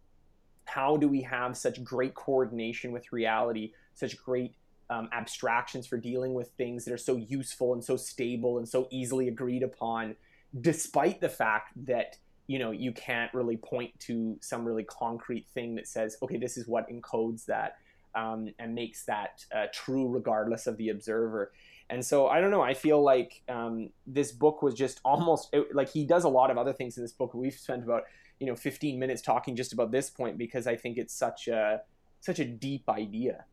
how 0.66 0.98
do 0.98 1.08
we 1.08 1.22
have 1.22 1.56
such 1.56 1.84
great 1.84 2.14
coordination 2.16 2.92
with 2.92 3.12
reality, 3.14 3.74
such 3.94 4.18
great 4.18 4.56
um, 4.90 5.08
abstractions 5.14 5.86
for 5.86 5.98
dealing 5.98 6.34
with 6.34 6.50
things 6.58 6.84
that 6.86 6.94
are 6.94 6.98
so 6.98 7.16
useful 7.16 7.74
and 7.74 7.84
so 7.84 7.96
stable 7.96 8.58
and 8.58 8.68
so 8.68 8.88
easily 8.92 9.28
agreed 9.28 9.64
upon, 9.64 10.16
despite 10.60 11.22
the 11.22 11.30
fact 11.30 11.74
that 11.86 12.18
you 12.48 12.60
know 12.60 12.72
you 12.72 12.92
can't 12.94 13.34
really 13.34 13.58
point 13.58 13.98
to 14.00 14.38
some 14.42 14.66
really 14.66 14.84
concrete 14.84 15.46
thing 15.54 15.76
that 15.76 15.88
says, 15.88 16.18
okay, 16.22 16.38
this 16.38 16.58
is 16.58 16.68
what 16.68 16.90
encodes 16.90 17.46
that 17.46 17.78
um, 18.16 18.50
and 18.58 18.74
makes 18.74 19.06
that 19.06 19.46
uh, 19.56 19.66
true 19.74 20.08
regardless 20.08 20.66
of 20.66 20.78
the 20.78 20.90
observer. 20.90 21.52
And 21.90 22.04
so 22.04 22.28
I 22.28 22.42
don't 22.42 22.52
know. 22.52 22.62
I 22.62 22.74
feel 22.74 23.02
like 23.02 23.42
um, 23.48 23.90
this 24.06 24.32
book 24.32 24.62
was 24.62 24.74
just 24.74 25.00
almost 25.06 25.50
it, 25.54 25.74
like 25.74 25.90
he 25.90 26.06
does 26.06 26.24
a 26.24 26.30
lot 26.30 26.50
of 26.52 26.58
other 26.58 26.74
things 26.74 26.98
in 26.98 27.04
this 27.04 27.14
book. 27.14 27.34
We've 27.34 27.54
spent 27.54 27.84
about 27.84 28.04
you 28.40 28.48
know 28.48 28.56
15 28.56 28.98
minutes 29.00 29.22
talking 29.22 29.56
just 29.56 29.74
about 29.74 29.92
this 29.92 30.10
point 30.10 30.38
because 30.38 30.68
I 30.68 30.76
think 30.76 30.98
it's 30.98 31.14
such 31.14 31.48
a 31.48 31.82
such 32.20 32.40
a 32.40 32.46
deep 32.46 32.90
idea. 32.90 33.46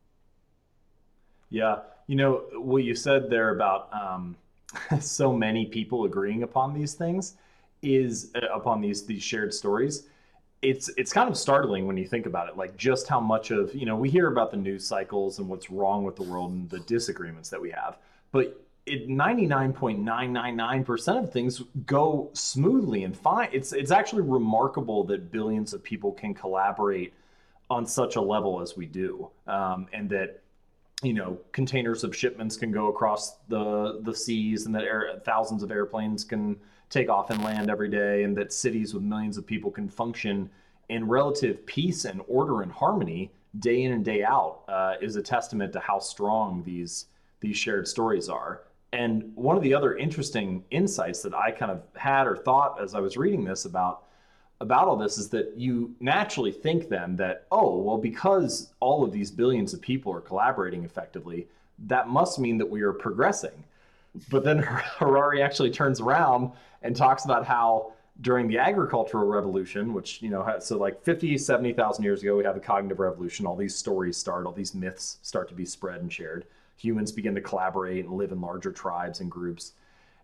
Yeah, 1.50 1.80
you 2.06 2.16
know 2.16 2.42
what 2.54 2.84
you 2.84 2.94
said 2.94 3.30
there 3.30 3.50
about 3.50 3.88
um, 3.92 4.36
so 5.00 5.32
many 5.32 5.66
people 5.66 6.04
agreeing 6.04 6.42
upon 6.42 6.74
these 6.74 6.94
things 6.94 7.36
is 7.84 8.32
uh, 8.34 8.46
upon 8.52 8.80
these 8.80 9.06
these 9.06 9.22
shared 9.22 9.54
stories. 9.54 10.08
It's 10.62 10.88
it's 10.96 11.12
kind 11.12 11.28
of 11.28 11.36
startling 11.36 11.86
when 11.86 11.96
you 11.96 12.06
think 12.06 12.26
about 12.26 12.48
it, 12.48 12.56
like 12.56 12.76
just 12.76 13.06
how 13.06 13.20
much 13.20 13.50
of 13.50 13.74
you 13.74 13.86
know 13.86 13.96
we 13.96 14.10
hear 14.10 14.28
about 14.28 14.50
the 14.50 14.56
news 14.56 14.86
cycles 14.86 15.38
and 15.38 15.48
what's 15.48 15.70
wrong 15.70 16.04
with 16.04 16.16
the 16.16 16.22
world 16.22 16.52
and 16.52 16.70
the 16.70 16.80
disagreements 16.80 17.50
that 17.50 17.60
we 17.60 17.70
have, 17.70 17.98
but 18.32 18.60
it 18.86 19.08
99.999% 19.08 21.24
of 21.24 21.32
things 21.32 21.62
go 21.86 22.30
smoothly 22.34 23.04
and 23.04 23.16
fine. 23.16 23.48
It's 23.52 23.72
it's 23.72 23.90
actually 23.90 24.22
remarkable 24.22 25.04
that 25.04 25.30
billions 25.30 25.72
of 25.72 25.82
people 25.82 26.12
can 26.12 26.34
collaborate 26.34 27.14
on 27.70 27.86
such 27.86 28.16
a 28.16 28.20
level 28.20 28.60
as 28.60 28.76
we 28.76 28.84
do, 28.86 29.30
um, 29.46 29.86
and 29.92 30.10
that 30.10 30.42
you 31.02 31.14
know 31.14 31.38
containers 31.52 32.04
of 32.04 32.14
shipments 32.14 32.56
can 32.56 32.72
go 32.72 32.88
across 32.88 33.36
the 33.48 34.00
the 34.02 34.14
seas 34.14 34.66
and 34.66 34.74
that 34.74 34.84
air, 34.84 35.20
thousands 35.24 35.62
of 35.62 35.70
airplanes 35.70 36.24
can 36.24 36.56
take 36.90 37.08
off 37.08 37.30
and 37.30 37.42
land 37.42 37.70
every 37.70 37.88
day 37.88 38.22
and 38.22 38.36
that 38.36 38.52
cities 38.52 38.94
with 38.94 39.02
millions 39.02 39.36
of 39.36 39.46
people 39.46 39.70
can 39.70 39.88
function 39.88 40.48
in 40.88 41.06
relative 41.08 41.64
peace 41.66 42.04
and 42.04 42.20
order 42.28 42.62
and 42.62 42.70
harmony 42.70 43.30
day 43.60 43.82
in 43.82 43.92
and 43.92 44.04
day 44.04 44.22
out 44.22 44.60
uh, 44.68 44.94
is 45.00 45.16
a 45.16 45.22
testament 45.22 45.72
to 45.72 45.80
how 45.80 45.98
strong 45.98 46.62
these 46.64 47.06
these 47.40 47.56
shared 47.56 47.86
stories 47.86 48.28
are 48.28 48.62
and 48.92 49.32
one 49.34 49.56
of 49.56 49.62
the 49.62 49.74
other 49.74 49.96
interesting 49.96 50.64
insights 50.70 51.22
that 51.22 51.34
i 51.34 51.50
kind 51.50 51.70
of 51.70 51.82
had 51.94 52.26
or 52.26 52.36
thought 52.36 52.80
as 52.82 52.94
i 52.94 53.00
was 53.00 53.16
reading 53.16 53.44
this 53.44 53.64
about 53.64 54.04
about 54.60 54.88
all 54.88 54.96
this 54.96 55.18
is 55.18 55.28
that 55.28 55.52
you 55.56 55.94
naturally 56.00 56.52
think 56.52 56.88
then 56.88 57.16
that, 57.16 57.46
oh, 57.50 57.76
well, 57.78 57.98
because 57.98 58.72
all 58.80 59.04
of 59.04 59.12
these 59.12 59.30
billions 59.30 59.74
of 59.74 59.80
people 59.80 60.12
are 60.12 60.20
collaborating 60.20 60.84
effectively, 60.84 61.46
that 61.86 62.08
must 62.08 62.38
mean 62.38 62.58
that 62.58 62.70
we 62.70 62.82
are 62.82 62.92
progressing. 62.92 63.64
But 64.30 64.44
then 64.44 64.58
Harari 64.58 65.42
actually 65.42 65.70
turns 65.70 66.00
around 66.00 66.52
and 66.82 66.94
talks 66.94 67.24
about 67.24 67.44
how 67.44 67.92
during 68.20 68.46
the 68.46 68.58
agricultural 68.58 69.26
revolution, 69.26 69.92
which, 69.92 70.22
you 70.22 70.30
know, 70.30 70.56
so 70.60 70.78
like 70.78 71.02
50, 71.02 71.36
70,000 71.36 72.04
years 72.04 72.22
ago, 72.22 72.36
we 72.36 72.44
have 72.44 72.54
the 72.54 72.60
cognitive 72.60 73.00
revolution, 73.00 73.44
all 73.44 73.56
these 73.56 73.74
stories 73.74 74.16
start, 74.16 74.46
all 74.46 74.52
these 74.52 74.74
myths 74.74 75.18
start 75.22 75.48
to 75.48 75.54
be 75.54 75.64
spread 75.64 76.00
and 76.00 76.12
shared. 76.12 76.46
Humans 76.76 77.12
begin 77.12 77.34
to 77.34 77.40
collaborate 77.40 78.04
and 78.04 78.14
live 78.14 78.30
in 78.30 78.40
larger 78.40 78.70
tribes 78.70 79.20
and 79.20 79.30
groups. 79.30 79.72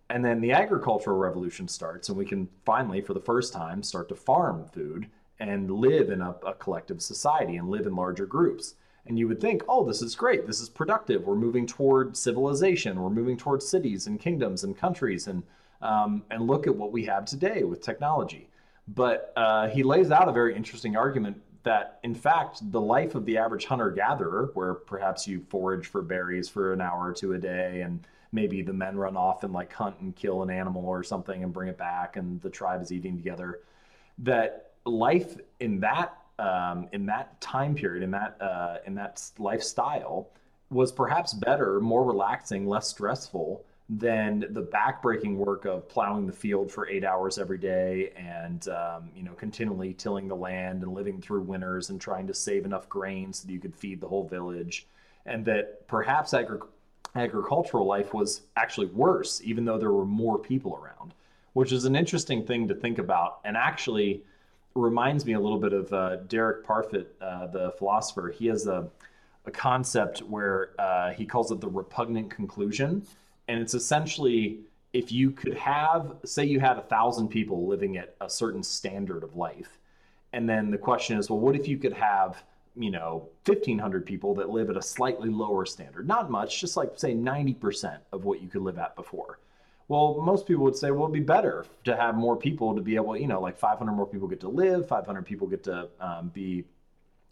And 0.08 0.24
then 0.24 0.40
the 0.40 0.52
agricultural 0.52 1.18
revolution 1.18 1.68
starts, 1.68 2.08
and 2.08 2.18
we 2.18 2.24
can 2.24 2.48
finally, 2.64 3.00
for 3.00 3.14
the 3.14 3.20
first 3.20 3.52
time, 3.52 3.82
start 3.82 4.08
to 4.08 4.14
farm 4.14 4.66
food 4.66 5.08
and 5.38 5.70
live 5.70 6.10
in 6.10 6.20
a, 6.20 6.34
a, 6.46 6.52
collective 6.54 7.00
society 7.00 7.56
and 7.56 7.70
live 7.70 7.86
in 7.86 7.96
larger 7.96 8.26
groups. 8.26 8.74
And 9.10 9.18
you 9.18 9.26
would 9.26 9.40
think, 9.40 9.64
oh, 9.68 9.84
this 9.84 10.02
is 10.02 10.14
great. 10.14 10.46
This 10.46 10.60
is 10.60 10.68
productive. 10.68 11.26
We're 11.26 11.34
moving 11.34 11.66
toward 11.66 12.16
civilization. 12.16 13.02
We're 13.02 13.10
moving 13.10 13.36
towards 13.36 13.66
cities 13.66 14.06
and 14.06 14.20
kingdoms 14.20 14.62
and 14.62 14.78
countries. 14.78 15.26
And, 15.26 15.42
um, 15.82 16.22
and 16.30 16.46
look 16.46 16.68
at 16.68 16.76
what 16.76 16.92
we 16.92 17.04
have 17.06 17.24
today 17.24 17.64
with 17.64 17.82
technology. 17.82 18.48
But 18.86 19.32
uh, 19.34 19.66
he 19.66 19.82
lays 19.82 20.12
out 20.12 20.28
a 20.28 20.32
very 20.32 20.54
interesting 20.54 20.96
argument 20.96 21.42
that, 21.64 21.98
in 22.04 22.14
fact, 22.14 22.60
the 22.70 22.80
life 22.80 23.16
of 23.16 23.26
the 23.26 23.36
average 23.36 23.64
hunter 23.64 23.90
gatherer, 23.90 24.52
where 24.54 24.74
perhaps 24.74 25.26
you 25.26 25.44
forage 25.48 25.88
for 25.88 26.02
berries 26.02 26.48
for 26.48 26.72
an 26.72 26.80
hour 26.80 27.08
or 27.08 27.12
two 27.12 27.32
a 27.32 27.38
day 27.38 27.80
and 27.80 28.06
maybe 28.30 28.62
the 28.62 28.72
men 28.72 28.96
run 28.96 29.16
off 29.16 29.42
and 29.42 29.52
like 29.52 29.72
hunt 29.72 29.98
and 29.98 30.14
kill 30.14 30.44
an 30.44 30.50
animal 30.50 30.86
or 30.86 31.02
something 31.02 31.42
and 31.42 31.52
bring 31.52 31.68
it 31.68 31.76
back 31.76 32.14
and 32.14 32.40
the 32.42 32.48
tribe 32.48 32.80
is 32.80 32.92
eating 32.92 33.16
together 33.16 33.58
that 34.18 34.70
life 34.84 35.36
in 35.58 35.80
that 35.80 36.16
um, 36.40 36.88
in 36.92 37.06
that 37.06 37.40
time 37.40 37.74
period 37.74 38.02
in 38.02 38.10
that 38.10 38.40
uh, 38.40 38.78
in 38.86 38.94
that 38.94 39.22
lifestyle 39.38 40.28
was 40.70 40.92
perhaps 40.92 41.34
better 41.34 41.80
more 41.80 42.04
relaxing 42.04 42.66
less 42.66 42.88
stressful 42.88 43.64
than 43.88 44.46
the 44.50 44.62
backbreaking 44.62 45.34
work 45.34 45.64
of 45.64 45.88
plowing 45.88 46.24
the 46.24 46.32
field 46.32 46.70
for 46.70 46.88
eight 46.88 47.04
hours 47.04 47.38
every 47.38 47.58
day 47.58 48.12
and 48.16 48.68
um, 48.68 49.10
you 49.16 49.22
know 49.22 49.32
continually 49.32 49.92
tilling 49.94 50.28
the 50.28 50.36
land 50.36 50.82
and 50.82 50.94
living 50.94 51.20
through 51.20 51.40
winters 51.40 51.90
and 51.90 52.00
trying 52.00 52.26
to 52.26 52.34
save 52.34 52.64
enough 52.64 52.88
grain 52.88 53.32
so 53.32 53.46
that 53.46 53.52
you 53.52 53.60
could 53.60 53.74
feed 53.74 54.00
the 54.00 54.08
whole 54.08 54.26
village 54.26 54.86
and 55.26 55.44
that 55.44 55.86
perhaps 55.86 56.34
agri- 56.34 56.60
agricultural 57.14 57.86
life 57.86 58.14
was 58.14 58.42
actually 58.56 58.86
worse, 58.88 59.40
even 59.44 59.64
though 59.64 59.78
there 59.78 59.92
were 59.92 60.04
more 60.04 60.38
people 60.38 60.78
around, 60.82 61.14
which 61.52 61.72
is 61.72 61.84
an 61.84 61.96
interesting 61.96 62.44
thing 62.44 62.68
to 62.68 62.74
think 62.74 62.98
about. 62.98 63.40
And 63.44 63.56
actually 63.56 64.22
reminds 64.74 65.26
me 65.26 65.32
a 65.32 65.40
little 65.40 65.58
bit 65.58 65.72
of 65.72 65.92
uh, 65.92 66.16
Derek 66.28 66.64
Parfit, 66.64 67.06
uh, 67.20 67.46
the 67.48 67.72
philosopher. 67.78 68.30
He 68.36 68.46
has 68.46 68.66
a, 68.66 68.88
a 69.46 69.50
concept 69.50 70.20
where 70.20 70.70
uh, 70.78 71.12
he 71.12 71.26
calls 71.26 71.50
it 71.50 71.60
the 71.60 71.68
repugnant 71.68 72.30
conclusion. 72.30 73.06
And 73.48 73.60
it's 73.60 73.74
essentially 73.74 74.60
if 74.92 75.12
you 75.12 75.30
could 75.30 75.54
have, 75.54 76.16
say, 76.24 76.44
you 76.44 76.60
had 76.60 76.76
a 76.76 76.82
thousand 76.82 77.28
people 77.28 77.66
living 77.66 77.96
at 77.96 78.14
a 78.20 78.28
certain 78.28 78.62
standard 78.62 79.22
of 79.22 79.36
life. 79.36 79.78
And 80.32 80.48
then 80.48 80.70
the 80.70 80.78
question 80.78 81.18
is, 81.18 81.30
well, 81.30 81.40
what 81.40 81.56
if 81.56 81.66
you 81.68 81.76
could 81.78 81.92
have 81.92 82.42
you 82.76 82.90
know 82.90 83.28
1500 83.46 84.06
people 84.06 84.34
that 84.34 84.48
live 84.48 84.70
at 84.70 84.76
a 84.76 84.82
slightly 84.82 85.28
lower 85.28 85.66
standard 85.66 86.06
not 86.06 86.30
much 86.30 86.60
just 86.60 86.76
like 86.76 86.92
say 86.96 87.12
90% 87.12 87.98
of 88.12 88.24
what 88.24 88.40
you 88.40 88.48
could 88.48 88.62
live 88.62 88.78
at 88.78 88.94
before 88.94 89.38
well 89.90 90.20
most 90.22 90.46
people 90.46 90.64
would 90.64 90.76
say 90.76 90.90
well 90.90 91.04
it'd 91.04 91.12
be 91.12 91.20
better 91.20 91.66
to 91.84 91.94
have 91.96 92.14
more 92.14 92.36
people 92.36 92.74
to 92.74 92.80
be 92.80 92.96
able 92.96 93.16
you 93.16 93.26
know 93.26 93.40
like 93.40 93.58
500 93.58 93.92
more 93.92 94.06
people 94.06 94.28
get 94.28 94.40
to 94.40 94.48
live 94.48 94.88
500 94.88 95.26
people 95.26 95.46
get 95.46 95.64
to 95.64 95.88
um, 96.00 96.28
be 96.28 96.64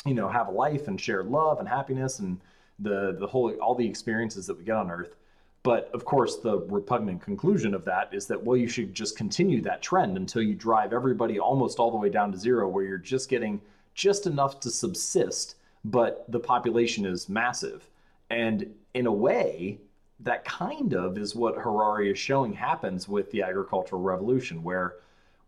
you 0.05 0.15
know 0.15 0.29
have 0.29 0.49
a 0.49 0.51
life 0.51 0.89
and 0.89 1.01
share 1.01 1.23
love 1.23 1.59
and 1.61 1.69
happiness 1.69 2.19
and 2.19 2.41
the 2.79 3.17
the 3.19 3.27
whole 3.27 3.51
all 3.63 3.75
the 3.75 3.89
experiences 3.89 4.47
that 4.47 4.59
we 4.59 4.65
get 4.65 4.77
on 4.77 4.91
earth 4.91 5.17
but 5.63 5.91
of 5.95 6.05
course 6.05 6.37
the 6.37 6.59
repugnant 6.69 7.23
conclusion 7.23 7.75
of 7.75 7.85
that 7.85 8.13
is 8.13 8.27
that 8.27 8.43
well 8.43 8.57
you 8.57 8.69
should 8.69 8.95
just 8.95 9.17
continue 9.17 9.61
that 9.63 9.83
trend 9.83 10.17
until 10.17 10.43
you 10.43 10.55
drive 10.55 10.93
everybody 10.93 11.39
almost 11.39 11.79
all 11.79 11.91
the 11.91 11.97
way 11.97 12.09
down 12.09 12.33
to 12.33 12.39
zero 12.39 12.69
where 12.69 12.85
you're 12.85 12.99
just 12.99 13.29
getting 13.29 13.61
just 13.99 14.29
enough 14.29 14.61
to 14.61 14.71
subsist, 14.71 15.57
but 15.85 16.25
the 16.29 16.39
population 16.39 17.05
is 17.05 17.29
massive. 17.29 17.91
And 18.31 18.75
in 18.95 19.07
a 19.07 19.13
way, 19.13 19.81
that 20.21 20.45
kind 20.45 20.95
of 20.95 21.17
is 21.17 21.35
what 21.35 21.57
Harari 21.57 22.11
is 22.11 22.19
showing 22.19 22.53
happens 22.53 23.09
with 23.09 23.31
the 23.31 23.43
agricultural 23.43 24.03
revolution, 24.03 24.63
where 24.63 24.97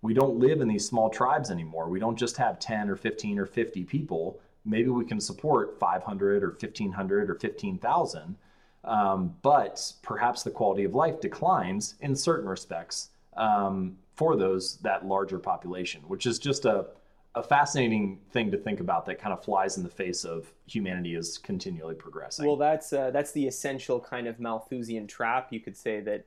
we 0.02 0.14
don't 0.14 0.38
live 0.38 0.60
in 0.60 0.68
these 0.68 0.86
small 0.86 1.10
tribes 1.10 1.50
anymore. 1.50 1.88
We 1.88 2.00
don't 2.00 2.16
just 2.16 2.36
have 2.36 2.58
10 2.58 2.88
or 2.88 2.96
15 2.96 3.38
or 3.38 3.46
50 3.46 3.84
people. 3.84 4.40
Maybe 4.64 4.88
we 4.88 5.04
can 5.04 5.20
support 5.20 5.78
500 5.78 6.42
or 6.42 6.50
1500 6.50 7.30
or 7.30 7.34
15,000. 7.34 8.36
Um, 8.84 9.34
but 9.42 9.92
perhaps 10.02 10.42
the 10.42 10.50
quality 10.50 10.84
of 10.84 10.94
life 10.94 11.20
declines 11.20 11.96
in 12.00 12.16
certain 12.16 12.48
respects 12.48 13.10
um, 13.36 13.96
for 14.14 14.36
those 14.36 14.76
that 14.78 15.04
larger 15.04 15.38
population, 15.38 16.00
which 16.02 16.26
is 16.26 16.38
just 16.38 16.64
a 16.64 16.86
a 17.34 17.42
fascinating 17.42 18.18
thing 18.32 18.50
to 18.50 18.56
think 18.56 18.80
about 18.80 19.06
that 19.06 19.20
kind 19.20 19.32
of 19.32 19.44
flies 19.44 19.76
in 19.76 19.84
the 19.84 19.88
face 19.88 20.24
of 20.24 20.52
humanity 20.66 21.14
is 21.14 21.38
continually 21.38 21.94
progressing. 21.94 22.46
Well, 22.46 22.56
that's 22.56 22.92
uh, 22.92 23.10
that's 23.12 23.32
the 23.32 23.46
essential 23.46 24.00
kind 24.00 24.26
of 24.26 24.40
Malthusian 24.40 25.06
trap. 25.06 25.48
You 25.52 25.60
could 25.60 25.76
say 25.76 26.00
that, 26.00 26.26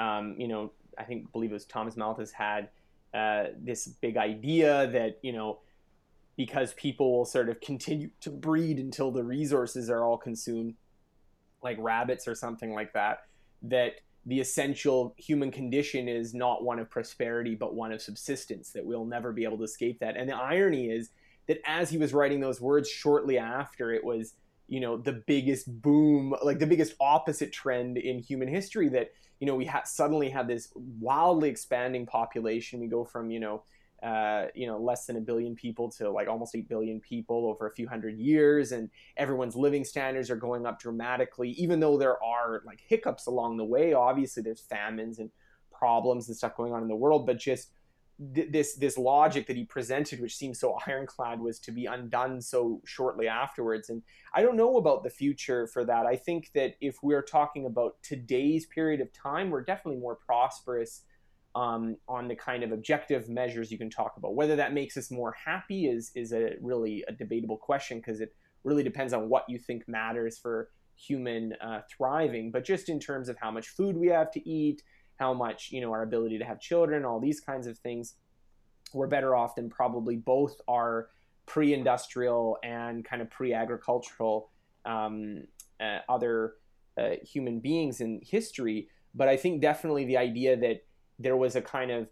um, 0.00 0.34
you 0.38 0.48
know, 0.48 0.72
I 0.96 1.04
think 1.04 1.30
believe 1.32 1.50
it 1.50 1.54
was 1.54 1.66
Thomas 1.66 1.96
Malthus 1.96 2.32
had 2.32 2.70
uh, 3.12 3.44
this 3.58 3.86
big 3.86 4.16
idea 4.16 4.86
that 4.88 5.18
you 5.22 5.32
know 5.32 5.60
because 6.36 6.72
people 6.74 7.12
will 7.12 7.24
sort 7.24 7.48
of 7.48 7.60
continue 7.60 8.10
to 8.20 8.30
breed 8.30 8.78
until 8.78 9.10
the 9.10 9.24
resources 9.24 9.90
are 9.90 10.04
all 10.04 10.16
consumed, 10.16 10.74
like 11.62 11.76
rabbits 11.78 12.26
or 12.26 12.34
something 12.34 12.72
like 12.72 12.94
that. 12.94 13.24
That 13.62 13.94
the 14.28 14.40
essential 14.40 15.14
human 15.16 15.50
condition 15.50 16.06
is 16.06 16.34
not 16.34 16.62
one 16.62 16.78
of 16.78 16.90
prosperity 16.90 17.54
but 17.54 17.74
one 17.74 17.92
of 17.92 18.02
subsistence 18.02 18.70
that 18.70 18.84
we'll 18.84 19.06
never 19.06 19.32
be 19.32 19.44
able 19.44 19.56
to 19.56 19.64
escape 19.64 19.98
that. 20.00 20.16
And 20.16 20.28
the 20.28 20.36
irony 20.36 20.90
is 20.90 21.10
that 21.46 21.60
as 21.66 21.88
he 21.90 21.96
was 21.96 22.12
writing 22.12 22.38
those 22.38 22.60
words 22.60 22.88
shortly 22.88 23.38
after 23.38 23.92
it 23.92 24.04
was 24.04 24.34
you 24.68 24.80
know 24.80 24.98
the 24.98 25.22
biggest 25.26 25.80
boom 25.80 26.34
like 26.42 26.58
the 26.58 26.66
biggest 26.66 26.94
opposite 27.00 27.52
trend 27.52 27.96
in 27.96 28.18
human 28.18 28.48
history 28.48 28.90
that 28.90 29.10
you 29.40 29.46
know 29.46 29.56
we 29.56 29.64
ha- 29.64 29.82
suddenly 29.84 30.28
have 30.28 30.46
this 30.46 30.68
wildly 30.76 31.48
expanding 31.48 32.04
population. 32.04 32.80
We 32.80 32.86
go 32.86 33.04
from 33.04 33.30
you 33.30 33.40
know 33.40 33.62
uh, 34.02 34.46
you 34.54 34.66
know, 34.66 34.78
less 34.78 35.06
than 35.06 35.16
a 35.16 35.20
billion 35.20 35.54
people 35.54 35.90
to 35.90 36.10
like 36.10 36.28
almost 36.28 36.54
8 36.54 36.68
billion 36.68 37.00
people 37.00 37.46
over 37.46 37.66
a 37.66 37.72
few 37.72 37.88
hundred 37.88 38.18
years. 38.18 38.72
And 38.72 38.90
everyone's 39.16 39.56
living 39.56 39.84
standards 39.84 40.30
are 40.30 40.36
going 40.36 40.66
up 40.66 40.78
dramatically, 40.78 41.50
even 41.52 41.80
though 41.80 41.98
there 41.98 42.22
are 42.22 42.62
like 42.64 42.80
hiccups 42.86 43.26
along 43.26 43.56
the 43.56 43.64
way. 43.64 43.92
Obviously, 43.94 44.42
there's 44.42 44.60
famines 44.60 45.18
and 45.18 45.30
problems 45.72 46.28
and 46.28 46.36
stuff 46.36 46.56
going 46.56 46.72
on 46.72 46.82
in 46.82 46.88
the 46.88 46.96
world, 46.96 47.26
but 47.26 47.38
just 47.38 47.70
th- 48.34 48.50
this 48.50 48.74
this 48.76 48.98
logic 48.98 49.46
that 49.46 49.56
he 49.56 49.64
presented, 49.64 50.20
which 50.20 50.36
seems 50.36 50.60
so 50.60 50.76
ironclad, 50.86 51.40
was 51.40 51.58
to 51.60 51.72
be 51.72 51.86
undone 51.86 52.40
so 52.40 52.80
shortly 52.84 53.28
afterwards. 53.28 53.90
And 53.90 54.02
I 54.34 54.42
don't 54.42 54.56
know 54.56 54.76
about 54.76 55.02
the 55.02 55.10
future 55.10 55.66
for 55.66 55.84
that. 55.84 56.06
I 56.06 56.16
think 56.16 56.50
that 56.54 56.74
if 56.80 56.98
we're 57.02 57.22
talking 57.22 57.66
about 57.66 57.96
today's 58.02 58.66
period 58.66 59.00
of 59.00 59.12
time, 59.12 59.50
we're 59.50 59.64
definitely 59.64 60.00
more 60.00 60.16
prosperous 60.16 61.02
um, 61.58 61.96
on 62.08 62.28
the 62.28 62.36
kind 62.36 62.62
of 62.62 62.70
objective 62.70 63.28
measures 63.28 63.72
you 63.72 63.78
can 63.78 63.90
talk 63.90 64.14
about. 64.16 64.36
Whether 64.36 64.54
that 64.54 64.72
makes 64.72 64.96
us 64.96 65.10
more 65.10 65.34
happy 65.44 65.86
is 65.86 66.12
is 66.14 66.32
a 66.32 66.52
really 66.60 67.04
a 67.08 67.12
debatable 67.12 67.56
question 67.56 67.98
because 67.98 68.20
it 68.20 68.32
really 68.62 68.84
depends 68.84 69.12
on 69.12 69.28
what 69.28 69.44
you 69.48 69.58
think 69.58 69.82
matters 69.88 70.38
for 70.38 70.70
human 70.94 71.54
uh, 71.54 71.80
thriving. 71.90 72.52
But 72.52 72.64
just 72.64 72.88
in 72.88 73.00
terms 73.00 73.28
of 73.28 73.36
how 73.40 73.50
much 73.50 73.68
food 73.70 73.96
we 73.96 74.06
have 74.06 74.30
to 74.32 74.48
eat, 74.48 74.82
how 75.16 75.34
much 75.34 75.70
you 75.72 75.80
know 75.80 75.90
our 75.90 76.02
ability 76.02 76.38
to 76.38 76.44
have 76.44 76.60
children, 76.60 77.04
all 77.04 77.18
these 77.18 77.40
kinds 77.40 77.66
of 77.66 77.76
things, 77.78 78.14
we're 78.94 79.08
better 79.08 79.34
off 79.34 79.56
than 79.56 79.68
probably 79.68 80.14
both 80.14 80.60
our 80.68 81.08
pre-industrial 81.46 82.58
and 82.62 83.04
kind 83.04 83.20
of 83.20 83.30
pre-agricultural 83.30 84.48
um, 84.84 85.42
uh, 85.80 85.98
other 86.08 86.52
uh, 86.96 87.16
human 87.24 87.58
beings 87.58 88.00
in 88.00 88.20
history. 88.22 88.88
But 89.12 89.26
I 89.26 89.36
think 89.36 89.60
definitely 89.60 90.04
the 90.04 90.18
idea 90.18 90.56
that 90.58 90.82
there 91.18 91.36
was 91.36 91.56
a 91.56 91.62
kind 91.62 91.90
of 91.90 92.08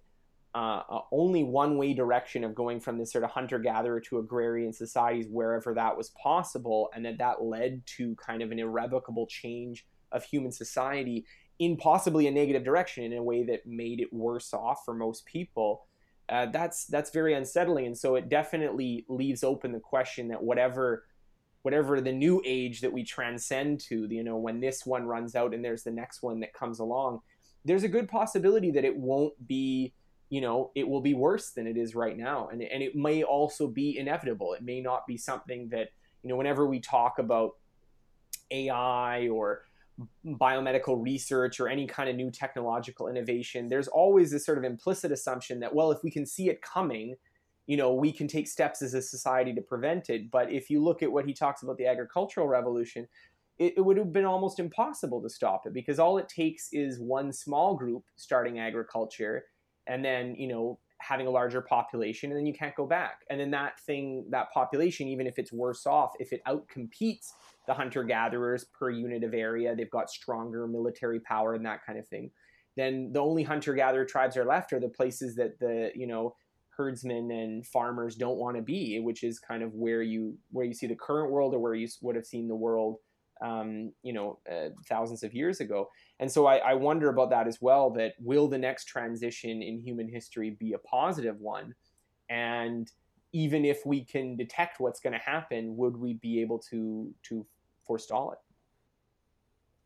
uh, 0.54 1.00
only 1.12 1.44
one 1.44 1.76
way 1.76 1.92
direction 1.92 2.42
of 2.42 2.54
going 2.54 2.80
from 2.80 2.96
this 2.96 3.12
sort 3.12 3.22
of 3.22 3.30
hunter 3.30 3.58
gatherer 3.58 4.00
to 4.00 4.18
agrarian 4.18 4.72
societies 4.72 5.26
wherever 5.28 5.74
that 5.74 5.96
was 5.96 6.10
possible, 6.10 6.88
and 6.94 7.04
that 7.04 7.18
that 7.18 7.42
led 7.42 7.84
to 7.84 8.14
kind 8.16 8.42
of 8.42 8.50
an 8.50 8.58
irrevocable 8.58 9.26
change 9.26 9.86
of 10.12 10.24
human 10.24 10.50
society 10.50 11.26
in 11.58 11.76
possibly 11.76 12.26
a 12.26 12.30
negative 12.30 12.64
direction 12.64 13.04
in 13.04 13.18
a 13.18 13.22
way 13.22 13.44
that 13.44 13.66
made 13.66 14.00
it 14.00 14.12
worse 14.12 14.54
off 14.54 14.82
for 14.84 14.94
most 14.94 15.26
people. 15.26 15.86
Uh, 16.28 16.46
that's 16.46 16.86
that's 16.86 17.10
very 17.10 17.34
unsettling, 17.34 17.86
and 17.86 17.98
so 17.98 18.14
it 18.14 18.28
definitely 18.28 19.04
leaves 19.08 19.44
open 19.44 19.72
the 19.72 19.80
question 19.80 20.28
that 20.28 20.42
whatever 20.42 21.04
whatever 21.62 22.00
the 22.00 22.12
new 22.12 22.40
age 22.46 22.80
that 22.80 22.92
we 22.92 23.02
transcend 23.02 23.80
to, 23.80 24.06
you 24.08 24.22
know, 24.22 24.36
when 24.36 24.60
this 24.60 24.86
one 24.86 25.04
runs 25.04 25.34
out 25.34 25.52
and 25.52 25.64
there's 25.64 25.82
the 25.82 25.90
next 25.90 26.22
one 26.22 26.38
that 26.38 26.54
comes 26.54 26.78
along, 26.78 27.20
there's 27.66 27.82
a 27.82 27.88
good 27.88 28.08
possibility 28.08 28.70
that 28.70 28.84
it 28.84 28.96
won't 28.96 29.34
be 29.46 29.92
you 30.30 30.40
know 30.40 30.70
it 30.74 30.88
will 30.88 31.00
be 31.00 31.14
worse 31.14 31.50
than 31.50 31.66
it 31.66 31.76
is 31.76 31.94
right 31.94 32.16
now 32.16 32.48
and, 32.48 32.62
and 32.62 32.82
it 32.82 32.96
may 32.96 33.22
also 33.22 33.68
be 33.68 33.98
inevitable. 33.98 34.54
It 34.54 34.62
may 34.62 34.80
not 34.80 35.06
be 35.06 35.16
something 35.16 35.68
that 35.70 35.90
you 36.22 36.28
know 36.28 36.36
whenever 36.36 36.66
we 36.66 36.80
talk 36.80 37.18
about 37.18 37.56
ai 38.52 39.28
or 39.28 39.62
biomedical 40.24 41.02
research 41.02 41.58
or 41.58 41.68
any 41.68 41.86
kind 41.86 42.08
of 42.08 42.14
new 42.14 42.30
technological 42.30 43.08
innovation 43.08 43.66
there's 43.66 43.88
always 43.88 44.30
this 44.30 44.44
sort 44.44 44.58
of 44.58 44.62
implicit 44.62 45.10
assumption 45.10 45.58
that 45.58 45.74
well 45.74 45.90
if 45.90 46.02
we 46.04 46.10
can 46.10 46.26
see 46.26 46.50
it 46.50 46.60
coming 46.60 47.16
you 47.66 47.76
know 47.76 47.92
we 47.92 48.12
can 48.12 48.28
take 48.28 48.46
steps 48.46 48.82
as 48.82 48.94
a 48.94 49.02
society 49.02 49.52
to 49.52 49.60
prevent 49.60 50.08
it. 50.08 50.30
But 50.30 50.50
if 50.50 50.70
you 50.70 50.82
look 50.82 51.02
at 51.02 51.10
what 51.10 51.26
he 51.26 51.32
talks 51.32 51.62
about 51.62 51.76
the 51.76 51.86
agricultural 51.86 52.48
revolution 52.48 53.08
it, 53.58 53.74
it 53.76 53.80
would 53.80 53.96
have 53.96 54.12
been 54.12 54.24
almost 54.24 54.58
impossible 54.58 55.22
to 55.22 55.30
stop 55.30 55.66
it 55.66 55.72
because 55.72 55.98
all 55.98 56.18
it 56.18 56.28
takes 56.28 56.68
is 56.72 57.00
one 57.00 57.32
small 57.32 57.74
group 57.74 58.04
starting 58.16 58.58
agriculture 58.58 59.44
and 59.86 60.04
then 60.04 60.34
you 60.36 60.48
know 60.48 60.78
having 60.98 61.26
a 61.26 61.30
larger 61.30 61.60
population 61.60 62.30
and 62.30 62.38
then 62.38 62.46
you 62.46 62.54
can't 62.54 62.74
go 62.74 62.86
back. 62.86 63.20
And 63.28 63.38
then 63.38 63.50
that 63.50 63.78
thing 63.80 64.24
that 64.30 64.50
population 64.52 65.08
even 65.08 65.26
if 65.26 65.38
it's 65.38 65.52
worse 65.52 65.86
off 65.86 66.12
if 66.18 66.32
it 66.32 66.42
outcompetes 66.46 67.32
the 67.66 67.74
hunter 67.74 68.04
gatherers 68.04 68.64
per 68.64 68.90
unit 68.90 69.24
of 69.24 69.34
area 69.34 69.74
they've 69.74 69.90
got 69.90 70.10
stronger 70.10 70.66
military 70.66 71.20
power 71.20 71.54
and 71.54 71.66
that 71.66 71.84
kind 71.84 71.98
of 71.98 72.06
thing 72.08 72.30
then 72.76 73.10
the 73.12 73.18
only 73.18 73.42
hunter 73.42 73.74
gatherer 73.74 74.04
tribes 74.04 74.36
are 74.36 74.44
left 74.44 74.72
are 74.72 74.80
the 74.80 74.88
places 74.88 75.34
that 75.34 75.58
the 75.58 75.90
you 75.94 76.06
know 76.06 76.34
herdsmen 76.76 77.30
and 77.30 77.66
farmers 77.66 78.14
don't 78.14 78.38
want 78.38 78.54
to 78.54 78.62
be 78.62 79.00
which 79.00 79.24
is 79.24 79.38
kind 79.38 79.62
of 79.62 79.74
where 79.74 80.02
you 80.02 80.36
where 80.52 80.64
you 80.64 80.74
see 80.74 80.86
the 80.86 80.94
current 80.94 81.32
world 81.32 81.54
or 81.54 81.58
where 81.58 81.74
you 81.74 81.88
would 82.02 82.14
have 82.14 82.26
seen 82.26 82.46
the 82.46 82.54
world 82.54 82.98
um, 83.40 83.92
you 84.02 84.12
know, 84.12 84.38
uh, 84.50 84.70
thousands 84.88 85.22
of 85.22 85.34
years 85.34 85.60
ago. 85.60 85.90
And 86.20 86.30
so 86.30 86.46
I, 86.46 86.56
I, 86.56 86.74
wonder 86.74 87.08
about 87.10 87.30
that 87.30 87.46
as 87.46 87.60
well. 87.60 87.90
That 87.90 88.14
will 88.18 88.48
the 88.48 88.58
next 88.58 88.86
transition 88.86 89.62
in 89.62 89.78
human 89.80 90.08
history 90.08 90.50
be 90.50 90.72
a 90.72 90.78
positive 90.78 91.38
one? 91.40 91.74
And 92.30 92.90
even 93.32 93.64
if 93.64 93.84
we 93.84 94.04
can 94.04 94.36
detect 94.36 94.80
what's 94.80 95.00
going 95.00 95.12
to 95.12 95.18
happen, 95.18 95.76
would 95.76 95.96
we 95.96 96.14
be 96.14 96.40
able 96.40 96.58
to 96.70 97.12
to 97.24 97.46
forestall 97.86 98.32
it? 98.32 98.38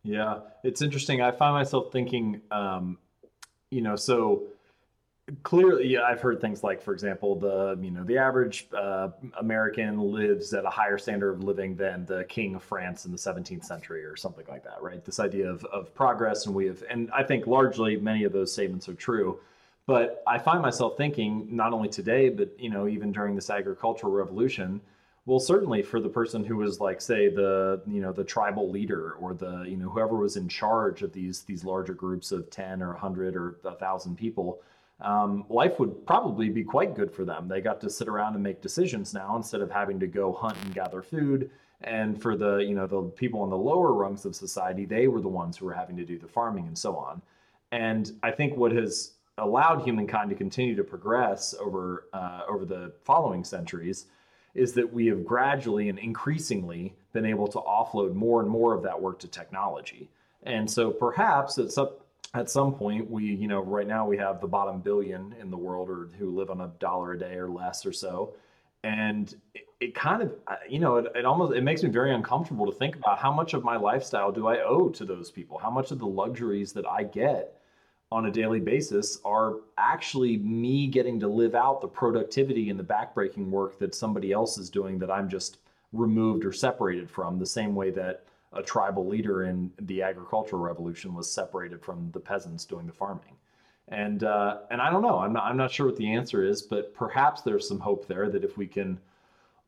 Yeah, 0.03 0.39
it's 0.65 0.81
interesting. 0.81 1.21
I 1.21 1.31
find 1.31 1.55
myself 1.55 1.93
thinking, 1.93 2.41
um, 2.51 2.99
you 3.71 3.83
know, 3.83 3.97
so 3.97 4.45
clearly 5.43 5.99
i've 5.99 6.21
heard 6.21 6.41
things 6.41 6.63
like 6.63 6.83
for 6.83 6.93
example 6.93 7.35
the 7.35 7.79
you 7.81 7.91
know 7.91 8.05
the 8.05 8.17
average 8.17 8.67
uh, 8.77 9.09
american 9.39 9.99
lives 9.99 10.53
at 10.55 10.65
a 10.65 10.71
higher 10.71 10.99
standard 10.99 11.33
of 11.33 11.45
living 11.45 11.77
than 11.77 12.05
the 12.07 12.25
king 12.25 12.55
of 12.55 12.63
france 12.63 13.05
in 13.05 13.13
the 13.13 13.19
17th 13.19 13.65
century 13.65 14.05
or 14.05 14.17
something 14.17 14.45
like 14.49 14.65
that 14.65 14.81
right? 14.81 15.05
This 15.05 15.21
idea 15.21 15.49
of, 15.49 15.65
of 15.67 15.95
progress 15.95 16.47
and 16.47 16.55
we 16.55 16.67
have 16.67 16.83
and 16.89 17.11
i 17.13 17.23
think 17.23 17.47
largely 17.47 17.97
many 17.97 18.25
of 18.25 18.33
those 18.33 18.53
statements 18.53 18.89
are 18.89 18.95
true. 18.95 19.41
But 19.87 20.23
i 20.27 20.39
find 20.39 20.63
myself 20.63 20.97
thinking 20.97 21.49
not 21.51 21.73
only 21.73 21.89
today 21.89 22.29
but 22.29 22.49
you 22.59 22.71
know 22.71 22.89
even 22.89 23.13
during 23.13 23.35
this 23.35 23.51
agricultural 23.51 24.13
revolution 24.13 24.81
well 25.27 25.41
certainly 25.41 25.83
for 25.83 26.01
the 26.01 26.09
person 26.09 26.45
who 26.45 26.57
was 26.57 26.81
like 26.81 27.01
say 27.01 27.29
the 27.29 27.83
you 27.87 28.01
know 28.01 28.13
the 28.13 28.25
tribal 28.25 28.71
leader 28.71 29.13
or 29.13 29.35
the 29.35 29.65
you 29.67 29.77
know 29.77 29.89
whoever 29.89 30.17
was 30.17 30.37
in 30.37 30.49
charge 30.49 31.03
of 31.03 31.13
these 31.13 31.43
these 31.43 31.65
larger 31.65 31.95
groups 31.95 32.33
of 32.33 32.49
10 32.51 32.83
or 32.83 32.89
100 32.89 33.37
or 33.37 33.57
1000 33.63 34.17
people 34.17 34.61
um, 35.03 35.45
life 35.49 35.79
would 35.79 36.07
probably 36.07 36.49
be 36.49 36.63
quite 36.63 36.95
good 36.95 37.11
for 37.11 37.25
them. 37.25 37.49
They 37.49 37.61
got 37.61 37.81
to 37.83 37.91
sit 37.91 38.09
around 38.09 38.35
and 38.35 38.43
make 38.43 38.61
decisions 38.61 39.15
now 39.15 39.37
instead 39.37 39.61
of 39.61 39.71
having 39.71 39.99
to 40.01 40.07
go 40.07 40.33
hunt 40.33 40.57
and 40.65 40.75
gather 40.75 41.03
food. 41.03 41.51
And 41.83 42.21
for 42.21 42.37
the 42.37 42.59
you 42.59 42.75
know 42.75 42.87
the 42.87 43.03
people 43.03 43.43
in 43.45 43.51
the 43.51 43.57
lower 43.57 43.93
rungs 43.93 44.27
of 44.27 44.37
society, 44.37 44.85
they 44.85 45.09
were 45.09 45.23
the 45.23 45.29
ones 45.29 45.57
who 45.57 45.65
were 45.65 45.73
having 45.73 45.97
to 45.97 46.05
do 46.05 46.19
the 46.19 46.29
farming 46.29 46.67
and 46.67 46.77
so 46.77 46.97
on. 46.97 47.23
And 47.73 48.13
I 48.23 48.31
think 48.31 48.57
what 48.57 48.73
has 48.73 49.13
allowed 49.39 49.83
humankind 49.83 50.29
to 50.29 50.37
continue 50.37 50.77
to 50.77 50.85
progress 50.85 51.55
over 51.59 52.07
uh, 52.13 52.43
over 52.49 52.67
the 52.67 52.93
following 53.05 53.45
centuries 53.45 54.07
is 54.55 54.73
that 54.75 54.93
we 54.93 55.07
have 55.07 55.25
gradually 55.25 55.89
and 55.89 55.99
increasingly 55.99 56.93
been 57.13 57.25
able 57.25 57.47
to 57.47 57.59
offload 57.59 58.15
more 58.15 58.41
and 58.41 58.51
more 58.51 58.75
of 58.75 58.83
that 58.83 59.01
work 59.01 59.19
to 59.21 59.29
technology. 59.29 60.09
And 60.43 60.69
so 60.71 60.91
perhaps 60.91 61.59
at 61.59 61.71
some 61.73 61.91
at 62.35 62.49
some 62.49 62.73
point 62.75 63.11
we 63.11 63.25
you 63.25 63.49
know 63.49 63.61
right 63.61 63.87
now 63.87 64.07
we 64.07 64.17
have 64.17 64.41
the 64.41 64.47
bottom 64.47 64.81
billion 64.81 65.35
in 65.41 65.51
the 65.51 65.57
world 65.57 65.89
or 65.89 66.09
who 66.19 66.31
live 66.31 66.51
on 66.51 66.61
a 66.61 66.69
dollar 66.79 67.13
a 67.13 67.19
day 67.19 67.35
or 67.35 67.49
less 67.49 67.85
or 67.85 67.93
so. 67.93 68.35
And 68.83 69.35
it, 69.55 69.67
it 69.81 69.95
kind 69.95 70.23
of 70.23 70.33
you 70.69 70.79
know 70.79 70.97
it, 70.97 71.07
it 71.15 71.25
almost 71.25 71.55
it 71.55 71.63
makes 71.63 71.83
me 71.83 71.91
very 71.91 72.15
uncomfortable 72.15 72.67
to 72.67 72.73
think 72.73 72.97
about 72.97 73.19
how 73.19 73.33
much 73.33 73.55
of 73.55 73.65
my 73.65 73.77
lifestyle 73.77 74.33
do 74.33 74.47
i 74.47 74.61
owe 74.63 74.89
to 74.91 75.05
those 75.05 75.31
people? 75.31 75.59
How 75.59 75.71
much 75.71 75.91
of 75.91 75.99
the 75.99 76.07
luxuries 76.07 76.73
that 76.75 76.87
i 76.87 77.03
get 77.03 77.57
on 78.13 78.27
a 78.27 78.31
daily 78.31 78.61
basis 78.61 79.21
are 79.25 79.57
actually 79.79 80.37
me 80.39 80.87
getting 80.87 81.21
to 81.21 81.29
live 81.29 81.55
out 81.55 81.81
the 81.81 81.89
productivity 81.89 82.69
and 82.71 82.79
the 82.79 82.85
backbreaking 82.85 83.49
work 83.51 83.79
that 83.79 83.95
somebody 83.95 84.33
else 84.33 84.59
is 84.59 84.69
doing 84.69 84.99
that 84.99 85.13
i'm 85.13 85.29
just 85.29 85.59
removed 85.93 86.45
or 86.45 86.53
separated 86.53 87.09
from 87.09 87.39
the 87.39 87.47
same 87.47 87.75
way 87.75 87.91
that 87.91 88.25
a 88.53 88.63
tribal 88.63 89.07
leader 89.07 89.45
in 89.45 89.71
the 89.83 90.03
agricultural 90.03 90.63
revolution 90.63 91.15
was 91.15 91.31
separated 91.31 91.83
from 91.83 92.11
the 92.13 92.21
peasants 92.21 92.65
doing 92.65 92.87
the 92.87 92.93
farming. 92.93 93.37
And 93.89 94.23
uh, 94.23 94.59
and 94.71 94.81
I 94.81 94.91
don't 94.91 95.03
know. 95.03 95.19
I'm 95.19 95.33
not 95.33 95.45
I'm 95.45 95.57
not 95.57 95.71
sure 95.71 95.87
what 95.87 95.97
the 95.97 96.13
answer 96.13 96.45
is, 96.45 96.63
but 96.63 96.95
perhaps 96.95 97.43
there's 97.43 97.67
some 97.67 97.81
hope 97.81 98.07
there 98.07 98.29
that 98.29 98.45
if 98.45 98.57
we 98.57 98.67
can 98.67 98.99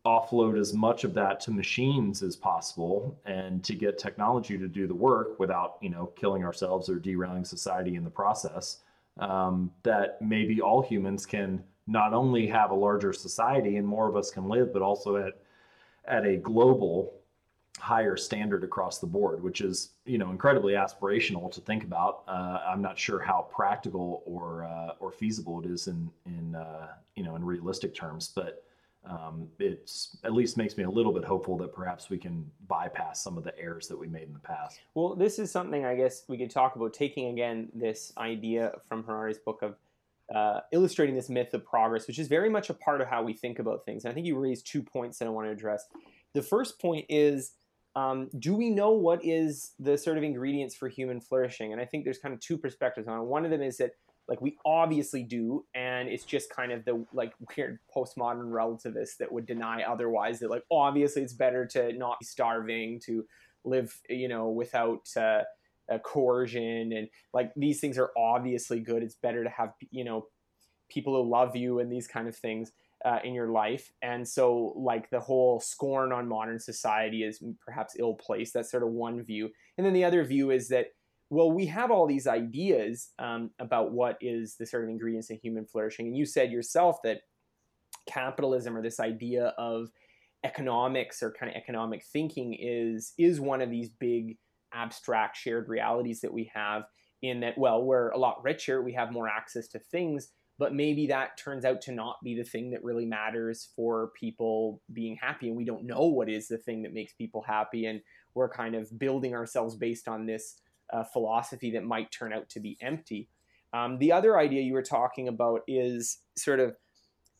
offload 0.04 0.58
as 0.58 0.72
much 0.74 1.04
of 1.04 1.14
that 1.14 1.40
to 1.40 1.50
machines 1.50 2.22
as 2.22 2.34
possible 2.34 3.16
and 3.24 3.62
to 3.62 3.74
get 3.74 3.98
technology 3.98 4.58
to 4.58 4.66
do 4.66 4.86
the 4.86 4.94
work 4.94 5.38
without 5.38 5.76
you 5.80 5.88
know 5.88 6.06
killing 6.16 6.44
ourselves 6.44 6.88
or 6.88 6.96
derailing 6.96 7.44
society 7.44 7.94
in 7.94 8.02
the 8.02 8.10
process 8.10 8.78
um, 9.18 9.70
that 9.84 10.20
maybe 10.20 10.60
all 10.60 10.82
humans 10.82 11.24
can 11.24 11.62
not 11.86 12.12
only 12.12 12.46
have 12.48 12.72
a 12.72 12.74
larger 12.74 13.12
society 13.12 13.76
and 13.76 13.86
more 13.86 14.08
of 14.08 14.16
us 14.16 14.30
can 14.30 14.48
live 14.48 14.72
but 14.72 14.82
also 14.82 15.16
at 15.16 15.34
at 16.06 16.26
a 16.26 16.36
global 16.36 17.14
higher 17.78 18.16
standard 18.16 18.64
across 18.64 18.98
the 18.98 19.06
board, 19.06 19.42
which 19.42 19.60
is 19.60 19.90
you 20.04 20.18
know 20.18 20.30
incredibly 20.30 20.74
aspirational 20.74 21.50
to 21.52 21.60
think 21.60 21.84
about. 21.84 22.22
Uh, 22.28 22.60
I'm 22.66 22.82
not 22.82 22.98
sure 22.98 23.18
how 23.18 23.48
practical 23.50 24.22
or 24.26 24.64
uh, 24.64 24.94
or 25.00 25.12
feasible 25.12 25.60
it 25.64 25.66
is 25.66 25.86
in 25.88 26.10
in 26.26 26.54
uh, 26.54 26.88
you 27.16 27.22
know 27.22 27.36
in 27.36 27.44
realistic 27.44 27.94
terms, 27.94 28.32
but 28.34 28.64
um, 29.04 29.48
it's 29.58 30.16
at 30.24 30.32
least 30.32 30.56
makes 30.56 30.76
me 30.76 30.84
a 30.84 30.90
little 30.90 31.12
bit 31.12 31.24
hopeful 31.24 31.56
that 31.58 31.74
perhaps 31.74 32.08
we 32.08 32.18
can 32.18 32.48
bypass 32.68 33.22
some 33.22 33.36
of 33.36 33.42
the 33.42 33.58
errors 33.58 33.88
that 33.88 33.98
we 33.98 34.06
made 34.06 34.28
in 34.28 34.32
the 34.32 34.38
past. 34.38 34.80
Well, 34.94 35.16
this 35.16 35.38
is 35.38 35.50
something 35.50 35.84
I 35.84 35.96
guess 35.96 36.24
we 36.28 36.38
could 36.38 36.50
talk 36.50 36.76
about 36.76 36.92
taking 36.92 37.28
again 37.28 37.68
this 37.74 38.12
idea 38.16 38.72
from 38.86 39.02
Harari's 39.04 39.38
book 39.38 39.62
of 39.62 39.76
uh, 40.32 40.60
illustrating 40.72 41.14
this 41.14 41.28
myth 41.28 41.52
of 41.52 41.64
progress, 41.64 42.06
which 42.06 42.18
is 42.18 42.28
very 42.28 42.48
much 42.48 42.70
a 42.70 42.74
part 42.74 43.00
of 43.00 43.08
how 43.08 43.22
we 43.22 43.32
think 43.32 43.58
about 43.58 43.84
things. 43.84 44.04
And 44.04 44.12
I 44.12 44.14
think 44.14 44.26
you 44.26 44.38
raised 44.38 44.66
two 44.66 44.82
points 44.82 45.18
that 45.18 45.26
I 45.26 45.30
want 45.30 45.48
to 45.48 45.50
address. 45.50 45.86
The 46.32 46.42
first 46.42 46.80
point 46.80 47.04
is 47.08 47.52
um, 47.94 48.30
do 48.38 48.54
we 48.54 48.70
know 48.70 48.92
what 48.92 49.24
is 49.24 49.72
the 49.78 49.98
sort 49.98 50.16
of 50.16 50.24
ingredients 50.24 50.74
for 50.74 50.88
human 50.88 51.20
flourishing? 51.20 51.72
And 51.72 51.80
I 51.80 51.84
think 51.84 52.04
there's 52.04 52.18
kind 52.18 52.32
of 52.32 52.40
two 52.40 52.56
perspectives 52.56 53.06
on 53.06 53.18
it. 53.18 53.24
One 53.24 53.44
of 53.44 53.50
them 53.50 53.62
is 53.62 53.76
that 53.78 53.90
like 54.28 54.40
we 54.40 54.56
obviously 54.64 55.24
do, 55.24 55.64
and 55.74 56.08
it's 56.08 56.24
just 56.24 56.48
kind 56.50 56.72
of 56.72 56.84
the 56.84 57.04
like 57.12 57.32
weird 57.56 57.80
postmodern 57.94 58.50
relativists 58.52 59.16
that 59.18 59.30
would 59.30 59.46
deny 59.46 59.82
otherwise. 59.82 60.38
That 60.38 60.50
like 60.50 60.62
obviously 60.70 61.22
it's 61.22 61.34
better 61.34 61.66
to 61.66 61.92
not 61.92 62.20
be 62.20 62.24
starving, 62.24 63.00
to 63.06 63.24
live, 63.64 63.94
you 64.08 64.28
know, 64.28 64.48
without 64.48 65.08
uh, 65.16 65.42
coercion, 66.04 66.92
and 66.92 67.08
like 67.34 67.52
these 67.56 67.80
things 67.80 67.98
are 67.98 68.10
obviously 68.16 68.80
good. 68.80 69.02
It's 69.02 69.16
better 69.16 69.44
to 69.44 69.50
have 69.50 69.70
you 69.90 70.04
know 70.04 70.26
people 70.88 71.14
who 71.14 71.28
love 71.28 71.56
you 71.56 71.80
and 71.80 71.90
these 71.90 72.06
kind 72.06 72.28
of 72.28 72.36
things 72.36 72.70
uh, 73.04 73.18
in 73.24 73.34
your 73.34 73.48
life. 73.48 73.90
And 74.02 74.26
so, 74.26 74.72
like, 74.76 75.10
the 75.10 75.20
whole 75.20 75.60
scorn 75.60 76.12
on 76.12 76.28
modern 76.28 76.58
society 76.58 77.24
is 77.24 77.42
perhaps 77.64 77.96
ill 77.98 78.14
placed. 78.14 78.54
That's 78.54 78.70
sort 78.70 78.82
of 78.82 78.90
one 78.90 79.22
view. 79.22 79.50
And 79.76 79.86
then 79.86 79.92
the 79.92 80.04
other 80.04 80.24
view 80.24 80.50
is 80.50 80.68
that, 80.68 80.86
well, 81.30 81.50
we 81.50 81.66
have 81.66 81.90
all 81.90 82.06
these 82.06 82.26
ideas 82.26 83.10
um, 83.18 83.50
about 83.58 83.92
what 83.92 84.18
is 84.20 84.56
the 84.56 84.66
sort 84.66 84.84
of 84.84 84.90
ingredients 84.90 85.30
of 85.30 85.38
human 85.38 85.64
flourishing. 85.64 86.06
And 86.06 86.16
you 86.16 86.26
said 86.26 86.52
yourself 86.52 86.98
that 87.04 87.22
capitalism 88.06 88.76
or 88.76 88.82
this 88.82 89.00
idea 89.00 89.54
of 89.58 89.88
economics 90.44 91.22
or 91.22 91.32
kind 91.32 91.50
of 91.50 91.56
economic 91.56 92.04
thinking 92.04 92.56
is 92.58 93.12
is 93.16 93.40
one 93.40 93.60
of 93.62 93.70
these 93.70 93.88
big 93.88 94.36
abstract 94.74 95.36
shared 95.36 95.68
realities 95.68 96.20
that 96.20 96.32
we 96.32 96.50
have 96.52 96.82
in 97.22 97.40
that 97.40 97.56
well 97.56 97.84
we're 97.84 98.10
a 98.10 98.18
lot 98.18 98.42
richer 98.42 98.82
we 98.82 98.92
have 98.92 99.12
more 99.12 99.28
access 99.28 99.68
to 99.68 99.78
things 99.78 100.28
but 100.62 100.72
maybe 100.72 101.08
that 101.08 101.36
turns 101.36 101.64
out 101.64 101.80
to 101.80 101.90
not 101.90 102.22
be 102.22 102.36
the 102.36 102.44
thing 102.44 102.70
that 102.70 102.84
really 102.84 103.04
matters 103.04 103.70
for 103.74 104.12
people 104.14 104.80
being 104.92 105.16
happy 105.20 105.48
and 105.48 105.56
we 105.56 105.64
don't 105.64 105.84
know 105.84 106.06
what 106.06 106.28
is 106.28 106.46
the 106.46 106.56
thing 106.56 106.84
that 106.84 106.94
makes 106.94 107.12
people 107.14 107.42
happy 107.42 107.86
and 107.86 108.00
we're 108.36 108.48
kind 108.48 108.76
of 108.76 108.96
building 108.96 109.34
ourselves 109.34 109.74
based 109.74 110.06
on 110.06 110.24
this 110.24 110.60
uh, 110.92 111.02
philosophy 111.02 111.72
that 111.72 111.82
might 111.82 112.12
turn 112.12 112.32
out 112.32 112.48
to 112.48 112.60
be 112.60 112.78
empty. 112.80 113.28
Um, 113.74 113.98
the 113.98 114.12
other 114.12 114.38
idea 114.38 114.62
you 114.62 114.74
were 114.74 114.84
talking 114.84 115.26
about 115.26 115.62
is 115.66 116.18
sort 116.38 116.60
of 116.60 116.76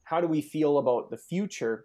how 0.02 0.20
do 0.20 0.26
we 0.26 0.42
feel 0.42 0.78
about 0.78 1.10
the 1.10 1.16
future? 1.16 1.84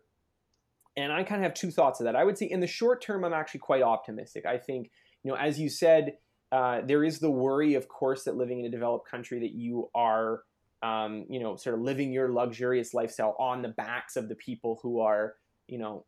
And 0.95 1.13
i 1.13 1.21
kind 1.21 1.39
of 1.39 1.43
have 1.43 1.53
two 1.53 1.69
thoughts 1.69 1.99
of 1.99 2.05
that. 2.05 2.15
I 2.15 2.23
would 2.23 2.39
say 2.39 2.47
in 2.47 2.61
the 2.61 2.65
short 2.65 2.99
term 2.99 3.23
i'm 3.23 3.31
actually 3.31 3.59
quite 3.59 3.83
optimistic. 3.83 4.47
I 4.47 4.57
think 4.57 4.89
you 5.21 5.29
know 5.29 5.37
as 5.37 5.59
you 5.59 5.69
said 5.69 6.13
uh, 6.51 6.81
there 6.83 7.03
is 7.03 7.19
the 7.19 7.29
worry 7.29 7.75
of 7.75 7.87
course 7.87 8.23
that 8.23 8.37
living 8.37 8.61
in 8.61 8.65
a 8.65 8.71
developed 8.71 9.07
country 9.07 9.39
that 9.41 9.51
you 9.51 9.91
are 9.93 10.39
um, 10.83 11.25
you 11.29 11.39
know, 11.39 11.55
sort 11.55 11.75
of 11.75 11.81
living 11.81 12.11
your 12.11 12.31
luxurious 12.31 12.93
lifestyle 12.93 13.35
on 13.39 13.61
the 13.61 13.69
backs 13.69 14.15
of 14.15 14.29
the 14.29 14.35
people 14.35 14.79
who 14.81 14.99
are, 14.99 15.35
you 15.67 15.77
know, 15.77 16.05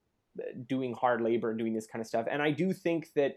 doing 0.68 0.94
hard 0.94 1.22
labor 1.22 1.50
and 1.50 1.60
doing 1.60 1.74
this 1.74 1.88
kind 1.88 2.02
of 2.02 2.08
stuff. 2.08 2.28
And 2.30 2.42
I 2.42 2.52
do 2.52 2.72
think 2.74 3.10
that 3.16 3.36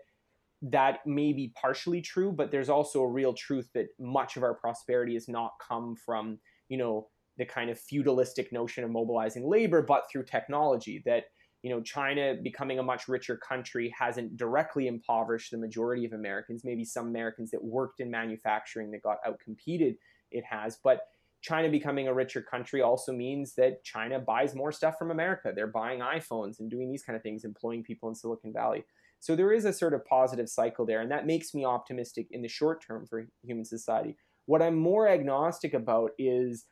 that 0.63 1.05
may 1.07 1.33
be 1.33 1.53
partially 1.61 2.01
true, 2.01 2.31
but 2.31 2.51
there's 2.51 2.69
also 2.69 3.03
a 3.03 3.09
real 3.09 3.35
truth 3.35 3.69
that 3.75 3.89
much 3.99 4.37
of 4.37 4.43
our 4.43 4.55
prosperity 4.55 5.15
has 5.15 5.29
not 5.29 5.53
come 5.67 5.97
from, 5.97 6.39
you 6.69 6.77
know, 6.77 7.09
the 7.39 7.45
kind 7.45 7.71
of 7.71 7.81
feudalistic 7.81 8.53
notion 8.53 8.85
of 8.85 8.91
mobilizing 8.91 9.49
labor, 9.49 9.83
but 9.83 10.05
through 10.11 10.25
technology. 10.25 11.03
That, 11.05 11.25
you 11.63 11.71
know, 11.71 11.81
China 11.81 12.35
becoming 12.41 12.79
a 12.79 12.83
much 12.83 13.09
richer 13.09 13.37
country 13.37 13.93
hasn't 13.99 14.37
directly 14.37 14.87
impoverished 14.87 15.51
the 15.51 15.59
majority 15.59 16.05
of 16.05 16.13
Americans. 16.13 16.63
Maybe 16.63 16.85
some 16.85 17.09
Americans 17.09 17.51
that 17.51 17.65
worked 17.65 18.01
in 18.01 18.11
manufacturing 18.11 18.91
that 18.93 19.03
got 19.03 19.17
outcompeted, 19.27 19.97
it 20.31 20.45
has. 20.45 20.79
But 20.85 21.01
China 21.43 21.69
becoming 21.69 22.07
a 22.07 22.15
richer 22.15 22.41
country 22.41 22.81
also 22.81 23.13
means 23.13 23.55
that 23.57 23.83
China 23.83 24.21
buys 24.21 24.55
more 24.55 24.71
stuff 24.71 24.97
from 24.97 25.11
America. 25.11 25.53
They're 25.55 25.67
buying 25.67 26.01
iPhones 26.01 26.61
and 26.61 26.71
doing 26.71 26.91
these 26.91 27.03
kind 27.03 27.17
of 27.17 27.23
things, 27.23 27.45
employing 27.45 27.83
people 27.83 28.09
in 28.09 28.15
Silicon 28.15 28.53
Valley. 28.53 28.85
So 29.19 29.35
there 29.37 29.53
is 29.53 29.65
a 29.65 29.73
sort 29.73 29.93
of 29.93 30.05
positive 30.05 30.49
cycle 30.49 30.87
there, 30.87 31.01
and 31.01 31.11
that 31.11 31.27
makes 31.27 31.53
me 31.53 31.65
optimistic 31.65 32.29
in 32.31 32.43
the 32.43 32.49
short 32.49 32.85
term 32.85 33.07
for 33.07 33.27
human 33.43 33.65
society. 33.65 34.17
What 34.47 34.63
I'm 34.63 34.77
more 34.77 35.09
agnostic 35.09 35.75
about 35.75 36.13
is 36.17 36.65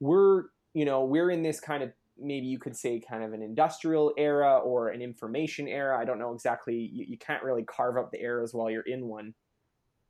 we're, 0.00 0.44
you 0.74 0.84
know, 0.84 1.04
we're 1.04 1.30
in 1.30 1.42
this 1.42 1.60
kind 1.60 1.82
of 1.82 1.92
maybe 2.18 2.46
you 2.46 2.58
could 2.58 2.76
say 2.76 3.00
kind 3.00 3.22
of 3.22 3.32
an 3.32 3.42
industrial 3.42 4.12
era 4.18 4.58
or 4.58 4.88
an 4.88 5.00
information 5.00 5.68
era. 5.68 5.98
I 5.98 6.04
don't 6.04 6.18
know 6.18 6.32
exactly. 6.34 6.74
You, 6.74 7.06
you 7.08 7.18
can't 7.18 7.42
really 7.42 7.62
carve 7.62 7.96
up 7.96 8.10
the 8.10 8.20
eras 8.20 8.52
while 8.52 8.70
you're 8.70 8.82
in 8.82 9.06
one, 9.06 9.34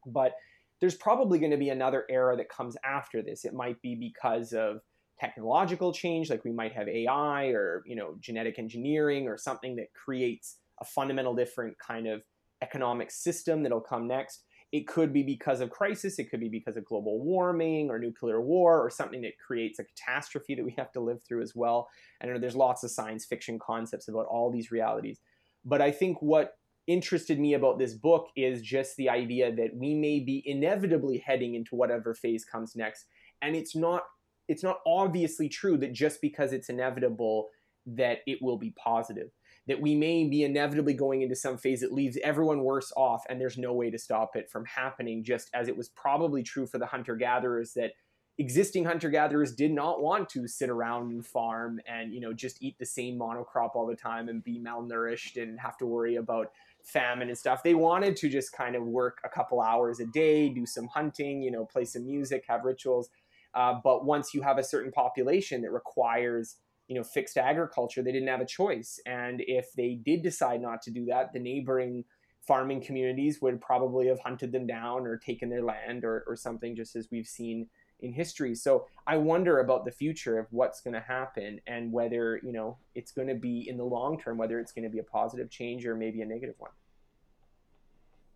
but 0.07 0.33
there's 0.81 0.95
probably 0.95 1.39
going 1.39 1.51
to 1.51 1.57
be 1.57 1.71
another 1.71 2.05
era 2.09 2.37
that 2.37 2.49
comes 2.49 2.77
after 2.85 3.23
this. 3.23 3.45
It 3.45 3.55
might 3.55 3.81
be 3.83 3.95
because 3.95 4.53
of 4.53 4.81
technological 5.19 5.93
change, 5.93 6.31
like 6.31 6.45
we 6.45 6.53
might 6.53 6.73
have 6.73 6.89
AI 6.89 7.47
or 7.49 7.83
you 7.87 7.97
know 7.97 8.17
genetic 8.21 8.59
engineering 8.59 9.27
or 9.27 9.37
something 9.37 9.77
that 9.77 9.93
creates 9.93 10.59
a 10.81 10.85
fundamental 10.85 11.35
different 11.35 11.77
kind 11.79 12.07
of 12.07 12.23
economic 12.63 13.11
system 13.11 13.63
that'll 13.63 13.81
come 13.81 14.07
next. 14.07 14.45
It 14.71 14.87
could 14.87 15.15
be 15.15 15.23
because 15.23 15.61
of 15.61 15.71
crisis. 15.71 16.19
It 16.19 16.31
could 16.31 16.41
be 16.41 16.51
because 16.51 16.77
of 16.77 16.85
global 16.85 17.25
warming 17.25 17.89
or 17.89 17.99
nuclear 17.99 18.41
war 18.41 18.79
or 18.85 18.91
something 18.91 19.23
that 19.23 19.33
creates 19.45 19.79
a 19.79 19.85
catastrophe 19.85 20.55
that 20.55 20.65
we 20.65 20.75
have 20.77 20.93
to 20.93 21.01
live 21.01 21.23
through 21.27 21.43
as 21.43 21.55
well. 21.55 21.89
Know 22.23 22.39
there's 22.39 22.55
lots 22.55 22.85
of 22.85 22.91
science 22.91 23.25
fiction 23.25 23.59
concepts 23.59 24.09
about 24.09 24.27
all 24.27 24.53
these 24.53 24.71
realities. 24.71 25.21
But 25.65 25.81
I 25.81 25.91
think 25.91 26.21
what 26.21 26.58
interested 26.89 27.39
me 27.39 27.55
about 27.55 27.79
this 27.79 27.95
book 27.95 28.29
is 28.35 28.63
just 28.63 28.97
the 28.97 29.09
idea 29.09 29.55
that 29.55 29.77
we 29.77 29.95
may 29.95 30.19
be 30.19 30.43
inevitably 30.45 31.19
heading 31.19 31.55
into 31.55 31.77
whatever 31.77 32.15
phase 32.15 32.45
comes 32.45 32.75
next. 32.75 33.07
And 33.41 33.55
it's 33.55 33.77
not 33.77 34.03
it's 34.49 34.63
not 34.63 34.81
obviously 34.87 35.49
true 35.49 35.77
that 35.77 35.93
just 35.93 36.21
because 36.23 36.53
it's 36.53 36.71
inevitable 36.71 37.49
that 37.87 38.19
it 38.27 38.39
will 38.43 38.57
be 38.57 38.75
positive 38.83 39.31
that 39.69 39.81
we 39.81 39.95
may 39.95 40.27
be 40.27 40.45
inevitably 40.45 40.95
going 40.95 41.21
into 41.21 41.37
some 41.37 41.59
phase 41.59 41.83
that 41.83 41.93
leaves 41.93 42.19
everyone 42.25 42.65
worse 42.65 42.91
off 42.97 43.25
and 43.29 43.39
there's 43.39 43.59
no 43.59 43.75
way 43.75 43.91
to 43.91 43.99
stop 43.99 44.35
it 44.35 44.51
from 44.51 44.65
happening 44.65 45.23
just 45.23 45.51
as 45.55 45.69
it 45.69 45.77
was 45.77 45.91
probably 45.91 46.43
true 46.43 46.67
for 46.67 46.79
the 46.79 46.87
hunter 46.87 47.15
gatherers 47.15 47.75
that 47.75 47.93
existing 48.39 48.85
hunter 48.85 49.11
gatherers 49.11 49.55
did 49.55 49.71
not 49.71 50.01
want 50.01 50.29
to 50.29 50.47
sit 50.47 50.71
around 50.71 51.11
and 51.13 51.27
farm 51.27 51.81
and 51.87 52.13
you 52.13 52.21
know 52.21 52.33
just 52.33 52.63
eat 52.63 52.77
the 52.79 52.87
same 52.87 53.19
monocrop 53.19 53.71
all 53.75 53.87
the 53.87 53.97
time 53.97 54.29
and 54.29 54.45
be 54.45 54.59
malnourished 54.59 55.41
and 55.41 55.61
have 55.61 55.77
to 55.77 55.87
worry 55.87 56.17
about 56.17 56.51
famine 56.89 57.29
and 57.29 57.39
stuff. 57.39 57.63
They 57.63 57.75
wanted 57.75 58.17
to 58.17 58.29
just 58.29 58.53
kind 58.53 58.75
of 58.75 58.83
work 58.83 59.19
a 59.25 59.29
couple 59.29 59.61
hours 59.61 60.01
a 60.01 60.07
day, 60.07 60.49
do 60.49 60.65
some 60.67 60.89
hunting, 60.89 61.43
you 61.43 61.51
know, 61.51 61.65
play 61.65 61.85
some 61.85 62.07
music, 62.07 62.45
have 62.49 62.65
rituals. 62.65 63.11
Uh, 63.55 63.75
but 63.83 64.05
once 64.05 64.35
you 64.35 64.43
have 64.43 64.59
a 64.59 64.65
certain 64.65 64.93
population 64.93 65.63
that 65.63 65.71
requires, 65.71 66.57
you 66.87 66.97
know, 66.97 67.05
fixed 67.05 67.37
agriculture, 67.37 68.03
they 68.03 68.13
didn't 68.13 68.29
have 68.29 68.41
a 68.41 68.47
choice. 68.47 68.99
And 69.07 69.43
if 69.47 69.73
they 69.77 69.95
did 69.95 70.23
decide 70.23 70.63
not 70.63 70.83
to 70.83 70.91
do 70.91 71.05
that, 71.07 71.33
the 71.33 71.41
neighboring 71.41 72.05
farming 72.47 72.81
communities 72.81 73.43
would 73.43 73.61
probably 73.61 74.07
have 74.07 74.21
hunted 74.21 74.53
them 74.53 74.67
down 74.67 75.07
or 75.07 75.19
taken 75.19 75.51
their 75.51 75.63
land 75.63 76.05
or, 76.05 76.25
or 76.27 76.37
something, 76.37 76.75
just 76.75 76.97
as 76.97 77.09
we've 77.11 77.27
seen 77.27 77.69
in 78.01 78.13
history. 78.13 78.55
So 78.55 78.87
I 79.07 79.17
wonder 79.17 79.61
about 79.61 79.85
the 79.85 79.91
future 79.91 80.39
of 80.39 80.47
what's 80.51 80.81
going 80.81 80.95
to 80.95 81.01
happen 81.01 81.61
and 81.67 81.93
whether, 81.93 82.41
you 82.43 82.53
know, 82.53 82.79
it's 82.95 83.13
going 83.13 83.29
to 83.29 83.35
be 83.35 83.69
in 83.69 83.77
the 83.77 83.85
long 83.85 84.19
term, 84.19 84.39
whether 84.39 84.59
it's 84.61 84.73
going 84.73 84.85
to 84.85 84.91
be 84.91 84.99
a 84.99 85.05
positive 85.05 85.51
change 85.51 85.87
or 85.87 85.95
maybe 85.95 86.23
a 86.23 86.27
negative 86.27 86.55
one. 86.59 86.71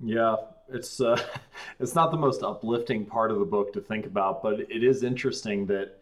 Yeah, 0.05 0.35
it's 0.69 1.01
uh, 1.01 1.21
it's 1.81 1.95
not 1.95 2.11
the 2.11 2.17
most 2.17 2.43
uplifting 2.43 3.07
part 3.07 3.31
of 3.31 3.39
the 3.39 3.45
book 3.45 3.73
to 3.75 3.81
think 3.81 4.07
about, 4.07 4.43
but 4.43 4.61
it 4.61 4.83
is 4.83 5.05
interesting 5.05 5.67
that 5.67 5.99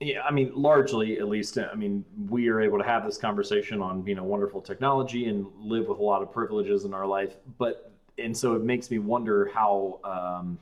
yeah, 0.00 0.22
I 0.22 0.30
mean, 0.30 0.52
largely, 0.54 1.18
at 1.18 1.28
least, 1.28 1.58
I 1.58 1.74
mean, 1.74 2.04
we 2.28 2.48
are 2.48 2.60
able 2.60 2.78
to 2.78 2.84
have 2.84 3.04
this 3.04 3.18
conversation 3.18 3.82
on 3.82 4.06
you 4.06 4.14
know 4.14 4.22
wonderful 4.22 4.60
technology 4.60 5.26
and 5.26 5.46
live 5.58 5.88
with 5.88 5.98
a 5.98 6.02
lot 6.02 6.22
of 6.22 6.32
privileges 6.32 6.84
in 6.84 6.94
our 6.94 7.06
life, 7.06 7.34
but 7.58 7.92
and 8.16 8.36
so 8.36 8.54
it 8.54 8.62
makes 8.62 8.90
me 8.90 8.98
wonder 8.98 9.50
how 9.52 10.00
um, 10.04 10.58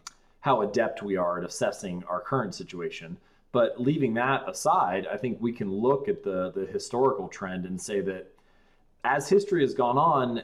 how 0.46 0.62
adept 0.62 1.02
we 1.02 1.16
are 1.16 1.40
at 1.40 1.44
assessing 1.44 2.04
our 2.08 2.20
current 2.20 2.54
situation. 2.54 3.16
But 3.50 3.80
leaving 3.80 4.14
that 4.14 4.48
aside, 4.48 5.08
I 5.12 5.16
think 5.16 5.38
we 5.40 5.50
can 5.50 5.72
look 5.72 6.08
at 6.08 6.22
the 6.22 6.52
the 6.52 6.66
historical 6.66 7.26
trend 7.26 7.66
and 7.66 7.80
say 7.80 8.00
that 8.02 8.32
as 9.02 9.28
history 9.28 9.62
has 9.62 9.74
gone 9.74 9.98
on, 9.98 10.42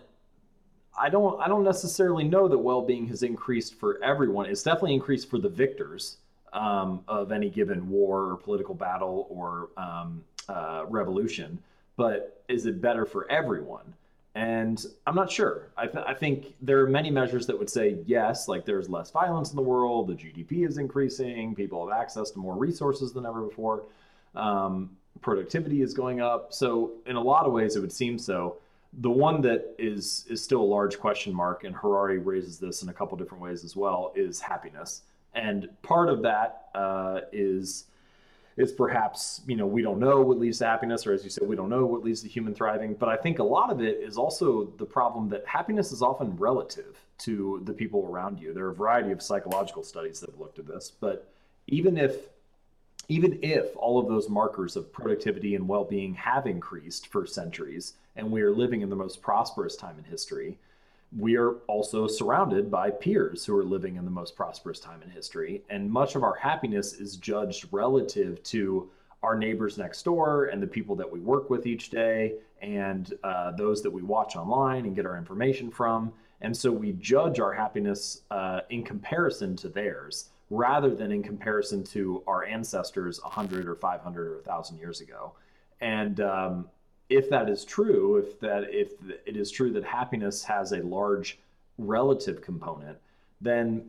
I 0.98 1.09
don't 1.09 1.40
I 1.40 1.46
don't 1.46 1.62
necessarily 1.62 2.24
know 2.24 2.48
that 2.48 2.59
well-being 2.59 3.07
has 3.12 3.22
increased 3.22 3.76
for 3.76 4.03
everyone. 4.03 4.46
It's 4.46 4.64
definitely 4.64 4.94
increased 4.94 5.30
for 5.30 5.38
the 5.38 5.48
victors 5.48 6.16
um, 6.53 7.05
of 7.07 7.30
any 7.30 7.48
given 7.48 7.88
war 7.88 8.32
or 8.32 8.36
political 8.36 8.74
battle 8.74 9.28
or 9.30 9.68
um, 9.76 10.24
uh, 10.48 10.84
revolution. 10.88 11.61
But 11.96 12.42
is 12.48 12.66
it 12.66 12.80
better 12.80 13.07
for 13.07 13.30
everyone? 13.30 13.94
And 14.35 14.85
I'm 15.07 15.14
not 15.14 15.30
sure. 15.30 15.68
I, 15.76 15.87
th- 15.87 16.05
I, 16.07 16.14
think 16.14 16.55
there 16.62 16.80
are 16.80 16.87
many 16.87 17.11
measures 17.11 17.47
that 17.49 17.59
would 17.59 17.68
say 17.68 17.99
yes, 18.07 18.49
like 18.49 18.64
there's 18.64 18.89
less 18.89 19.11
violence 19.11 19.51
in 19.51 19.57
the 19.57 19.62
world, 19.62 20.09
the 20.09 20.14
GDP 20.14 20.66
is 20.66 20.78
increasing, 20.78 21.55
people 21.55 21.87
have 21.87 21.99
access 21.99 22.30
to 22.30 22.39
more 22.39 22.57
resources 22.57 23.12
than 23.12 23.26
ever 23.26 23.43
before, 23.43 23.85
um, 24.35 24.97
productivity 25.20 25.83
is 25.83 25.93
going 25.93 26.22
up. 26.22 26.55
So, 26.55 26.93
in 27.05 27.16
a 27.16 27.20
lot 27.20 27.45
of 27.45 27.53
ways, 27.53 27.76
it 27.76 27.80
would 27.80 27.93
seem 27.93 28.18
so. 28.18 28.57
The 29.01 29.11
one 29.11 29.43
that 29.43 29.74
is 29.78 30.26
is 30.30 30.43
still 30.43 30.62
a 30.62 30.64
large 30.64 30.99
question 30.99 31.35
mark, 31.35 31.64
and 31.64 31.76
Harari 31.76 32.18
raises 32.18 32.59
this 32.59 32.83
in 32.83 32.89
a 32.89 32.93
couple 32.93 33.18
different 33.18 33.43
ways 33.43 33.64
as 33.64 33.76
well, 33.76 34.12
is 34.14 34.41
happiness. 34.41 35.03
And 35.35 35.68
part 35.83 36.09
of 36.09 36.22
that 36.22 36.68
uh, 36.74 37.20
is 37.33 37.85
is 38.57 38.72
perhaps 38.72 39.40
you 39.46 39.57
know 39.57 39.66
we 39.66 39.82
don't 39.82 39.98
know 39.98 40.20
what 40.20 40.38
leads 40.38 40.59
to 40.59 40.66
happiness 40.66 41.07
or 41.07 41.12
as 41.12 41.24
you 41.24 41.30
said 41.30 41.48
we 41.48 41.57
don't 41.57 41.70
know 41.70 41.86
what 41.86 42.05
leads 42.05 42.22
to 42.22 42.28
human 42.28 42.55
thriving. 42.55 42.94
But 42.94 43.09
i 43.09 43.16
think 43.16 43.38
a 43.38 43.44
lot 43.44 43.70
of 43.70 43.80
it 43.80 43.98
is 43.98 44.16
also 44.16 44.72
the 44.78 44.84
problem 44.84 45.28
that 45.30 45.46
happiness 45.46 45.92
is 45.92 46.03
often 46.03 46.36
relative 46.36 46.98
to 47.18 47.62
the 47.64 47.72
people 47.72 48.09
around 48.11 48.40
you. 48.40 48.53
There 48.53 48.64
are 48.64 48.70
a 48.70 48.74
variety 48.74 49.12
of 49.12 49.22
psychological 49.22 49.82
studies 49.82 50.20
that 50.20 50.30
have 50.30 50.40
looked 50.40 50.59
at 50.59 50.66
this 50.66 50.90
but 50.90 51.32
even 51.66 51.96
if 51.96 52.16
even 53.09 53.38
if 53.42 53.76
all 53.76 53.98
of 53.98 54.09
those 54.09 54.28
markers 54.28 54.76
of 54.76 54.92
productivity 54.92 55.55
and 55.55 55.66
well-being 55.66 56.14
have 56.14 56.46
increased 56.46 57.09
for 57.09 57.26
centuries 57.26 57.94
and 58.16 58.30
we 58.30 58.42
are 58.42 58.53
living 58.53 58.82
in 58.82 58.90
the 58.90 58.96
most 58.96 59.20
prosperous 59.22 59.76
time 59.76 59.96
in 59.98 60.05
history 60.05 60.59
we 61.16 61.36
are 61.36 61.56
also 61.66 62.06
surrounded 62.06 62.70
by 62.70 62.90
peers 62.90 63.44
who 63.44 63.56
are 63.56 63.64
living 63.64 63.96
in 63.96 64.04
the 64.04 64.10
most 64.10 64.34
prosperous 64.34 64.80
time 64.80 65.02
in 65.02 65.10
history. 65.10 65.62
And 65.68 65.90
much 65.90 66.14
of 66.14 66.22
our 66.22 66.34
happiness 66.34 66.94
is 66.94 67.16
judged 67.16 67.66
relative 67.70 68.42
to 68.44 68.90
our 69.22 69.36
neighbors 69.36 69.78
next 69.78 70.02
door 70.04 70.46
and 70.46 70.62
the 70.62 70.66
people 70.66 70.96
that 70.96 71.10
we 71.10 71.20
work 71.20 71.50
with 71.50 71.66
each 71.66 71.90
day 71.90 72.34
and 72.60 73.12
uh, 73.24 73.52
those 73.52 73.82
that 73.82 73.90
we 73.90 74.02
watch 74.02 74.36
online 74.36 74.86
and 74.86 74.96
get 74.96 75.06
our 75.06 75.16
information 75.16 75.70
from. 75.70 76.12
And 76.40 76.56
so 76.56 76.72
we 76.72 76.92
judge 76.92 77.38
our 77.38 77.52
happiness 77.52 78.22
uh, 78.30 78.60
in 78.70 78.82
comparison 78.82 79.54
to 79.56 79.68
theirs 79.68 80.30
rather 80.50 80.94
than 80.94 81.12
in 81.12 81.22
comparison 81.22 81.84
to 81.84 82.22
our 82.26 82.44
ancestors 82.44 83.22
100 83.22 83.68
or 83.68 83.74
500 83.76 84.26
or 84.26 84.36
1,000 84.36 84.78
years 84.78 85.00
ago. 85.00 85.32
And 85.80 86.20
um, 86.20 86.68
if 87.12 87.28
that 87.30 87.48
is 87.48 87.64
true, 87.64 88.16
if 88.16 88.40
that 88.40 88.64
if 88.72 88.92
it 89.26 89.36
is 89.36 89.50
true 89.50 89.70
that 89.72 89.84
happiness 89.84 90.42
has 90.44 90.72
a 90.72 90.78
large 90.78 91.38
relative 91.78 92.40
component, 92.40 92.98
then 93.40 93.84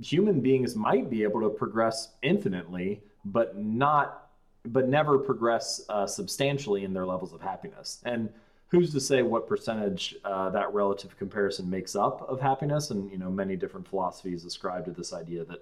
human 0.00 0.40
beings 0.40 0.74
might 0.74 1.10
be 1.10 1.22
able 1.22 1.40
to 1.42 1.50
progress 1.50 2.08
infinitely, 2.22 3.02
but 3.24 3.58
not 3.58 4.30
but 4.64 4.88
never 4.88 5.18
progress 5.18 5.82
uh, 5.88 6.06
substantially 6.06 6.84
in 6.84 6.92
their 6.94 7.04
levels 7.04 7.32
of 7.32 7.40
happiness. 7.40 8.00
And 8.04 8.28
who's 8.68 8.92
to 8.92 9.00
say 9.00 9.22
what 9.22 9.48
percentage 9.48 10.14
uh, 10.24 10.50
that 10.50 10.72
relative 10.72 11.18
comparison 11.18 11.68
makes 11.68 11.94
up 11.96 12.22
of 12.28 12.40
happiness? 12.40 12.90
And 12.90 13.10
you 13.10 13.18
know, 13.18 13.30
many 13.30 13.56
different 13.56 13.86
philosophies 13.86 14.44
ascribe 14.44 14.84
to 14.86 14.92
this 14.92 15.12
idea 15.12 15.44
that 15.44 15.60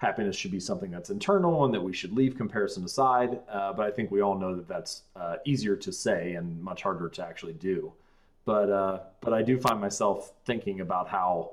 happiness 0.00 0.34
should 0.34 0.50
be 0.50 0.58
something 0.58 0.90
that's 0.90 1.10
internal 1.10 1.66
and 1.66 1.74
that 1.74 1.82
we 1.82 1.92
should 1.92 2.12
leave 2.12 2.34
comparison 2.34 2.82
aside. 2.84 3.38
Uh, 3.50 3.72
but 3.72 3.86
I 3.86 3.90
think 3.90 4.10
we 4.10 4.22
all 4.22 4.36
know 4.36 4.56
that 4.56 4.66
that's 4.66 5.02
uh, 5.14 5.36
easier 5.44 5.76
to 5.76 5.92
say 5.92 6.34
and 6.34 6.60
much 6.62 6.82
harder 6.82 7.08
to 7.10 7.24
actually 7.24 7.52
do. 7.52 7.92
But 8.46 8.70
uh, 8.70 9.00
but 9.20 9.34
I 9.34 9.42
do 9.42 9.60
find 9.60 9.78
myself 9.78 10.32
thinking 10.46 10.80
about 10.80 11.06
how 11.08 11.52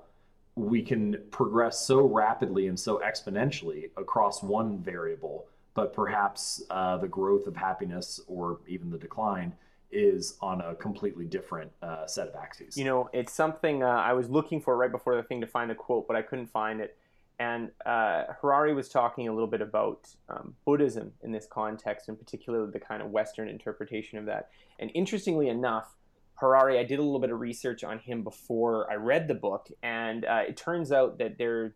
we 0.55 0.81
can 0.81 1.17
progress 1.29 1.79
so 1.81 2.01
rapidly 2.01 2.67
and 2.67 2.79
so 2.79 3.01
exponentially 3.05 3.89
across 3.97 4.41
one 4.41 4.79
variable, 4.79 5.45
but 5.73 5.93
perhaps 5.93 6.63
uh, 6.69 6.97
the 6.97 7.07
growth 7.07 7.45
of 7.47 7.55
happiness 7.55 8.21
or 8.27 8.59
even 8.67 8.89
the 8.89 8.97
decline 8.97 9.53
is 9.91 10.35
on 10.41 10.61
a 10.61 10.73
completely 10.75 11.25
different 11.25 11.71
uh, 11.81 12.07
set 12.07 12.27
of 12.27 12.35
axes. 12.35 12.77
You 12.77 12.85
know, 12.85 13.09
it's 13.13 13.33
something 13.33 13.83
uh, 13.83 13.87
I 13.87 14.13
was 14.13 14.29
looking 14.29 14.61
for 14.61 14.75
right 14.77 14.91
before 14.91 15.15
the 15.17 15.23
thing 15.23 15.41
to 15.41 15.47
find 15.47 15.69
the 15.69 15.75
quote, 15.75 16.07
but 16.07 16.15
I 16.15 16.21
couldn't 16.21 16.47
find 16.47 16.79
it 16.79 16.97
and 17.39 17.69
uh, 17.85 18.23
Harari 18.41 18.73
was 18.73 18.89
talking 18.89 19.27
a 19.27 19.31
little 19.31 19.47
bit 19.47 19.61
about 19.61 20.07
um, 20.29 20.55
Buddhism 20.65 21.11
in 21.23 21.31
this 21.31 21.47
context, 21.49 22.07
and 22.07 22.17
particularly 22.17 22.71
the 22.71 22.79
kind 22.79 23.01
of 23.01 23.11
Western 23.11 23.47
interpretation 23.47 24.17
of 24.17 24.25
that. 24.25 24.49
And 24.79 24.89
interestingly 24.95 25.47
enough, 25.47 25.95
Harari, 26.35 26.79
I 26.79 26.83
did 26.83 26.99
a 26.99 27.03
little 27.03 27.19
bit 27.19 27.31
of 27.31 27.39
research 27.39 27.83
on 27.83 27.99
him 27.99 28.23
before 28.23 28.91
I 28.91 28.95
read 28.95 29.27
the 29.27 29.35
book, 29.35 29.69
and 29.83 30.25
uh, 30.25 30.43
it 30.47 30.57
turns 30.57 30.91
out 30.91 31.19
that 31.19 31.37
there, 31.37 31.75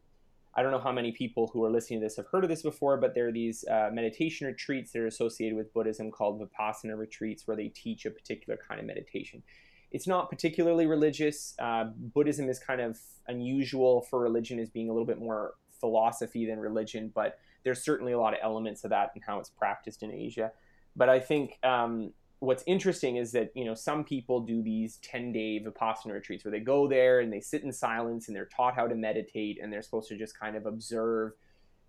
I 0.55 0.63
don't 0.63 0.71
know 0.71 0.79
how 0.79 0.91
many 0.91 1.11
people 1.11 1.49
who 1.53 1.63
are 1.63 1.71
listening 1.71 1.99
to 1.99 2.05
this 2.05 2.17
have 2.17 2.27
heard 2.31 2.43
of 2.43 2.49
this 2.49 2.63
before, 2.63 2.97
but 2.97 3.13
there 3.13 3.27
are 3.27 3.31
these 3.31 3.63
uh, 3.67 3.89
meditation 3.93 4.47
retreats 4.47 4.91
that 4.91 4.99
are 4.99 5.07
associated 5.07 5.55
with 5.55 5.73
Buddhism 5.73 6.11
called 6.11 6.41
Vipassana 6.41 6.97
retreats, 6.97 7.47
where 7.47 7.57
they 7.57 7.69
teach 7.69 8.05
a 8.05 8.11
particular 8.11 8.57
kind 8.67 8.79
of 8.79 8.85
meditation 8.85 9.43
it's 9.91 10.07
not 10.07 10.29
particularly 10.29 10.85
religious. 10.85 11.53
Uh, 11.59 11.85
Buddhism 11.95 12.49
is 12.49 12.59
kind 12.59 12.81
of 12.81 12.99
unusual 13.27 14.01
for 14.01 14.19
religion 14.19 14.59
as 14.59 14.69
being 14.69 14.89
a 14.89 14.93
little 14.93 15.05
bit 15.05 15.19
more 15.19 15.55
philosophy 15.79 16.45
than 16.45 16.59
religion, 16.59 17.11
but 17.13 17.39
there's 17.63 17.83
certainly 17.83 18.13
a 18.13 18.19
lot 18.19 18.33
of 18.33 18.39
elements 18.41 18.83
of 18.83 18.89
that 18.89 19.11
and 19.13 19.23
how 19.23 19.39
it's 19.39 19.49
practiced 19.49 20.03
in 20.03 20.11
Asia. 20.11 20.51
But 20.95 21.09
I 21.09 21.19
think 21.19 21.57
um, 21.63 22.13
what's 22.41 22.63
interesting 22.65 23.17
is 23.17 23.31
that 23.31 23.51
you 23.55 23.63
know 23.63 23.75
some 23.75 24.03
people 24.03 24.41
do 24.41 24.61
these 24.63 24.97
10 24.97 25.31
day 25.31 25.63
vipassana 25.63 26.11
retreats 26.11 26.43
where 26.43 26.51
they 26.51 26.59
go 26.59 26.87
there 26.87 27.19
and 27.19 27.31
they 27.31 27.39
sit 27.39 27.63
in 27.63 27.71
silence 27.71 28.27
and 28.27 28.35
they're 28.35 28.45
taught 28.45 28.75
how 28.75 28.87
to 28.87 28.95
meditate 28.95 29.59
and 29.61 29.71
they're 29.71 29.81
supposed 29.81 30.09
to 30.09 30.17
just 30.17 30.37
kind 30.37 30.55
of 30.55 30.65
observe 30.65 31.33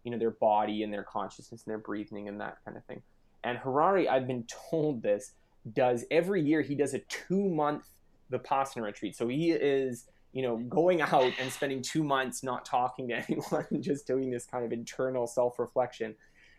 you 0.04 0.10
know 0.10 0.18
their 0.18 0.30
body 0.30 0.82
and 0.82 0.92
their 0.92 1.04
consciousness 1.04 1.62
and 1.64 1.70
their 1.70 1.78
breathing 1.78 2.28
and 2.28 2.38
that 2.38 2.58
kind 2.66 2.76
of 2.76 2.84
thing 2.84 3.00
and 3.42 3.58
harari 3.58 4.06
i've 4.08 4.26
been 4.26 4.44
told 4.70 5.02
this 5.02 5.32
does 5.70 6.04
every 6.10 6.42
year 6.42 6.62
he 6.62 6.74
does 6.74 6.94
a 6.94 6.98
two 7.00 7.48
month 7.48 7.88
vipassana 8.32 8.82
retreat. 8.82 9.16
So 9.16 9.28
he 9.28 9.52
is, 9.52 10.06
you 10.32 10.42
know, 10.42 10.56
going 10.56 11.00
out 11.00 11.32
and 11.40 11.52
spending 11.52 11.82
two 11.82 12.02
months 12.02 12.42
not 12.42 12.64
talking 12.64 13.08
to 13.08 13.14
anyone, 13.28 13.66
just 13.80 14.06
doing 14.06 14.30
this 14.30 14.44
kind 14.44 14.64
of 14.64 14.72
internal 14.72 15.26
self 15.26 15.58
reflection. 15.58 16.14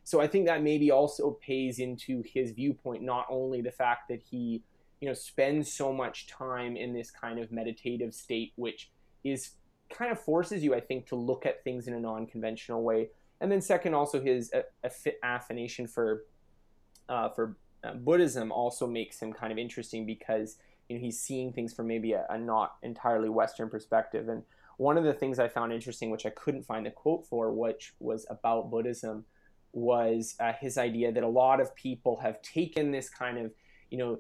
So 0.05 0.19
I 0.19 0.27
think 0.27 0.45
that 0.47 0.61
maybe 0.61 0.91
also 0.91 1.31
pays 1.41 1.79
into 1.79 2.23
his 2.25 2.51
viewpoint, 2.51 3.03
not 3.03 3.25
only 3.29 3.61
the 3.61 3.71
fact 3.71 4.09
that 4.09 4.21
he, 4.21 4.61
you 4.99 5.07
know, 5.07 5.13
spends 5.13 5.71
so 5.71 5.93
much 5.93 6.27
time 6.27 6.75
in 6.75 6.93
this 6.93 7.09
kind 7.09 7.39
of 7.39 7.51
meditative 7.51 8.13
state, 8.13 8.51
which 8.55 8.91
is 9.23 9.51
kind 9.89 10.11
of 10.11 10.19
forces 10.19 10.63
you, 10.63 10.75
I 10.75 10.81
think, 10.81 11.07
to 11.07 11.15
look 11.15 11.45
at 11.45 11.63
things 11.63 11.87
in 11.87 11.93
a 11.93 11.99
non 11.99 12.27
conventional 12.27 12.83
way. 12.83 13.09
And 13.39 13.51
then 13.51 13.61
second, 13.61 13.93
also 13.93 14.21
his 14.21 14.51
affination 15.23 15.89
for 15.89 16.23
uh, 17.09 17.29
for 17.29 17.57
uh, 17.83 17.93
Buddhism 17.93 18.51
also 18.51 18.87
makes 18.87 19.19
him 19.19 19.33
kind 19.33 19.51
of 19.51 19.57
interesting 19.57 20.05
because 20.05 20.57
you 20.89 20.95
know, 20.95 21.01
he's 21.01 21.19
seeing 21.19 21.51
things 21.51 21.73
from 21.73 21.87
maybe 21.87 22.13
a, 22.13 22.25
a 22.29 22.37
not 22.37 22.75
entirely 22.83 23.29
Western 23.29 23.69
perspective. 23.69 24.29
And 24.29 24.43
one 24.77 24.97
of 24.97 25.03
the 25.03 25.13
things 25.13 25.39
I 25.39 25.47
found 25.47 25.71
interesting, 25.71 26.09
which 26.09 26.25
I 26.25 26.31
couldn't 26.31 26.63
find 26.63 26.85
the 26.85 26.91
quote 26.91 27.25
for, 27.27 27.51
which 27.51 27.93
was 27.99 28.25
about 28.29 28.71
Buddhism, 28.71 29.25
was 29.71 30.35
uh, 30.39 30.53
his 30.53 30.77
idea 30.77 31.11
that 31.11 31.23
a 31.23 31.27
lot 31.27 31.59
of 31.59 31.75
people 31.75 32.17
have 32.17 32.41
taken 32.41 32.91
this 32.91 33.09
kind 33.09 33.37
of, 33.37 33.51
you 33.89 33.97
know, 33.97 34.19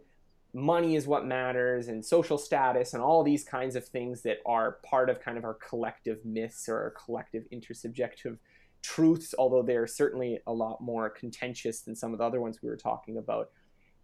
money 0.53 0.95
is 0.95 1.07
what 1.07 1.25
matters 1.25 1.87
and 1.87 2.05
social 2.05 2.37
status 2.37 2.93
and 2.93 3.01
all 3.01 3.23
these 3.23 3.43
kinds 3.43 3.75
of 3.75 3.85
things 3.85 4.21
that 4.21 4.37
are 4.45 4.77
part 4.83 5.09
of 5.09 5.19
kind 5.19 5.37
of 5.37 5.43
our 5.43 5.55
collective 5.55 6.23
myths 6.23 6.69
or 6.69 6.77
our 6.77 6.91
collective 6.91 7.43
intersubjective 7.51 8.37
truths, 8.83 9.33
although 9.37 9.63
they're 9.63 9.87
certainly 9.87 10.39
a 10.45 10.53
lot 10.53 10.81
more 10.81 11.09
contentious 11.09 11.81
than 11.81 11.95
some 11.95 12.11
of 12.11 12.19
the 12.19 12.25
other 12.25 12.41
ones 12.41 12.59
we 12.61 12.69
were 12.69 12.77
talking 12.77 13.17
about. 13.17 13.49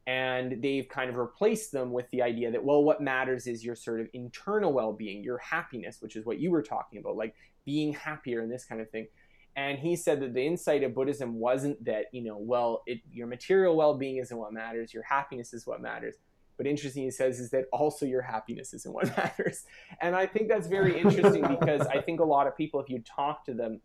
And 0.08 0.64
they've 0.64 0.88
kind 0.88 1.10
of 1.10 1.18
replaced 1.18 1.72
them 1.72 1.92
with 1.92 2.10
the 2.12 2.24
idea 2.24 2.50
that 2.50 2.64
well 2.64 2.84
what 2.84 3.00
matters 3.00 3.46
is 3.46 3.64
your 3.64 3.76
sort 3.76 4.02
of 4.02 4.08
internal 4.14 4.74
well-being 4.74 5.24
your 5.24 5.38
happiness 5.38 5.98
which 6.00 6.16
is 6.16 6.26
what 6.26 6.40
you 6.40 6.50
were 6.50 6.64
talking 6.64 6.98
about 6.98 7.16
like 7.16 7.36
being 7.64 7.94
happier 7.94 8.42
and 8.42 8.52
this 8.52 8.66
kind 8.66 8.82
of 8.82 8.90
thing. 8.90 9.08
And 9.56 9.78
he 9.78 9.96
said 9.96 10.22
that 10.22 10.34
the 10.34 10.44
insight 10.44 10.84
of 10.84 10.96
buddhism 10.96 11.36
wasn't 11.36 11.84
that 11.86 12.06
you 12.12 12.24
know 12.24 12.38
well 12.40 12.82
it, 12.88 13.02
your 13.12 13.28
material 13.28 13.76
well-being 13.76 14.18
isn't 14.18 14.36
what 14.36 14.54
matters 14.54 14.94
your 14.94 15.04
happiness 15.04 15.54
is 15.54 15.68
what 15.68 15.82
matters. 15.82 16.16
But 16.58 16.66
interesting 16.66 17.04
he 17.04 17.12
says 17.12 17.40
is 17.40 17.52
that 17.52 17.66
also 17.72 18.06
your 18.06 18.22
happiness 18.22 18.74
isn't 18.74 18.94
what 18.94 19.16
matters. 19.18 19.66
And 20.02 20.16
i 20.16 20.26
think 20.26 20.48
that's 20.48 20.68
very 20.68 21.00
interesting 21.00 21.46
because 21.60 21.82
i 21.82 22.02
think 22.02 22.20
a 22.22 22.26
lot 22.26 22.48
of 22.48 22.58
people 22.58 22.80
if 22.80 22.90
you 22.90 23.04
talk 23.06 23.46
to 23.46 23.54
them 23.54 23.82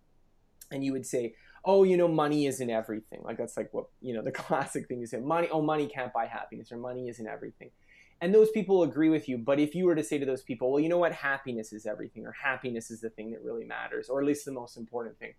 and 0.75 0.85
you 0.85 0.93
would 0.93 1.07
say 1.07 1.35
oh, 1.64 1.83
you 1.83 1.97
know, 1.97 2.09
money 2.09 2.47
isn't 2.47 2.70
everything. 2.70 3.20
Like 3.25 3.39
that's 3.39 3.57
like 3.57 3.72
what, 3.72 3.87
you 4.01 4.14
know, 4.14 4.22
the 4.22 4.33
classic 4.43 4.87
thing 4.87 5.03
is 5.03 5.11
say 5.11 5.20
money, 5.20 5.49
oh, 5.51 5.62
money 5.62 5.87
can't 5.87 6.12
buy 6.12 6.27
happiness 6.27 6.70
or 6.70 6.77
money 6.77 7.09
isn't 7.09 7.27
everything. 7.27 7.70
And 8.20 8.35
those 8.35 8.51
people 8.51 8.85
agree 8.85 9.09
with 9.09 9.29
you. 9.29 9.39
But 9.39 9.59
if 9.59 9.75
you 9.75 9.87
were 9.87 9.95
to 9.95 10.05
say 10.05 10.18
to 10.18 10.27
those 10.27 10.43
people, 10.43 10.70
well, 10.70 10.81
you 10.81 10.89
know 10.89 10.99
what, 10.99 11.12
happiness 11.12 11.72
is 11.72 11.85
everything 11.85 12.27
or 12.27 12.33
happiness 12.33 12.91
is 12.91 13.01
the 13.01 13.11
thing 13.11 13.31
that 13.33 13.43
really 13.43 13.64
matters, 13.64 14.09
or 14.09 14.20
at 14.20 14.27
least 14.27 14.45
the 14.45 14.53
most 14.53 14.77
important 14.77 15.18
thing. 15.18 15.35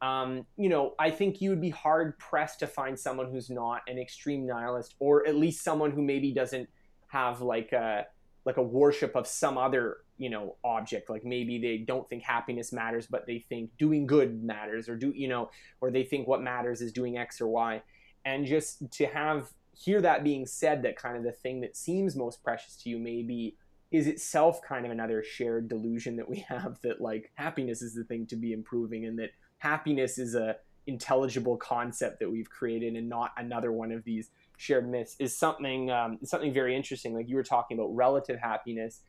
Um, 0.00 0.46
you 0.56 0.68
know, 0.68 0.94
I 0.98 1.10
think 1.10 1.40
you 1.40 1.50
would 1.50 1.60
be 1.60 1.70
hard 1.70 2.18
pressed 2.18 2.60
to 2.60 2.66
find 2.66 2.98
someone 2.98 3.30
who's 3.30 3.50
not 3.50 3.82
an 3.88 3.98
extreme 3.98 4.46
nihilist, 4.46 4.94
or 4.98 5.26
at 5.26 5.34
least 5.34 5.64
someone 5.64 5.90
who 5.90 6.02
maybe 6.02 6.32
doesn't 6.32 6.68
have 7.08 7.40
like 7.40 7.72
a 7.72 8.06
like 8.44 8.58
a 8.58 8.62
worship 8.62 9.16
of 9.16 9.26
some 9.26 9.56
other 9.56 9.98
you 10.18 10.30
know 10.30 10.56
object. 10.64 11.10
Like 11.10 11.24
maybe 11.24 11.58
they 11.58 11.78
don't 11.78 12.08
think 12.08 12.22
happiness 12.22 12.72
matters 12.72 13.06
but 13.06 13.26
they 13.26 13.38
think 13.38 13.70
doing 13.78 14.06
good 14.06 14.42
matters 14.42 14.88
or 14.88 14.96
do 14.96 15.12
you 15.14 15.28
know 15.28 15.50
or 15.80 15.90
they 15.90 16.04
think 16.04 16.26
what 16.26 16.42
matters 16.42 16.80
is 16.80 16.92
doing 16.92 17.18
x 17.18 17.40
or 17.40 17.48
y. 17.48 17.82
And 18.24 18.46
just 18.46 18.90
to 18.92 19.06
have 19.06 19.52
hear 19.72 20.00
that 20.00 20.24
being 20.24 20.46
said 20.46 20.82
that 20.82 20.96
kind 20.96 21.16
of 21.16 21.24
the 21.24 21.32
thing 21.32 21.60
that 21.60 21.76
seems 21.76 22.14
most 22.16 22.42
precious 22.42 22.76
to 22.76 22.88
you 22.88 22.98
maybe 22.98 23.56
is 23.90 24.06
itself 24.06 24.60
kind 24.62 24.84
of 24.84 24.92
another 24.92 25.22
shared 25.22 25.68
delusion 25.68 26.16
that 26.16 26.28
we 26.28 26.38
have 26.48 26.78
that 26.82 27.00
like 27.00 27.30
happiness 27.34 27.82
is 27.82 27.94
the 27.94 28.04
thing 28.04 28.26
to 28.26 28.36
be 28.36 28.52
improving 28.52 29.06
and 29.06 29.18
that 29.18 29.30
happiness 29.58 30.18
is 30.18 30.34
a 30.34 30.56
intelligible 30.86 31.56
concept 31.56 32.20
that 32.20 32.30
we've 32.30 32.50
created 32.50 32.94
and 32.94 33.08
not 33.08 33.32
another 33.36 33.72
one 33.72 33.90
of 33.90 34.04
these 34.04 34.30
shared 34.56 34.88
myths 34.88 35.16
is 35.18 35.36
something 35.36 35.90
um, 35.90 36.18
something 36.24 36.52
very 36.52 36.76
interesting. 36.76 37.14
Like 37.14 37.28
you 37.28 37.36
were 37.36 37.42
talking 37.42 37.78
about 37.78 37.94
relative 37.94 38.38
happiness 38.38 39.00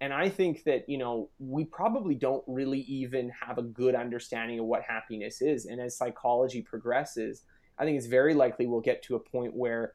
and 0.00 0.12
I 0.12 0.28
think 0.28 0.64
that, 0.64 0.88
you 0.88 0.98
know, 0.98 1.30
we 1.38 1.64
probably 1.64 2.14
don't 2.14 2.44
really 2.46 2.80
even 2.80 3.30
have 3.30 3.58
a 3.58 3.62
good 3.62 3.94
understanding 3.94 4.58
of 4.58 4.66
what 4.66 4.82
happiness 4.82 5.40
is. 5.40 5.66
And 5.66 5.80
as 5.80 5.96
psychology 5.96 6.60
progresses, 6.62 7.42
I 7.78 7.84
think 7.84 7.96
it's 7.96 8.06
very 8.06 8.34
likely 8.34 8.66
we'll 8.66 8.80
get 8.80 9.02
to 9.04 9.16
a 9.16 9.20
point 9.20 9.54
where 9.54 9.94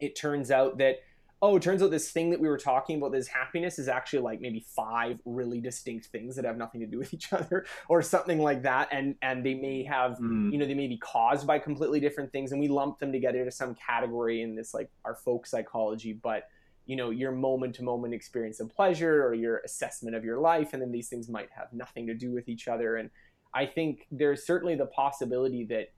it 0.00 0.16
turns 0.16 0.50
out 0.50 0.78
that 0.78 1.00
oh, 1.44 1.56
it 1.56 1.62
turns 1.62 1.82
out 1.82 1.90
this 1.90 2.10
thing 2.10 2.30
that 2.30 2.40
we 2.40 2.48
were 2.48 2.56
talking 2.56 2.96
about, 2.96 3.12
this 3.12 3.28
happiness, 3.28 3.78
is 3.78 3.86
actually 3.86 4.20
like 4.20 4.40
maybe 4.40 4.64
five 4.74 5.18
really 5.26 5.60
distinct 5.60 6.06
things 6.06 6.36
that 6.36 6.44
have 6.46 6.56
nothing 6.56 6.80
to 6.80 6.86
do 6.86 6.98
with 6.98 7.12
each 7.12 7.30
other, 7.34 7.66
or 7.88 8.00
something 8.00 8.38
like 8.38 8.62
that. 8.62 8.88
And 8.90 9.14
and 9.20 9.44
they 9.44 9.52
may 9.52 9.84
have, 9.84 10.12
mm. 10.12 10.50
you 10.50 10.56
know, 10.56 10.64
they 10.64 10.74
may 10.74 10.88
be 10.88 10.96
caused 10.96 11.46
by 11.46 11.58
completely 11.58 12.00
different 12.00 12.32
things, 12.32 12.52
and 12.52 12.60
we 12.60 12.68
lump 12.68 12.98
them 12.98 13.12
together 13.12 13.44
to 13.44 13.50
some 13.50 13.74
category 13.74 14.40
in 14.40 14.54
this 14.54 14.72
like 14.72 14.90
our 15.04 15.16
folk 15.16 15.46
psychology. 15.46 16.14
But 16.14 16.48
you 16.86 16.96
know, 16.96 17.10
your 17.10 17.32
moment 17.32 17.74
to 17.76 17.82
moment 17.82 18.14
experience 18.14 18.60
of 18.60 18.74
pleasure 18.74 19.24
or 19.24 19.34
your 19.34 19.60
assessment 19.64 20.14
of 20.14 20.24
your 20.24 20.38
life, 20.38 20.72
and 20.72 20.82
then 20.82 20.92
these 20.92 21.08
things 21.08 21.28
might 21.28 21.48
have 21.56 21.68
nothing 21.72 22.06
to 22.06 22.14
do 22.14 22.32
with 22.32 22.48
each 22.48 22.68
other. 22.68 22.96
And 22.96 23.10
I 23.54 23.66
think 23.66 24.06
there's 24.10 24.46
certainly 24.46 24.74
the 24.74 24.86
possibility 24.86 25.64
that 25.66 25.92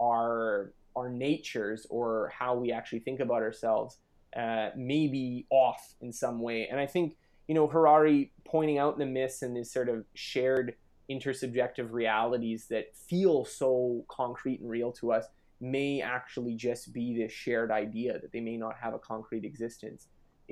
our 0.00 0.72
our 0.94 1.08
natures 1.08 1.86
or 1.88 2.30
how 2.38 2.54
we 2.54 2.70
actually 2.70 2.98
think 2.98 3.20
about 3.20 3.42
ourselves 3.42 3.98
uh, 4.36 4.68
may 4.76 5.06
be 5.06 5.46
off 5.50 5.94
in 6.02 6.12
some 6.12 6.40
way. 6.40 6.68
And 6.70 6.78
I 6.78 6.86
think, 6.86 7.16
you 7.48 7.54
know, 7.54 7.66
Harari 7.66 8.30
pointing 8.44 8.78
out 8.78 8.98
the 8.98 9.06
myths 9.06 9.40
and 9.40 9.56
these 9.56 9.72
sort 9.72 9.88
of 9.88 10.04
shared 10.14 10.74
intersubjective 11.10 11.92
realities 11.92 12.66
that 12.68 12.94
feel 12.94 13.44
so 13.44 14.04
concrete 14.08 14.60
and 14.60 14.68
real 14.68 14.92
to 14.92 15.12
us 15.12 15.26
may 15.60 16.00
actually 16.00 16.54
just 16.54 16.92
be 16.92 17.16
this 17.16 17.32
shared 17.32 17.70
idea 17.70 18.18
that 18.18 18.32
they 18.32 18.40
may 18.40 18.56
not 18.56 18.74
have 18.80 18.94
a 18.94 18.98
concrete 18.98 19.44
existence 19.44 20.08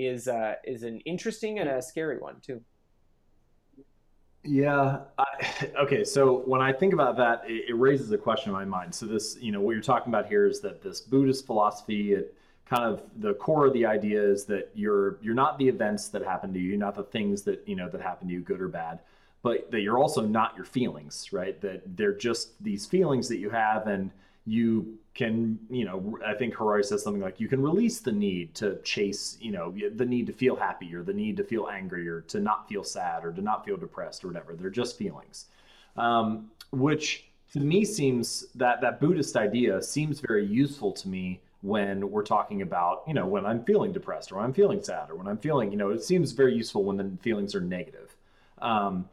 is 0.07 0.29
uh, 0.29 0.55
is 0.65 0.83
an 0.83 1.01
interesting 1.01 1.59
and 1.59 1.69
a 1.69 1.83
scary 1.83 2.19
one 2.19 2.37
too. 2.41 2.61
Yeah. 4.43 5.01
I, 5.19 5.25
okay. 5.83 6.05
So 6.05 6.43
when 6.47 6.61
I 6.61 6.73
think 6.73 6.93
about 6.93 7.17
that, 7.19 7.43
it, 7.47 7.71
it, 7.71 7.77
raises 7.77 8.11
a 8.13 8.19
question 8.19 8.51
in 8.51 8.55
my 8.55 8.65
mind. 8.65 8.95
So 8.95 9.07
this, 9.07 9.37
you 9.41 9.53
know, 9.53 9.61
what 9.61 9.73
you're 9.73 9.83
talking 9.83 10.13
about 10.13 10.27
here 10.27 10.47
is 10.47 10.61
that 10.61 10.83
this 10.83 11.01
Buddhist 11.01 11.47
philosophy, 11.47 12.15
it 12.15 12.35
kind 12.71 12.85
of 12.85 13.03
the 13.17 13.35
core 13.35 13.67
of 13.67 13.73
the 13.73 13.85
idea 13.85 14.23
is 14.23 14.45
that 14.45 14.71
you're 14.75 15.19
you're 15.21 15.35
not 15.35 15.59
the 15.59 15.69
events 15.69 16.09
that 16.09 16.23
happen 16.23 16.53
to 16.55 16.61
you, 16.61 16.77
not 16.77 16.95
the 16.95 17.03
things 17.03 17.43
that 17.43 17.63
you 17.67 17.75
know 17.75 17.89
that 17.89 18.01
happen 18.01 18.29
to 18.29 18.35
you, 18.35 18.41
good 18.41 18.61
or 18.61 18.69
bad, 18.69 19.01
but 19.43 19.71
that 19.73 19.81
you're 19.81 19.99
also 19.99 20.23
not 20.23 20.55
your 20.57 20.65
feelings, 20.65 21.33
right? 21.33 21.61
That 21.61 21.97
they're 21.97 22.17
just 22.17 22.63
these 22.63 22.87
feelings 22.87 23.29
that 23.29 23.39
you 23.39 23.51
have, 23.51 23.89
and 23.89 24.11
you 24.47 24.99
can, 25.15 25.59
you 25.69 25.85
know, 25.85 26.19
I 26.27 26.35
think 26.35 26.55
Harari 26.55 26.85
says 26.85 27.03
something 27.03 27.23
like 27.23 27.41
you 27.41 27.49
can 27.49 27.63
release 27.63 28.01
the 28.01 28.13
need 28.13 28.55
to 28.55 28.77
chase, 28.83 29.37
you 29.41 29.53
know, 29.53 29.75
the 29.95 30.07
need 30.07 30.27
to 30.27 30.33
feel 30.33 30.57
happy 30.57 30.95
or 30.95 31.03
the 31.03 31.13
need 31.13 31.37
to 31.37 31.45
feel 31.45 31.69
angry 31.69 32.09
or 32.09 32.23
to 32.23 32.41
not 32.41 32.69
feel 32.69 32.85
sad 32.85 33.25
or 33.25 33.33
to 33.33 33.43
not 33.43 33.65
feel 33.65 33.77
depressed 33.77 34.25
or 34.25 34.29
whatever. 34.29 34.55
They're 34.55 34.71
just 34.71 34.97
feelings, 34.97 35.47
um, 35.97 36.51
which 36.73 37.25
to 37.53 37.61
me 37.61 37.85
seems 37.85 38.47
that 38.55 38.81
that 38.81 39.01
Buddhist 39.01 39.37
idea 39.37 39.83
seems 39.83 40.21
very 40.21 40.47
useful 40.47 40.93
to 40.93 41.09
me 41.09 41.41
when 41.63 42.11
we're 42.11 42.23
talking 42.23 42.63
about, 42.63 43.03
you 43.07 43.13
know, 43.13 43.27
when 43.27 43.45
I'm 43.45 43.63
feeling 43.65 43.93
depressed 43.93 44.33
or 44.33 44.41
I'm 44.41 44.55
feeling 44.55 44.83
sad 44.83 45.11
or 45.11 45.17
when 45.17 45.27
I'm 45.27 45.37
feeling, 45.37 45.71
you 45.71 45.77
know, 45.77 45.91
it 45.91 46.03
seems 46.03 46.33
very 46.33 46.55
useful 46.55 46.85
when 46.85 46.97
the 46.97 47.11
feelings 47.21 47.55
are 47.55 47.61
negative. 47.61 48.17
Um, 48.63 49.09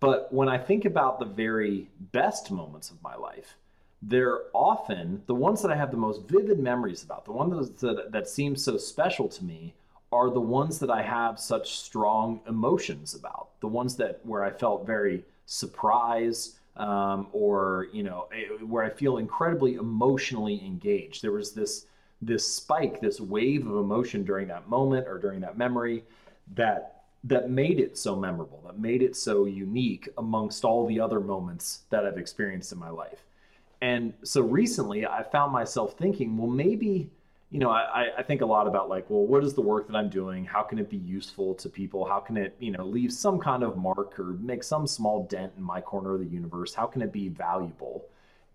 but 0.00 0.32
when 0.32 0.48
I 0.48 0.58
think 0.58 0.84
about 0.84 1.20
the 1.20 1.24
very 1.24 1.88
best 2.10 2.50
moments 2.50 2.90
of 2.90 3.00
my 3.02 3.14
life, 3.14 3.56
they're 4.02 4.40
often 4.52 5.22
the 5.26 5.34
ones 5.34 5.62
that 5.62 5.70
I 5.70 5.76
have 5.76 5.90
the 5.90 5.96
most 5.96 6.28
vivid 6.28 6.58
memories 6.58 7.04
about, 7.04 7.24
the 7.24 7.32
ones 7.32 7.70
that, 7.80 8.10
that 8.10 8.28
seem 8.28 8.56
so 8.56 8.76
special 8.76 9.28
to 9.28 9.44
me 9.44 9.74
are 10.10 10.28
the 10.30 10.40
ones 10.40 10.78
that 10.80 10.90
I 10.90 11.02
have 11.02 11.38
such 11.38 11.78
strong 11.78 12.40
emotions 12.46 13.14
about, 13.14 13.48
the 13.60 13.68
ones 13.68 13.96
that 13.96 14.20
where 14.24 14.44
I 14.44 14.50
felt 14.50 14.86
very 14.86 15.24
surprised 15.46 16.58
um, 16.76 17.28
or, 17.32 17.88
you 17.92 18.02
know, 18.02 18.28
eh, 18.34 18.64
where 18.64 18.84
I 18.84 18.90
feel 18.90 19.18
incredibly 19.18 19.74
emotionally 19.74 20.62
engaged. 20.64 21.22
There 21.22 21.32
was 21.32 21.52
this 21.52 21.86
this 22.24 22.46
spike, 22.46 23.00
this 23.00 23.20
wave 23.20 23.66
of 23.66 23.76
emotion 23.76 24.22
during 24.22 24.46
that 24.46 24.68
moment 24.68 25.08
or 25.08 25.18
during 25.18 25.40
that 25.40 25.58
memory 25.58 26.04
that 26.54 27.02
that 27.24 27.50
made 27.50 27.78
it 27.78 27.96
so 27.96 28.16
memorable, 28.16 28.62
that 28.66 28.78
made 28.78 29.02
it 29.02 29.16
so 29.16 29.44
unique 29.44 30.08
amongst 30.18 30.64
all 30.64 30.86
the 30.86 30.98
other 30.98 31.20
moments 31.20 31.82
that 31.90 32.04
I've 32.04 32.18
experienced 32.18 32.72
in 32.72 32.78
my 32.78 32.90
life. 32.90 33.24
And 33.82 34.14
so 34.22 34.42
recently 34.42 35.04
I 35.04 35.24
found 35.24 35.52
myself 35.52 35.98
thinking, 35.98 36.38
well, 36.38 36.46
maybe, 36.46 37.10
you 37.50 37.58
know, 37.58 37.70
I, 37.70 38.12
I 38.16 38.22
think 38.22 38.40
a 38.40 38.46
lot 38.46 38.68
about 38.68 38.88
like, 38.88 39.10
well, 39.10 39.26
what 39.26 39.42
is 39.42 39.54
the 39.54 39.60
work 39.60 39.88
that 39.88 39.96
I'm 39.96 40.08
doing? 40.08 40.44
How 40.44 40.62
can 40.62 40.78
it 40.78 40.88
be 40.88 40.98
useful 40.98 41.52
to 41.56 41.68
people? 41.68 42.04
How 42.04 42.20
can 42.20 42.36
it, 42.36 42.54
you 42.60 42.70
know, 42.70 42.84
leave 42.84 43.12
some 43.12 43.40
kind 43.40 43.64
of 43.64 43.76
mark 43.76 44.20
or 44.20 44.36
make 44.40 44.62
some 44.62 44.86
small 44.86 45.24
dent 45.24 45.52
in 45.56 45.64
my 45.64 45.80
corner 45.80 46.14
of 46.14 46.20
the 46.20 46.26
universe? 46.26 46.72
How 46.72 46.86
can 46.86 47.02
it 47.02 47.12
be 47.12 47.28
valuable? 47.28 48.04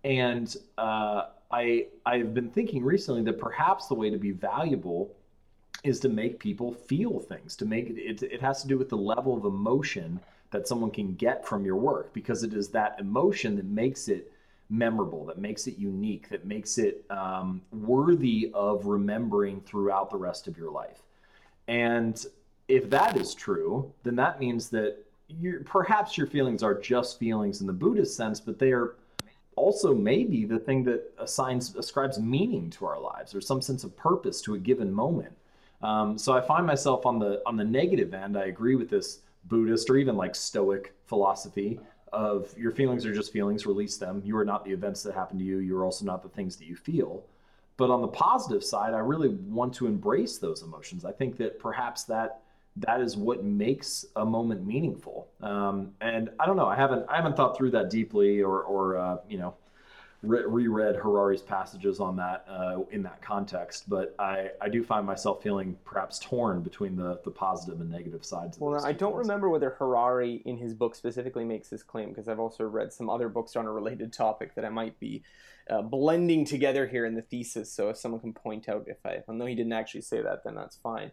And 0.02 0.56
uh, 0.78 1.26
I 1.50 1.88
I've 2.06 2.32
been 2.32 2.48
thinking 2.48 2.82
recently 2.82 3.22
that 3.24 3.38
perhaps 3.38 3.86
the 3.86 3.94
way 3.94 4.08
to 4.08 4.18
be 4.18 4.30
valuable 4.30 5.14
is 5.84 6.00
to 6.00 6.08
make 6.08 6.38
people 6.38 6.72
feel 6.72 7.20
things. 7.20 7.54
To 7.56 7.66
make 7.66 7.90
it, 7.90 7.98
it, 7.98 8.22
it 8.22 8.40
has 8.40 8.62
to 8.62 8.68
do 8.68 8.78
with 8.78 8.88
the 8.88 8.96
level 8.96 9.36
of 9.36 9.44
emotion 9.44 10.20
that 10.52 10.66
someone 10.66 10.90
can 10.90 11.14
get 11.16 11.46
from 11.46 11.66
your 11.66 11.76
work 11.76 12.14
because 12.14 12.42
it 12.44 12.54
is 12.54 12.68
that 12.70 12.96
emotion 12.98 13.56
that 13.56 13.66
makes 13.66 14.08
it 14.08 14.32
memorable, 14.70 15.24
that 15.26 15.38
makes 15.38 15.66
it 15.66 15.78
unique, 15.78 16.28
that 16.28 16.44
makes 16.44 16.78
it 16.78 17.04
um, 17.10 17.62
worthy 17.72 18.50
of 18.54 18.86
remembering 18.86 19.60
throughout 19.62 20.10
the 20.10 20.16
rest 20.16 20.46
of 20.46 20.58
your 20.58 20.70
life. 20.70 21.02
And 21.68 22.24
if 22.68 22.90
that 22.90 23.16
is 23.16 23.34
true, 23.34 23.92
then 24.02 24.16
that 24.16 24.40
means 24.40 24.68
that 24.70 24.98
perhaps 25.64 26.16
your 26.16 26.26
feelings 26.26 26.62
are 26.62 26.74
just 26.74 27.18
feelings 27.18 27.60
in 27.60 27.66
the 27.66 27.72
Buddhist 27.72 28.16
sense, 28.16 28.40
but 28.40 28.58
they 28.58 28.72
are 28.72 28.96
also 29.56 29.94
maybe 29.94 30.44
the 30.44 30.58
thing 30.58 30.84
that 30.84 31.12
assigns 31.18 31.74
ascribes 31.74 32.18
meaning 32.18 32.70
to 32.70 32.86
our 32.86 33.00
lives 33.00 33.34
or 33.34 33.40
some 33.40 33.60
sense 33.60 33.84
of 33.84 33.96
purpose 33.96 34.40
to 34.42 34.54
a 34.54 34.58
given 34.58 34.92
moment. 34.92 35.32
Um, 35.82 36.16
so 36.16 36.32
I 36.32 36.40
find 36.40 36.66
myself 36.66 37.06
on 37.06 37.18
the 37.18 37.42
on 37.46 37.56
the 37.56 37.64
negative 37.64 38.14
end. 38.14 38.36
I 38.36 38.46
agree 38.46 38.76
with 38.76 38.88
this 38.88 39.20
Buddhist 39.44 39.88
or 39.90 39.96
even 39.96 40.16
like 40.16 40.34
Stoic 40.34 40.94
philosophy 41.06 41.80
of 42.12 42.52
your 42.56 42.72
feelings 42.72 43.04
are 43.06 43.14
just 43.14 43.32
feelings, 43.32 43.66
release 43.66 43.96
them. 43.96 44.22
You 44.24 44.36
are 44.38 44.44
not 44.44 44.64
the 44.64 44.72
events 44.72 45.02
that 45.02 45.14
happen 45.14 45.38
to 45.38 45.44
you. 45.44 45.58
You're 45.58 45.84
also 45.84 46.04
not 46.04 46.22
the 46.22 46.28
things 46.28 46.56
that 46.56 46.66
you 46.66 46.76
feel. 46.76 47.24
But 47.76 47.90
on 47.90 48.02
the 48.02 48.08
positive 48.08 48.64
side, 48.64 48.92
I 48.92 48.98
really 48.98 49.28
want 49.28 49.72
to 49.74 49.86
embrace 49.86 50.38
those 50.38 50.62
emotions. 50.62 51.04
I 51.04 51.12
think 51.12 51.36
that 51.38 51.58
perhaps 51.58 52.04
that 52.04 52.40
that 52.76 53.00
is 53.00 53.16
what 53.16 53.44
makes 53.44 54.04
a 54.16 54.24
moment 54.24 54.66
meaningful. 54.66 55.28
Um, 55.40 55.92
and 56.00 56.30
I 56.38 56.46
don't 56.46 56.56
know. 56.56 56.66
I 56.66 56.76
haven't 56.76 57.06
I 57.08 57.16
haven't 57.16 57.36
thought 57.36 57.56
through 57.56 57.70
that 57.72 57.90
deeply, 57.90 58.40
or 58.40 58.62
or 58.62 58.96
uh, 58.98 59.16
you 59.28 59.38
know, 59.38 59.54
re- 60.22 60.44
reread 60.46 60.96
Harari's 60.96 61.42
passages 61.42 62.00
on 62.00 62.16
that 62.16 62.44
uh, 62.48 62.80
in 62.90 63.02
that 63.02 63.22
context. 63.22 63.88
But 63.88 64.14
I 64.18 64.50
I 64.60 64.68
do 64.68 64.82
find 64.82 65.06
myself 65.06 65.42
feeling 65.42 65.76
perhaps 65.84 66.18
torn 66.18 66.62
between 66.62 66.96
the 66.96 67.20
the 67.24 67.30
positive 67.30 67.80
and 67.80 67.90
negative 67.90 68.24
sides. 68.24 68.58
well, 68.58 68.84
I 68.84 68.92
don't 68.92 69.12
things. 69.12 69.28
remember 69.28 69.48
whether 69.48 69.70
Harari 69.70 70.42
in 70.44 70.58
his 70.58 70.74
book 70.74 70.94
specifically 70.94 71.44
makes 71.44 71.68
this 71.68 71.82
claim 71.82 72.10
because 72.10 72.28
I've 72.28 72.40
also 72.40 72.64
read 72.64 72.92
some 72.92 73.08
other 73.08 73.28
books 73.28 73.56
on 73.56 73.66
a 73.66 73.72
related 73.72 74.12
topic 74.12 74.54
that 74.54 74.64
I 74.64 74.70
might 74.70 74.98
be. 74.98 75.22
Uh, 75.70 75.82
blending 75.82 76.46
together 76.46 76.86
here 76.86 77.04
in 77.04 77.14
the 77.14 77.20
thesis, 77.20 77.70
so 77.70 77.90
if 77.90 77.96
someone 77.98 78.22
can 78.22 78.32
point 78.32 78.70
out 78.70 78.86
if 78.86 78.96
I, 79.04 79.22
though 79.28 79.44
he 79.44 79.54
didn't 79.54 79.74
actually 79.74 80.00
say 80.00 80.22
that, 80.22 80.42
then 80.42 80.54
that's 80.54 80.76
fine. 80.76 81.12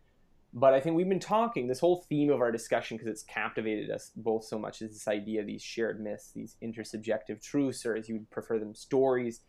But 0.58 0.74
I 0.74 0.80
think 0.80 0.96
we've 0.96 1.10
been 1.10 1.20
talking, 1.20 1.68
this 1.68 1.82
whole 1.82 2.06
theme 2.08 2.32
of 2.32 2.40
our 2.40 2.50
discussion, 2.50 2.96
because 2.96 3.12
it's 3.12 3.24
captivated 3.24 3.92
us 3.92 4.12
both 4.16 4.46
so 4.46 4.58
much, 4.58 4.82
is 4.82 4.94
this 4.94 5.08
idea 5.10 5.42
of 5.42 5.48
these 5.48 5.62
shared 5.62 6.02
myths, 6.02 6.32
these 6.34 6.56
intersubjective 6.64 7.42
truths, 7.42 7.86
or 7.86 7.98
as 7.98 8.08
you 8.08 8.16
would 8.16 8.32
prefer 8.32 8.58
them, 8.58 8.74
stories. 8.74 9.42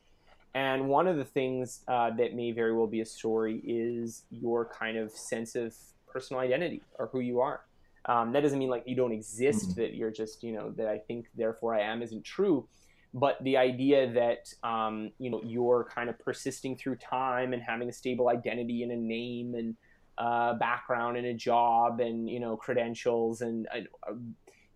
And 0.53 0.89
one 0.89 1.07
of 1.07 1.17
the 1.17 1.25
things 1.25 1.85
uh, 1.87 2.11
that 2.17 2.35
may 2.35 2.51
very 2.51 2.75
well 2.75 2.89
be 2.89 3.03
a 3.03 3.07
story 3.07 3.63
is 3.65 4.25
your 4.31 4.69
kind 4.69 4.97
of 4.97 5.13
sense 5.13 5.55
of 5.55 5.77
personal 6.09 6.41
identity 6.41 6.83
or 6.99 7.07
who 7.13 7.21
you 7.21 7.41
are. 7.41 7.61
Um, 8.07 8.33
that 8.33 8.41
doesn't 8.41 8.59
mean 8.59 8.71
like 8.71 8.83
you 8.85 8.97
don't 8.97 9.13
exist, 9.13 9.71
mm-hmm. 9.71 9.81
that 9.81 9.95
you're 9.95 10.11
just, 10.11 10.43
you 10.43 10.53
know, 10.53 10.73
that 10.73 10.89
I 10.89 10.99
think, 10.99 11.27
therefore 11.37 11.77
I 11.77 11.83
am 11.83 12.03
isn't 12.03 12.25
true. 12.25 12.67
But 13.15 13.37
the 13.45 13.57
idea 13.57 14.13
that, 14.13 14.53
um, 14.69 15.13
you 15.19 15.31
know, 15.31 15.41
you're 15.45 15.89
kind 15.95 16.11
of 16.11 16.19
persisting 16.19 16.77
through 16.77 16.97
time 16.97 17.53
and 17.53 17.63
having 17.63 17.89
a 17.89 17.93
stable 17.93 18.29
identity 18.29 18.83
and 18.83 18.91
a 18.91 18.97
name 18.97 19.55
and 19.55 19.77
uh, 20.19 20.55
background 20.55 21.17
and 21.17 21.27
a 21.27 21.35
job 21.35 22.01
and 22.01 22.29
you 22.29 22.41
know 22.41 22.57
credentials 22.57 23.43
and 23.43 23.67
a, 23.75 23.85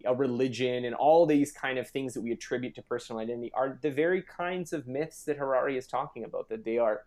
a, 0.05 0.15
religion 0.15 0.85
and 0.85 0.95
all 0.95 1.27
these 1.27 1.51
kind 1.53 1.79
of 1.79 1.89
things 1.89 2.15
that 2.15 2.21
we 2.21 2.33
attribute 2.33 2.75
to 2.75 2.83
personal 2.83 3.21
identity 3.21 3.51
are 3.55 3.79
the 3.83 3.91
very 3.91 4.23
kinds 4.23 4.73
of 4.73 4.87
myths 4.87 5.25
that 5.25 5.37
Harari 5.37 5.77
is 5.77 5.87
talking 5.87 6.25
about. 6.25 6.49
That 6.49 6.65
they 6.65 6.79
are 6.79 7.05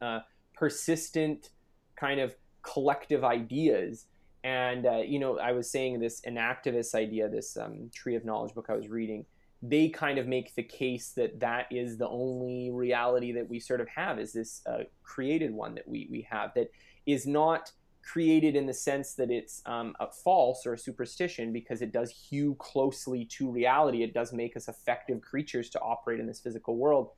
uh, 0.00 0.20
persistent, 0.54 1.50
kind 1.96 2.20
of 2.20 2.34
collective 2.62 3.24
ideas. 3.24 4.06
And 4.44 4.86
uh, 4.86 4.98
you 4.98 5.18
know, 5.18 5.38
I 5.38 5.52
was 5.52 5.70
saying 5.70 5.98
this 5.98 6.20
enactivist 6.22 6.94
idea, 6.94 7.28
this 7.28 7.56
um, 7.56 7.90
Tree 7.94 8.14
of 8.14 8.24
Knowledge 8.24 8.54
book 8.54 8.66
I 8.68 8.74
was 8.74 8.88
reading 8.88 9.26
they 9.62 9.88
kind 9.88 10.18
of 10.18 10.26
make 10.26 10.54
the 10.54 10.62
case 10.62 11.10
that 11.10 11.38
that 11.40 11.66
is 11.70 11.98
the 11.98 12.08
only 12.08 12.70
reality 12.70 13.32
that 13.32 13.48
we 13.48 13.60
sort 13.60 13.80
of 13.80 13.88
have 13.88 14.18
is 14.18 14.32
this 14.32 14.62
uh, 14.66 14.78
created 15.02 15.52
one 15.52 15.74
that 15.74 15.86
we, 15.86 16.08
we 16.10 16.26
have 16.30 16.52
that 16.54 16.70
is 17.12 17.26
not 17.26 17.72
created 18.02 18.56
in 18.56 18.66
the 18.66 18.74
sense 18.74 19.14
that 19.14 19.30
it's 19.30 19.62
um, 19.66 19.94
a 20.00 20.06
false 20.24 20.66
or 20.66 20.74
a 20.74 20.78
superstition 20.78 21.52
because 21.52 21.82
it 21.82 21.92
does 21.92 22.10
hew 22.10 22.56
closely 22.58 23.24
to 23.26 23.50
reality. 23.50 24.02
It 24.02 24.14
does 24.14 24.32
make 24.32 24.56
us 24.56 24.68
effective 24.68 25.20
creatures 25.20 25.70
to 25.70 25.80
operate 25.80 26.18
in 26.18 26.26
this 26.26 26.40
physical 26.40 26.76
world. 26.76 27.10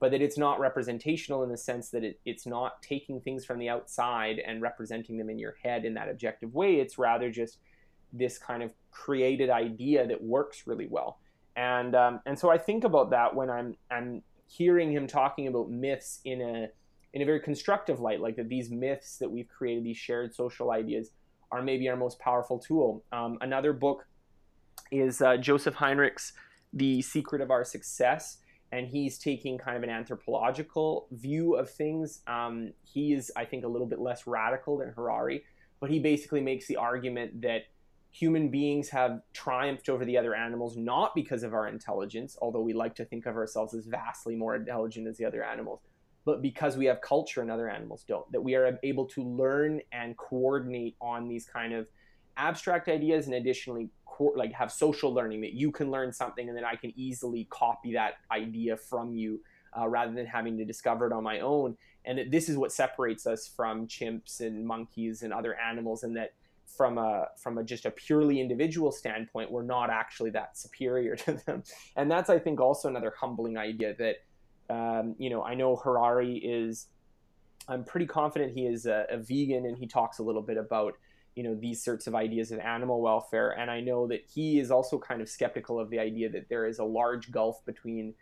but 0.00 0.10
that 0.10 0.22
it's 0.22 0.38
not 0.38 0.58
representational 0.58 1.42
in 1.44 1.50
the 1.50 1.56
sense 1.58 1.90
that 1.90 2.02
it, 2.02 2.18
it's 2.24 2.46
not 2.46 2.82
taking 2.82 3.20
things 3.20 3.44
from 3.44 3.58
the 3.58 3.68
outside 3.68 4.38
and 4.38 4.62
representing 4.62 5.18
them 5.18 5.28
in 5.28 5.38
your 5.38 5.54
head 5.62 5.84
in 5.84 5.94
that 5.94 6.08
objective 6.08 6.52
way. 6.54 6.76
It's 6.76 6.98
rather 6.98 7.30
just 7.30 7.58
this 8.12 8.38
kind 8.38 8.62
of 8.62 8.72
created 8.90 9.50
idea 9.50 10.06
that 10.06 10.20
works 10.20 10.66
really 10.66 10.88
well. 10.88 11.20
And 11.54 11.94
um, 11.94 12.20
and 12.26 12.38
so 12.38 12.50
I 12.50 12.56
think 12.58 12.84
about 12.84 13.10
that 13.10 13.34
when 13.34 13.50
I'm 13.50 13.76
I'm 13.90 14.22
hearing 14.46 14.90
him 14.90 15.06
talking 15.06 15.46
about 15.46 15.70
myths 15.70 16.20
in 16.24 16.40
a 16.40 16.68
in 17.12 17.22
a 17.22 17.24
very 17.24 17.40
constructive 17.40 18.00
light, 18.00 18.20
like 18.20 18.36
that 18.36 18.48
these 18.48 18.70
myths 18.70 19.18
that 19.18 19.30
we've 19.30 19.48
created, 19.48 19.84
these 19.84 19.96
shared 19.96 20.34
social 20.34 20.70
ideas, 20.70 21.10
are 21.52 21.62
maybe 21.62 21.88
our 21.88 21.96
most 21.96 22.18
powerful 22.20 22.58
tool. 22.58 23.04
Um, 23.12 23.38
another 23.40 23.72
book 23.72 24.06
is 24.92 25.20
uh, 25.20 25.36
Joseph 25.36 25.74
Henrich's 25.74 26.32
The 26.72 27.02
Secret 27.02 27.40
of 27.40 27.50
Our 27.50 27.64
Success, 27.64 28.38
and 28.72 28.86
he's 28.86 29.18
taking 29.18 29.58
kind 29.58 29.76
of 29.76 29.82
an 29.82 29.90
anthropological 29.90 31.08
view 31.10 31.56
of 31.56 31.68
things. 31.68 32.20
Um, 32.28 32.72
he 32.84 33.12
is, 33.12 33.32
I 33.36 33.44
think, 33.44 33.64
a 33.64 33.68
little 33.68 33.86
bit 33.88 33.98
less 33.98 34.26
radical 34.26 34.78
than 34.78 34.90
Harari, 34.90 35.42
but 35.80 35.90
he 35.90 35.98
basically 35.98 36.40
makes 36.40 36.66
the 36.66 36.76
argument 36.76 37.42
that 37.42 37.62
human 38.12 38.48
beings 38.48 38.88
have 38.90 39.20
triumphed 39.32 39.88
over 39.88 40.04
the 40.04 40.16
other 40.16 40.34
animals 40.34 40.76
not 40.76 41.14
because 41.14 41.42
of 41.42 41.54
our 41.54 41.68
intelligence, 41.68 42.36
although 42.42 42.60
we 42.60 42.72
like 42.72 42.94
to 42.96 43.04
think 43.04 43.26
of 43.26 43.36
ourselves 43.36 43.74
as 43.74 43.86
vastly 43.86 44.34
more 44.34 44.56
intelligent 44.56 45.06
as 45.06 45.16
the 45.16 45.24
other 45.24 45.44
animals, 45.44 45.80
but 46.30 46.42
because 46.42 46.76
we 46.76 46.86
have 46.86 47.00
culture 47.00 47.42
and 47.42 47.50
other 47.50 47.68
animals 47.68 48.04
don't. 48.06 48.30
That 48.30 48.40
we 48.40 48.54
are 48.54 48.78
able 48.82 49.06
to 49.06 49.22
learn 49.24 49.80
and 49.92 50.16
coordinate 50.16 50.94
on 51.00 51.28
these 51.28 51.44
kind 51.44 51.72
of 51.72 51.88
abstract 52.36 52.88
ideas 52.88 53.26
and 53.26 53.34
additionally 53.34 53.90
like 54.36 54.52
have 54.52 54.70
social 54.70 55.12
learning 55.12 55.40
that 55.40 55.54
you 55.54 55.72
can 55.72 55.90
learn 55.90 56.12
something 56.12 56.46
and 56.48 56.56
then 56.56 56.64
I 56.64 56.76
can 56.76 56.92
easily 56.94 57.46
copy 57.50 57.94
that 57.94 58.14
idea 58.30 58.76
from 58.76 59.14
you 59.14 59.40
uh, 59.78 59.88
rather 59.88 60.12
than 60.12 60.26
having 60.26 60.56
to 60.58 60.64
discover 60.64 61.06
it 61.06 61.12
on 61.12 61.22
my 61.22 61.40
own. 61.40 61.76
And 62.04 62.18
that 62.18 62.30
this 62.30 62.48
is 62.48 62.56
what 62.56 62.72
separates 62.72 63.26
us 63.26 63.48
from 63.48 63.86
chimps 63.86 64.40
and 64.40 64.64
monkeys 64.64 65.22
and 65.22 65.32
other 65.32 65.54
animals, 65.58 66.02
and 66.02 66.16
that 66.16 66.32
from 66.66 66.98
a 66.98 67.26
from 67.36 67.58
a 67.58 67.64
just 67.64 67.84
a 67.84 67.90
purely 67.90 68.40
individual 68.40 68.90
standpoint, 68.90 69.50
we're 69.50 69.62
not 69.62 69.90
actually 69.90 70.30
that 70.30 70.56
superior 70.56 71.16
to 71.24 71.32
them. 71.44 71.62
And 71.96 72.10
that's 72.10 72.30
I 72.30 72.38
think 72.38 72.60
also 72.60 72.88
another 72.88 73.12
humbling 73.18 73.56
idea 73.56 73.94
that 73.98 74.16
um, 74.70 75.14
you 75.18 75.30
know 75.30 75.42
I 75.42 75.54
know 75.54 75.76
Harari 75.76 76.36
is. 76.36 76.86
I'm 77.68 77.84
pretty 77.84 78.06
confident 78.06 78.52
he 78.52 78.66
is 78.66 78.86
a, 78.86 79.06
a 79.10 79.18
vegan, 79.18 79.66
and 79.66 79.76
he 79.76 79.86
talks 79.86 80.18
a 80.18 80.22
little 80.22 80.42
bit 80.42 80.56
about 80.56 80.94
you 81.34 81.42
know 81.42 81.54
these 81.54 81.82
sorts 81.82 82.06
of 82.06 82.14
ideas 82.14 82.50
of 82.50 82.58
animal 82.58 83.00
welfare 83.00 83.50
and 83.50 83.70
i 83.70 83.80
know 83.80 84.06
that 84.06 84.24
he 84.34 84.58
is 84.58 84.70
also 84.70 84.98
kind 84.98 85.22
of 85.22 85.28
skeptical 85.28 85.78
of 85.78 85.88
the 85.88 85.98
idea 85.98 86.28
that 86.28 86.48
there 86.48 86.66
is 86.66 86.80
a 86.80 86.84
large 86.84 87.30
gulf 87.30 87.64
between 87.64 88.14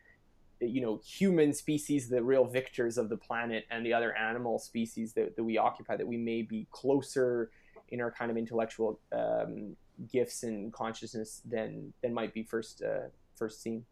you 0.61 0.81
know 0.81 1.01
human 1.05 1.53
species 1.53 2.09
the 2.09 2.23
real 2.23 2.45
victors 2.45 2.99
of 2.99 3.09
the 3.09 3.17
planet 3.17 3.65
and 3.71 3.85
the 3.85 3.93
other 3.93 4.15
animal 4.17 4.59
species 4.59 5.13
that, 5.13 5.37
that 5.37 5.45
we 5.45 5.57
occupy 5.57 5.97
that 5.97 6.07
we 6.07 6.17
may 6.17 6.43
be 6.43 6.67
closer 6.71 7.51
in 7.91 8.01
our 8.01 8.11
kind 8.11 8.31
of 8.31 8.37
intellectual 8.37 9.01
um, 9.13 9.75
gifts 10.13 10.43
and 10.43 10.73
consciousness 10.73 11.41
than 11.45 11.93
than 12.03 12.13
might 12.13 12.35
be 12.35 12.43
first 12.43 12.83
uh, 12.83 13.09
first 13.37 13.63
seen 13.63 13.85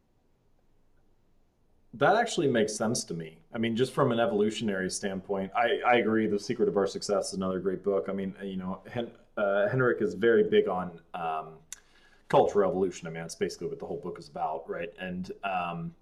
that 1.95 2.17
actually 2.17 2.49
makes 2.49 2.75
sense 2.75 3.05
to 3.05 3.15
me. 3.15 3.39
I 3.55 3.59
mean, 3.59 3.75
just 3.77 3.93
from 3.93 4.13
an 4.13 4.21
evolutionary 4.21 4.91
standpoint, 4.91 5.51
I, 5.57 5.81
I 5.87 5.97
agree. 5.97 6.27
The 6.27 6.39
Secret 6.39 6.69
of 6.69 6.77
Our 6.77 6.87
Success 6.87 7.29
is 7.29 7.35
another 7.35 7.59
great 7.59 7.83
book. 7.83 8.07
I 8.09 8.13
mean, 8.13 8.35
you 8.43 8.57
know, 8.57 8.81
Hen, 8.91 9.11
uh, 9.37 9.69
Henrich 9.73 10.03
is 10.03 10.15
very 10.15 10.45
big 10.45 10.69
on 10.69 11.01
um, 11.15 11.49
cultural 12.29 12.71
evolution. 12.71 13.07
I 13.07 13.11
mean, 13.11 13.23
that's 13.23 13.35
basically 13.35 13.69
what 13.69 13.79
the 13.79 13.87
whole 13.87 14.01
book 14.01 14.19
is 14.19 14.29
about, 14.29 14.69
right? 14.69 14.93
And 14.99 15.31
um, 15.45 15.95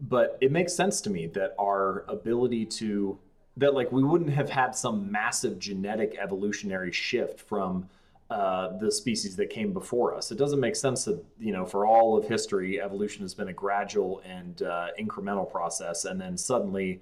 but 0.00 0.38
it 0.40 0.52
makes 0.52 0.74
sense 0.74 1.00
to 1.02 1.10
me 1.10 1.26
that 1.28 1.54
our 1.58 2.04
ability 2.08 2.66
to 2.66 3.18
that 3.56 3.74
like 3.74 3.90
we 3.92 4.02
wouldn't 4.02 4.30
have 4.30 4.50
had 4.50 4.74
some 4.74 5.10
massive 5.10 5.58
genetic 5.58 6.16
evolutionary 6.20 6.92
shift 6.92 7.40
from 7.40 7.88
uh, 8.34 8.76
the 8.78 8.90
species 8.90 9.36
that 9.36 9.48
came 9.48 9.72
before 9.72 10.12
us. 10.12 10.32
It 10.32 10.38
doesn't 10.38 10.58
make 10.58 10.74
sense 10.74 11.04
that 11.04 11.24
you 11.38 11.52
know 11.52 11.64
for 11.64 11.86
all 11.86 12.16
of 12.16 12.26
history, 12.26 12.80
evolution 12.80 13.22
has 13.22 13.32
been 13.32 13.46
a 13.46 13.52
gradual 13.52 14.22
and 14.24 14.60
uh, 14.62 14.88
incremental 14.98 15.48
process, 15.48 16.04
and 16.04 16.20
then 16.20 16.36
suddenly 16.36 17.00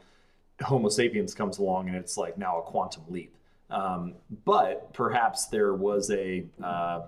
Homo 0.61 0.91
sapiens 0.91 1.33
comes 1.33 1.57
along 1.57 1.89
and 1.89 1.97
it's 1.97 2.19
like 2.19 2.37
now 2.37 2.59
a 2.59 2.63
quantum 2.63 3.05
leap. 3.09 3.35
Um, 3.71 4.13
but 4.45 4.93
perhaps 4.93 5.47
there 5.47 5.73
was 5.73 6.11
a 6.11 6.45
uh, 6.63 7.07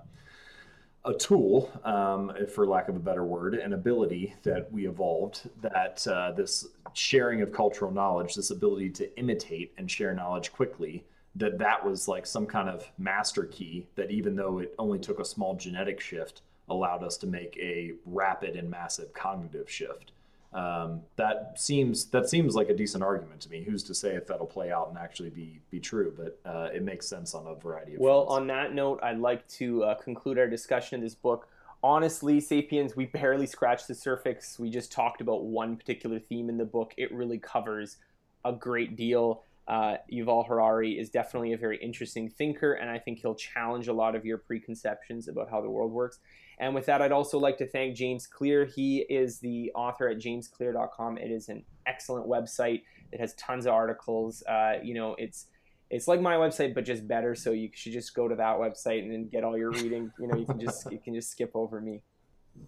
a 1.05 1.13
tool, 1.13 1.71
um, 1.83 2.31
for 2.51 2.65
lack 2.65 2.89
of 2.89 2.95
a 2.95 2.99
better 2.99 3.23
word, 3.23 3.53
an 3.53 3.73
ability 3.73 4.33
that 4.41 4.71
we 4.71 4.87
evolved 4.87 5.47
that 5.61 6.05
uh, 6.07 6.31
this 6.31 6.65
sharing 6.93 7.43
of 7.43 7.51
cultural 7.51 7.91
knowledge, 7.91 8.33
this 8.33 8.49
ability 8.49 8.89
to 8.89 9.19
imitate 9.19 9.71
and 9.77 9.91
share 9.91 10.15
knowledge 10.15 10.51
quickly 10.51 11.03
that 11.35 11.57
that 11.57 11.85
was 11.85 12.07
like 12.07 12.25
some 12.25 12.45
kind 12.45 12.69
of 12.69 12.89
master 12.97 13.43
key 13.45 13.85
that 13.95 14.09
even 14.11 14.35
though 14.35 14.59
it 14.59 14.73
only 14.79 14.99
took 14.99 15.19
a 15.19 15.25
small 15.25 15.55
genetic 15.55 15.99
shift 15.99 16.41
allowed 16.69 17.03
us 17.03 17.17
to 17.17 17.27
make 17.27 17.57
a 17.57 17.93
rapid 18.05 18.55
and 18.55 18.69
massive 18.69 19.13
cognitive 19.13 19.69
shift. 19.69 20.11
Um, 20.53 21.01
that 21.17 21.59
seems 21.59 22.05
that 22.05 22.29
seems 22.29 22.55
like 22.55 22.69
a 22.69 22.73
decent 22.73 23.03
argument 23.03 23.41
to 23.41 23.49
me. 23.49 23.63
Who's 23.63 23.83
to 23.83 23.93
say 23.93 24.15
if 24.15 24.25
that'll 24.25 24.45
play 24.45 24.71
out 24.71 24.87
and 24.87 24.97
actually 24.97 25.29
be 25.29 25.59
be 25.69 25.81
true? 25.81 26.13
But 26.15 26.39
uh, 26.49 26.69
it 26.73 26.81
makes 26.81 27.07
sense 27.07 27.35
on 27.35 27.45
a 27.45 27.55
variety 27.55 27.95
of 27.95 27.99
well 27.99 28.25
fronts. 28.25 28.41
on 28.41 28.47
that 28.47 28.73
note 28.73 28.99
i'd 29.03 29.19
like 29.19 29.45
to 29.49 29.83
uh, 29.83 29.95
conclude 29.95 30.39
our 30.39 30.47
discussion 30.47 30.95
of 30.95 31.01
this 31.01 31.15
book. 31.15 31.49
Honestly 31.83 32.39
sapiens 32.39 32.95
we 32.95 33.05
barely 33.07 33.45
scratched 33.45 33.89
the 33.89 33.95
surface. 33.95 34.57
We 34.57 34.69
just 34.69 34.93
talked 34.93 35.19
about 35.19 35.43
one 35.43 35.75
particular 35.75 36.19
theme 36.19 36.47
in 36.47 36.57
the 36.57 36.65
book. 36.65 36.93
It 36.95 37.13
really 37.13 37.37
covers 37.37 37.97
a 38.45 38.53
great 38.53 38.95
deal 38.95 39.43
uh, 39.67 39.95
Yuval 40.11 40.47
Harari 40.47 40.99
is 40.99 41.09
definitely 41.09 41.53
a 41.53 41.57
very 41.57 41.77
interesting 41.77 42.29
thinker, 42.29 42.73
and 42.73 42.89
I 42.89 42.99
think 42.99 43.19
he'll 43.19 43.35
challenge 43.35 43.87
a 43.87 43.93
lot 43.93 44.15
of 44.15 44.25
your 44.25 44.37
preconceptions 44.37 45.27
about 45.27 45.49
how 45.49 45.61
the 45.61 45.69
world 45.69 45.91
works. 45.91 46.19
And 46.59 46.73
with 46.73 46.85
that, 46.85 47.01
I'd 47.01 47.11
also 47.11 47.39
like 47.39 47.57
to 47.57 47.67
thank 47.67 47.95
James 47.95 48.27
Clear. 48.27 48.65
He 48.65 48.99
is 49.09 49.39
the 49.39 49.71
author 49.75 50.07
at 50.07 50.19
jamesclear.com. 50.19 51.17
It 51.17 51.31
is 51.31 51.49
an 51.49 51.63
excellent 51.85 52.27
website. 52.27 52.83
It 53.11 53.19
has 53.19 53.33
tons 53.33 53.65
of 53.65 53.73
articles. 53.73 54.43
Uh, 54.43 54.75
you 54.83 54.93
know, 54.93 55.15
it's 55.17 55.47
it's 55.89 56.07
like 56.07 56.21
my 56.21 56.35
website, 56.35 56.73
but 56.73 56.85
just 56.85 57.07
better. 57.07 57.35
So 57.35 57.51
you 57.51 57.69
should 57.73 57.93
just 57.93 58.13
go 58.15 58.27
to 58.27 58.35
that 58.35 58.57
website 58.57 59.03
and 59.03 59.11
then 59.11 59.27
get 59.27 59.43
all 59.43 59.57
your 59.57 59.71
reading. 59.71 60.11
You 60.19 60.27
know, 60.27 60.37
you 60.37 60.45
can 60.45 60.59
just 60.59 60.91
you 60.91 60.99
can 60.99 61.13
just 61.13 61.31
skip 61.31 61.51
over 61.55 61.81
me. 61.81 62.01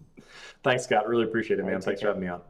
Thanks, 0.64 0.84
Scott. 0.84 1.08
Really 1.08 1.24
appreciate 1.24 1.58
it, 1.58 1.64
man. 1.64 1.80
Thanks 1.80 2.00
for 2.00 2.08
having 2.08 2.22
me 2.22 2.28
on. 2.28 2.42